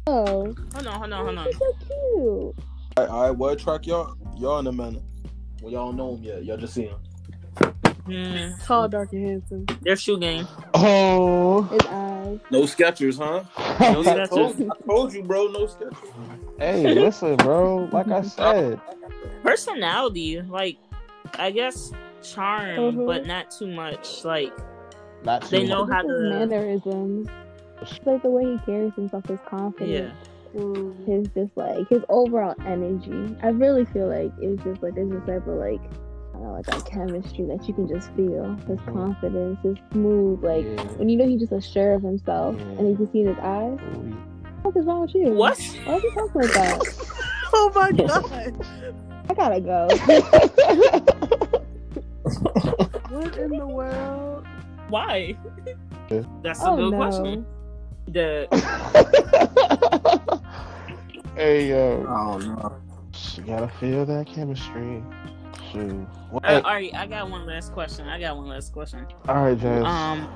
[0.07, 1.45] oh, hold on, hold on, hold on.
[1.45, 1.87] she's so cute.
[2.17, 2.53] All
[2.97, 4.15] right, all right, what track y'all?
[4.37, 5.03] Y'all in a minute.
[5.61, 6.43] Well, y'all don't know him yet.
[6.43, 6.97] Y'all just see him.
[8.05, 9.65] Hmm, Tall, dark, and handsome.
[9.81, 10.45] their shoe game.
[10.73, 11.61] Oh.
[11.63, 12.39] His eyes.
[12.51, 13.43] No Skechers, huh?
[13.93, 14.21] No Skechers.
[14.21, 15.47] I, told, I told you, bro.
[15.47, 15.95] No Skechers.
[16.59, 17.87] hey, listen, bro.
[17.91, 18.79] Like I said,
[19.43, 20.77] Personality, like
[21.37, 23.05] I guess charm, Mhm.
[23.05, 24.23] but not too much.
[24.25, 24.51] Like
[25.23, 25.93] not too They know much.
[25.95, 27.27] how his to- mannerisms.
[27.81, 30.13] It's like the way he carries himself, his confidence.
[30.53, 31.05] yeah, Mm.
[31.05, 33.35] his just like his overall energy.
[33.43, 36.02] I really feel like it's just like there's this type of like I don't know,
[36.41, 38.55] like that chemistry that you can just feel.
[38.67, 38.93] His Mhm.
[38.93, 40.83] confidence, his smooth, like Yeah.
[40.97, 42.63] when you know he's just assured of himself Yeah.
[42.79, 43.79] and you can see in his eyes.
[43.95, 44.15] Ooh.
[44.63, 45.31] What is wrong with you?
[45.33, 45.57] what?
[45.85, 46.81] Why is he talking like that?
[47.55, 48.65] Oh my god!
[49.29, 49.87] I gotta go.
[53.09, 54.43] what in the world?
[54.89, 55.37] Why?
[56.41, 56.97] That's a oh good no.
[56.97, 57.45] question.
[58.07, 58.47] The
[61.35, 62.73] hey yo, I don't
[63.37, 65.03] you gotta feel that chemistry.
[65.71, 65.91] Shoot.
[66.31, 68.07] What- uh, all right, I got one last question.
[68.07, 69.05] I got one last question.
[69.27, 69.83] all right, Jazz.
[69.85, 70.27] Um,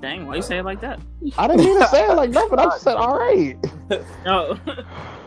[0.00, 1.00] dang, why you say it like that?
[1.38, 3.56] I didn't mean to say it like that, but I just said all right.
[4.26, 4.54] Oh,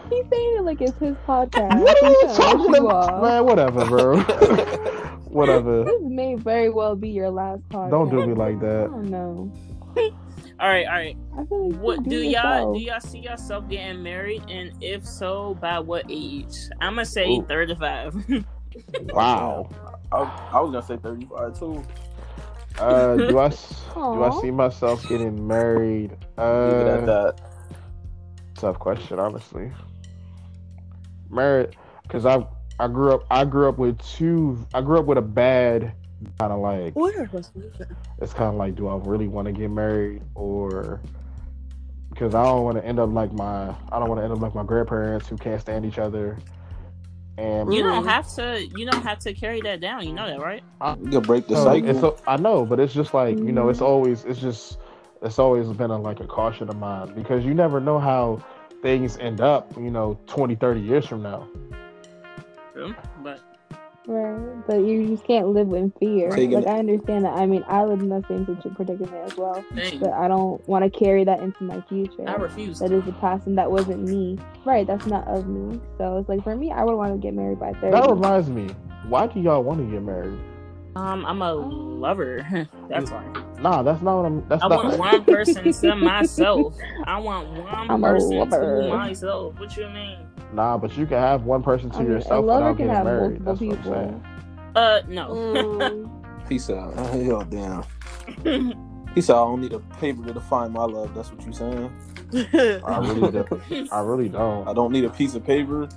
[0.10, 1.80] He's saying it like it's his podcast.
[1.80, 3.46] What are you He's trying to talking about, man?
[3.46, 4.20] Whatever, bro.
[5.30, 5.84] whatever.
[5.86, 7.92] This may very well be your last podcast.
[7.92, 8.88] Don't do me like I that.
[8.92, 9.52] don't know.
[10.60, 11.18] all right, all right.
[11.34, 12.77] I like What do y'all yourself.
[12.77, 12.81] do?
[12.84, 16.56] Y'all see yourself getting married, and if so, by what age?
[16.81, 17.45] I'm gonna say Ooh.
[17.48, 18.26] 35.
[19.14, 19.69] Wow.
[20.11, 21.84] I, I was gonna say 35 too.
[22.77, 26.11] Uh, do I s- do I see myself getting married?
[26.38, 27.41] Leave it at Uh, that.
[28.56, 29.72] tough question, honestly.
[31.30, 32.45] Married, because I
[32.80, 34.65] I grew up I grew up with two.
[34.73, 35.94] I grew up with a bad
[36.40, 36.96] kind of like.
[36.96, 37.30] Where?
[38.22, 41.00] It's kind of like, do I really want to get married or?
[42.10, 44.40] Because I don't want to end up like my I don't want to end up
[44.41, 46.38] like my grandparents who can't stand each other.
[47.38, 48.68] And you don't have to.
[48.76, 50.06] You don't have to carry that down.
[50.06, 50.62] You know that, right?
[51.02, 51.90] You can break the No, cycle.
[51.90, 53.86] it's a- I know, but it's just like you know, it's Mhm.
[53.86, 54.80] always it's just
[55.22, 58.41] it's always been a, like a caution of mine because you never know how
[58.82, 59.74] things end up.
[59.78, 61.48] You know, 20, 30 years from now.
[62.74, 62.94] True,
[63.24, 63.40] but Right,
[64.68, 66.30] but you just can't live in fear.
[66.30, 67.34] Taking like it- I understand that.
[67.38, 70.65] I mean, I live in the same situ- predicament as well, dang, but I don't
[70.68, 72.27] want to carry that into my future.
[72.27, 72.80] I refuse.
[72.80, 74.38] That is the past, and that wasn't me.
[74.65, 75.80] Right, that's not of me.
[75.98, 77.91] So it's like for me, I would want to get married by thirty.
[77.91, 78.68] That reminds me.
[79.07, 80.38] Why do y'all want to get married?
[80.95, 82.45] Um, I'm a lover.
[82.90, 83.23] That's why.
[83.61, 84.48] Nah, that's not what I'm.
[84.49, 84.86] That's I not.
[84.86, 86.76] want one person to myself.
[87.06, 89.60] I want one I'm person to myself.
[89.60, 90.18] What you mean?
[90.53, 92.88] Nah, but you can have one person to I mean, yourself a lover without can
[92.88, 93.41] getting have married.
[93.41, 94.22] multiple That's what I'm people.
[94.76, 95.30] Uh, no.
[95.30, 96.48] Mm.
[96.50, 96.94] Peace out.
[96.96, 97.84] Hell damn.
[99.16, 101.16] He said I don't need a paper to define my love.
[101.16, 101.91] That's what you saying?
[102.32, 102.84] saying.
[102.86, 103.91] I really don't.
[103.91, 104.68] I really don't.
[104.68, 105.90] I don't need a piece of paper.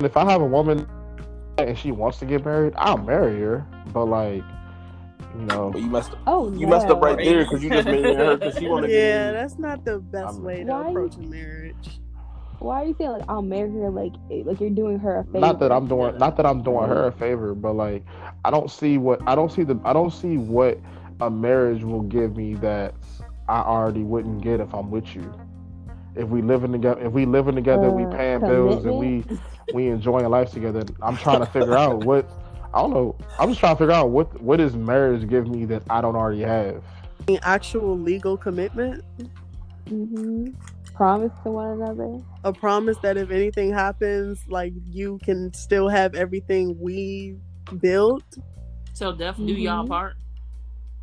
[0.00, 0.84] If I have a woman
[1.56, 3.64] and she wants to get married, I'll marry her.
[3.92, 4.42] But like,
[5.36, 6.18] you know, But you messed up.
[6.26, 8.92] Oh, You messed up right there because you just made her because she want to
[8.92, 11.76] yeah, get that's not the best I'm- way to Why- approach a married.
[12.60, 13.90] Why are you saying like I'll marry her?
[13.90, 15.40] Like eh, like you're doing her a favor.
[15.40, 18.04] not that I'm doing, not that I'm doing her a favor, but like,
[18.44, 20.78] I don't see what I don't see the I don't see what
[21.20, 22.94] a marriage will give me that
[23.48, 25.32] I already wouldn't get if I'm with you.
[26.16, 29.24] If we living together, if we living together, we Uh, paying bills and we
[29.72, 30.82] we enjoying life together.
[31.00, 32.28] I'm trying to figure out what
[32.74, 33.16] I don't know.
[33.38, 36.16] I'm just trying to figure out what what does marriage give me that I don't
[36.16, 36.82] already have.
[37.42, 39.04] Actual legal commitment,
[39.88, 40.48] hmm
[40.98, 42.20] Promise to one another.
[42.42, 47.36] a promise that if anything happens, like you can still have everything we
[47.80, 48.24] built.
[48.94, 49.88] Till death do y'all Mhm.
[49.88, 50.16] part.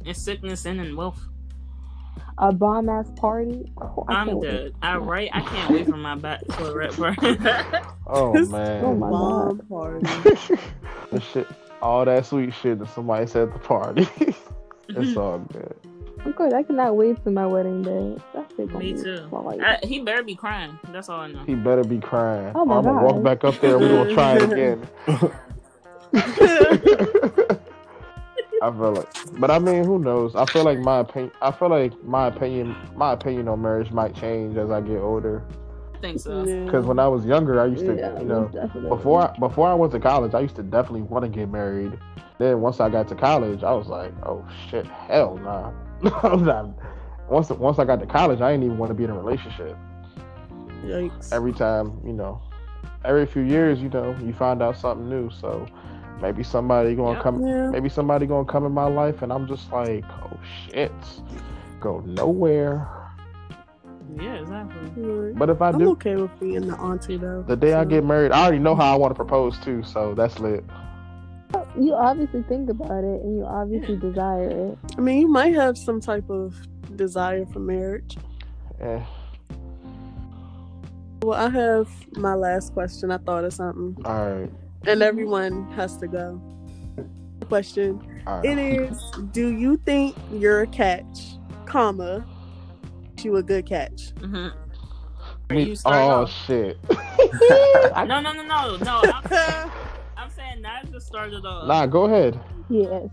[0.04, 1.26] In sickness and in wealth.
[2.40, 3.72] A bomb ass party.
[3.82, 4.74] Oh, I I'm dead.
[4.82, 5.30] I right.
[5.34, 7.40] I can't wait for my bachelorette party.
[8.08, 9.70] Oh Oh man, my Bomb God.
[9.70, 10.06] party.
[11.12, 11.48] the shit,
[11.82, 14.08] all that sweet shit that somebody said at the party.
[14.90, 15.74] it's all good.
[16.26, 16.54] I'm good.
[16.54, 18.18] I cannot wait to my wedding day.
[18.34, 19.30] That shit gonna Me be too.
[19.62, 20.78] I, he better be crying.
[20.92, 21.44] That's all I know.
[21.44, 22.52] He better be crying.
[22.56, 23.78] Oh my I'm gonna walk back up there.
[23.78, 24.88] And we're gonna try it again.
[28.62, 30.36] I feel like, but I mean, who knows?
[30.36, 31.32] I feel like my opinion.
[31.42, 32.76] I feel like my opinion.
[32.96, 35.44] My opinion on marriage might change as I get older.
[35.94, 36.44] I think so.
[36.44, 36.64] Yeah.
[36.64, 38.90] Because when I was younger, I used to, Yeah, you know, definitely.
[38.90, 42.00] before I, before I went to college, I used to definitely want to get married.
[42.40, 45.72] Then once I got to college, I was like, oh shit, hell nah.
[46.24, 46.70] I'm not.
[47.30, 49.76] Once once I got to college, I didn't even want to be in a relationship.
[50.84, 51.34] Yikes.
[51.34, 52.42] Every time, you know,
[53.04, 55.30] every few years, you know, you find out something new.
[55.32, 55.66] So
[56.22, 57.24] maybe somebody gonna Yep.
[57.24, 57.70] come, yeah.
[57.72, 60.92] maybe somebody gonna come in my life, and I'm just like, oh shit,
[61.80, 62.88] go nowhere.
[64.18, 65.34] Yeah, exactly.
[65.36, 67.44] But if I I'm do, okay with being the auntie though.
[67.48, 69.82] the day I get married, I already know how I want to propose too.
[69.84, 70.64] So that's lit.
[71.80, 74.78] You obviously think about it and you obviously desire it.
[74.98, 76.56] I mean, you might have some type of
[76.96, 78.18] desire for marriage.
[78.80, 79.00] Eh.
[81.22, 83.12] Well, I have my last question.
[83.12, 84.52] I thought of something, All right.
[84.86, 86.40] and everyone has to go.
[87.48, 88.00] Question.
[88.28, 88.46] All right.
[88.46, 89.00] It is:
[89.32, 92.26] Do you think you're a catch, comma,
[93.22, 94.12] you a good catch?
[94.20, 94.48] hmm
[95.50, 96.32] Me- you oh off.
[96.46, 96.78] shit.
[97.96, 99.72] No, no, no, no, no.
[100.66, 101.68] I'm, I'm saying not just started off.
[101.68, 102.40] nah, go ahead.
[102.70, 103.10] Yes.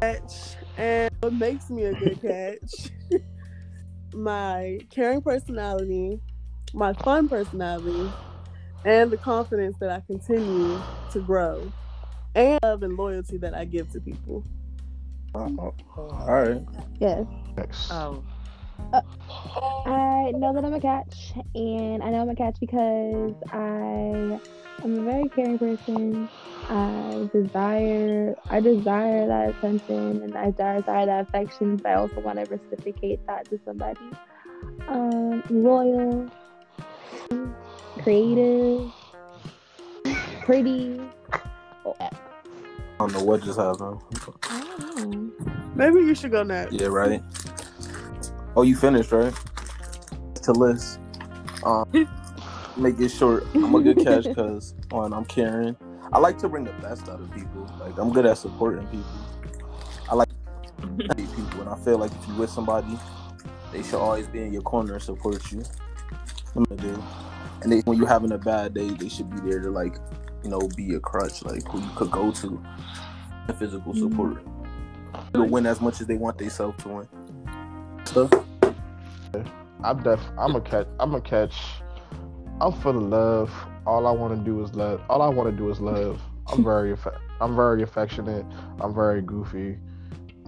[0.00, 2.90] catch, and what makes me a good catch?
[4.14, 6.20] my caring personality,
[6.74, 8.10] my fun personality,
[8.84, 10.80] and the confidence that I continue
[11.12, 11.70] to grow,
[12.34, 14.44] and love and loyalty that I give to people.
[15.34, 15.74] All
[16.26, 16.62] right.
[16.98, 17.24] Yes.
[17.56, 17.90] Next.
[17.92, 18.22] Oh,
[18.92, 19.00] uh,
[19.86, 24.40] I know that I'm a catch, and I know I'm a catch because I
[24.84, 26.28] am a very caring person.
[26.68, 31.76] I desire, I desire that attention, and I desire that affection.
[31.76, 34.00] But I also want to reciprocate that to somebody.
[34.88, 36.30] Um, loyal,
[38.02, 38.92] creative,
[40.42, 41.00] pretty.
[41.84, 42.10] Oh, I
[42.98, 44.00] don't know what just happened.
[44.44, 45.50] I don't know.
[45.74, 46.72] Maybe you should go next.
[46.72, 47.22] Yeah, right.
[48.56, 49.34] Oh, you finished, right?
[50.42, 51.00] To list.
[51.64, 51.84] Um,
[52.76, 53.44] make it short.
[53.54, 55.76] I'm a good catch because one, I'm caring.
[56.12, 57.70] I like to bring the best out of people.
[57.78, 59.04] Like I'm good at supporting people.
[60.08, 60.28] I like
[61.16, 62.98] people, and I feel like if you with somebody,
[63.72, 65.62] they should always be in your corner and support you.
[66.56, 67.02] I'm gonna do.
[67.62, 69.96] And they, when you're having a bad day, they should be there to like,
[70.42, 72.64] you know, be a crutch, like who you could go to,
[73.46, 74.10] and physical mm-hmm.
[74.10, 74.42] support.
[75.32, 77.08] They'll win as much as they want themselves to win.
[78.04, 78.32] Stuff.
[79.82, 80.20] I'm def.
[80.38, 80.86] I'm a catch.
[80.98, 81.54] I'm a catch.
[82.60, 83.52] I'm full of love.
[83.86, 85.00] All I want to do is love.
[85.08, 86.20] All I want to do is love.
[86.48, 86.94] I'm very.
[86.94, 88.44] affe- I'm very affectionate.
[88.80, 89.78] I'm very goofy,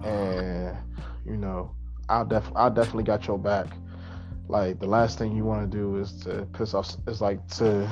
[0.03, 0.77] and
[1.25, 1.71] you know,
[2.09, 2.49] I'll def.
[2.55, 3.67] I definitely got your back.
[4.47, 6.95] Like the last thing you want to do is to piss off.
[7.07, 7.89] Is like to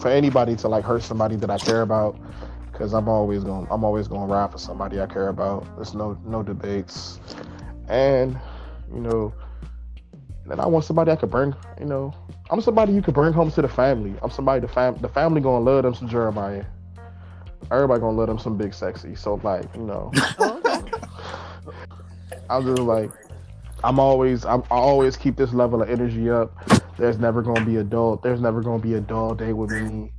[0.00, 2.18] for anybody to like hurt somebody that I care about.
[2.72, 3.68] Cause I'm always going.
[3.70, 5.64] I'm always going to ride for somebody I care about.
[5.76, 7.20] There's no no debates,
[7.88, 8.38] and
[8.92, 9.32] you know,
[10.46, 11.54] then I want somebody I could bring.
[11.78, 12.14] You know,
[12.50, 14.14] I'm somebody you could bring home to the family.
[14.22, 16.64] I'm somebody the fam the family gonna love them some Jeremiah.
[17.70, 19.14] Everybody gonna love them some big sexy.
[19.14, 20.12] So like, you know,
[22.50, 23.10] I'm just like,
[23.82, 26.52] I'm always I'm, I always keep this level of energy up.
[26.98, 28.16] There's never gonna be a dull.
[28.22, 30.12] There's never gonna be a dull day with me.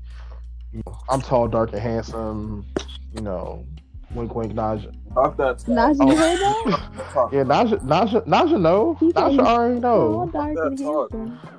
[0.73, 2.65] You know, I'm tall, dark, and handsome.
[3.13, 3.65] You know,
[4.13, 4.91] wink, wink, Naja.
[5.13, 6.07] Talk that Naja, talk.
[6.07, 6.57] you heard that?
[7.31, 8.95] Yeah, Naja, Naja, Naja know.
[8.99, 10.29] He Naja he's already Tall, know.
[10.31, 11.54] dark, and that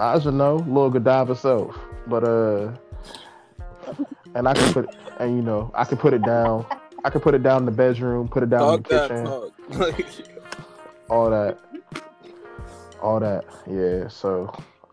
[0.00, 0.12] talk.
[0.12, 0.34] handsome.
[0.34, 0.56] Naja know.
[0.56, 1.78] Little Godiva self.
[2.06, 2.72] But uh,
[4.34, 6.66] and I can put and you know I can put it down.
[7.04, 9.24] I can put it down in the bedroom, put it down in the that kitchen,
[9.24, 9.52] talk.
[11.08, 11.58] all that,
[13.00, 13.44] all that.
[13.66, 14.08] Yeah.
[14.08, 14.52] So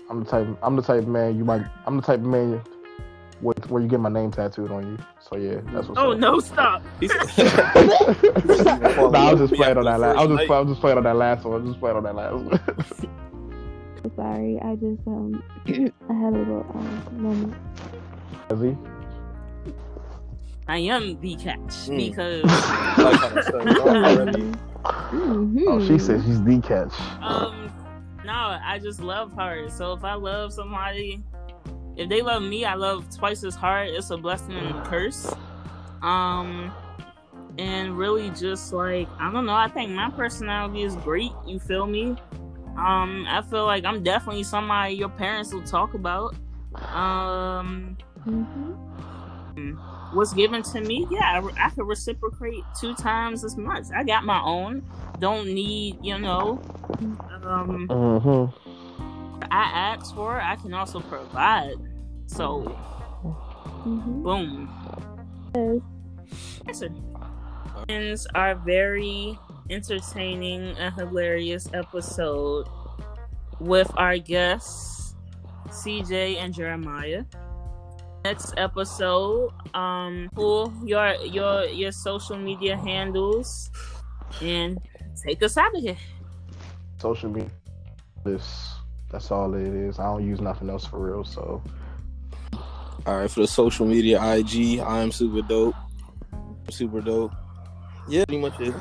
[0.09, 0.47] I'm the type.
[0.61, 1.65] I'm the type of man you might.
[1.85, 2.61] I'm the type of man
[3.41, 4.97] where, where you get my name tattooed on you.
[5.19, 6.19] So yeah, that's what's oh up.
[6.19, 6.81] no, stop.
[6.99, 7.17] He nah,
[9.13, 9.99] I was just playing on that.
[9.99, 11.53] Last, I was just, I was just playing on that last one.
[11.53, 13.16] I was just playing on that last one.
[14.07, 17.55] I'm sorry, I just um I had a little um moment.
[18.57, 18.77] Z?
[20.69, 21.97] I am the catch Mm.
[21.97, 24.41] because like how to set it off already.
[24.83, 25.63] Mhm.
[25.67, 26.93] Oh, she said she's the catch.
[27.21, 27.69] um
[28.25, 29.69] no, I just love her.
[29.69, 31.21] So if I love somebody,
[31.97, 33.89] if they love me, I love twice as hard.
[33.89, 35.33] It's a blessing and a curse.
[36.01, 36.71] Um
[37.57, 41.87] and really just like I don't know, I think my personality is great, you feel
[41.87, 42.15] me?
[42.77, 46.35] Um I feel like I'm definitely somebody your parents will talk about.
[46.93, 49.77] Um Mhm.
[50.13, 53.85] what's given to me, yeah, I, I could reciprocate two times as much.
[53.95, 54.83] I got my own.
[55.19, 56.61] Don't need, you know.
[57.43, 59.43] Um, Mm-hmm.
[59.51, 61.75] I ask for, I can also provide.
[62.27, 62.63] So,
[63.85, 64.23] Mhm.
[64.23, 64.69] boom.
[65.55, 65.81] Yes.
[66.67, 67.03] Listen,
[67.87, 69.37] Friends are very
[69.69, 72.67] entertaining and hilarious episode.
[73.59, 75.15] with our guests,
[75.69, 77.23] CJ and Jeremiah.
[78.23, 83.71] Next episode, um, pull your your your social media handles
[84.41, 84.77] and
[85.25, 85.97] take us out of here.
[86.99, 87.49] Social media.
[88.23, 88.75] This
[89.09, 89.99] that's all it is.
[89.99, 91.23] I don't use nothing else for real.
[91.23, 91.63] So
[93.07, 95.75] All right, for the social media, IG, I am super dope.
[96.69, 97.31] Super dope.
[98.09, 98.73] Yeah, pretty much it.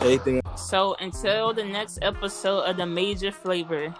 [0.00, 3.94] Anything So until the next episode of the Major Flavor,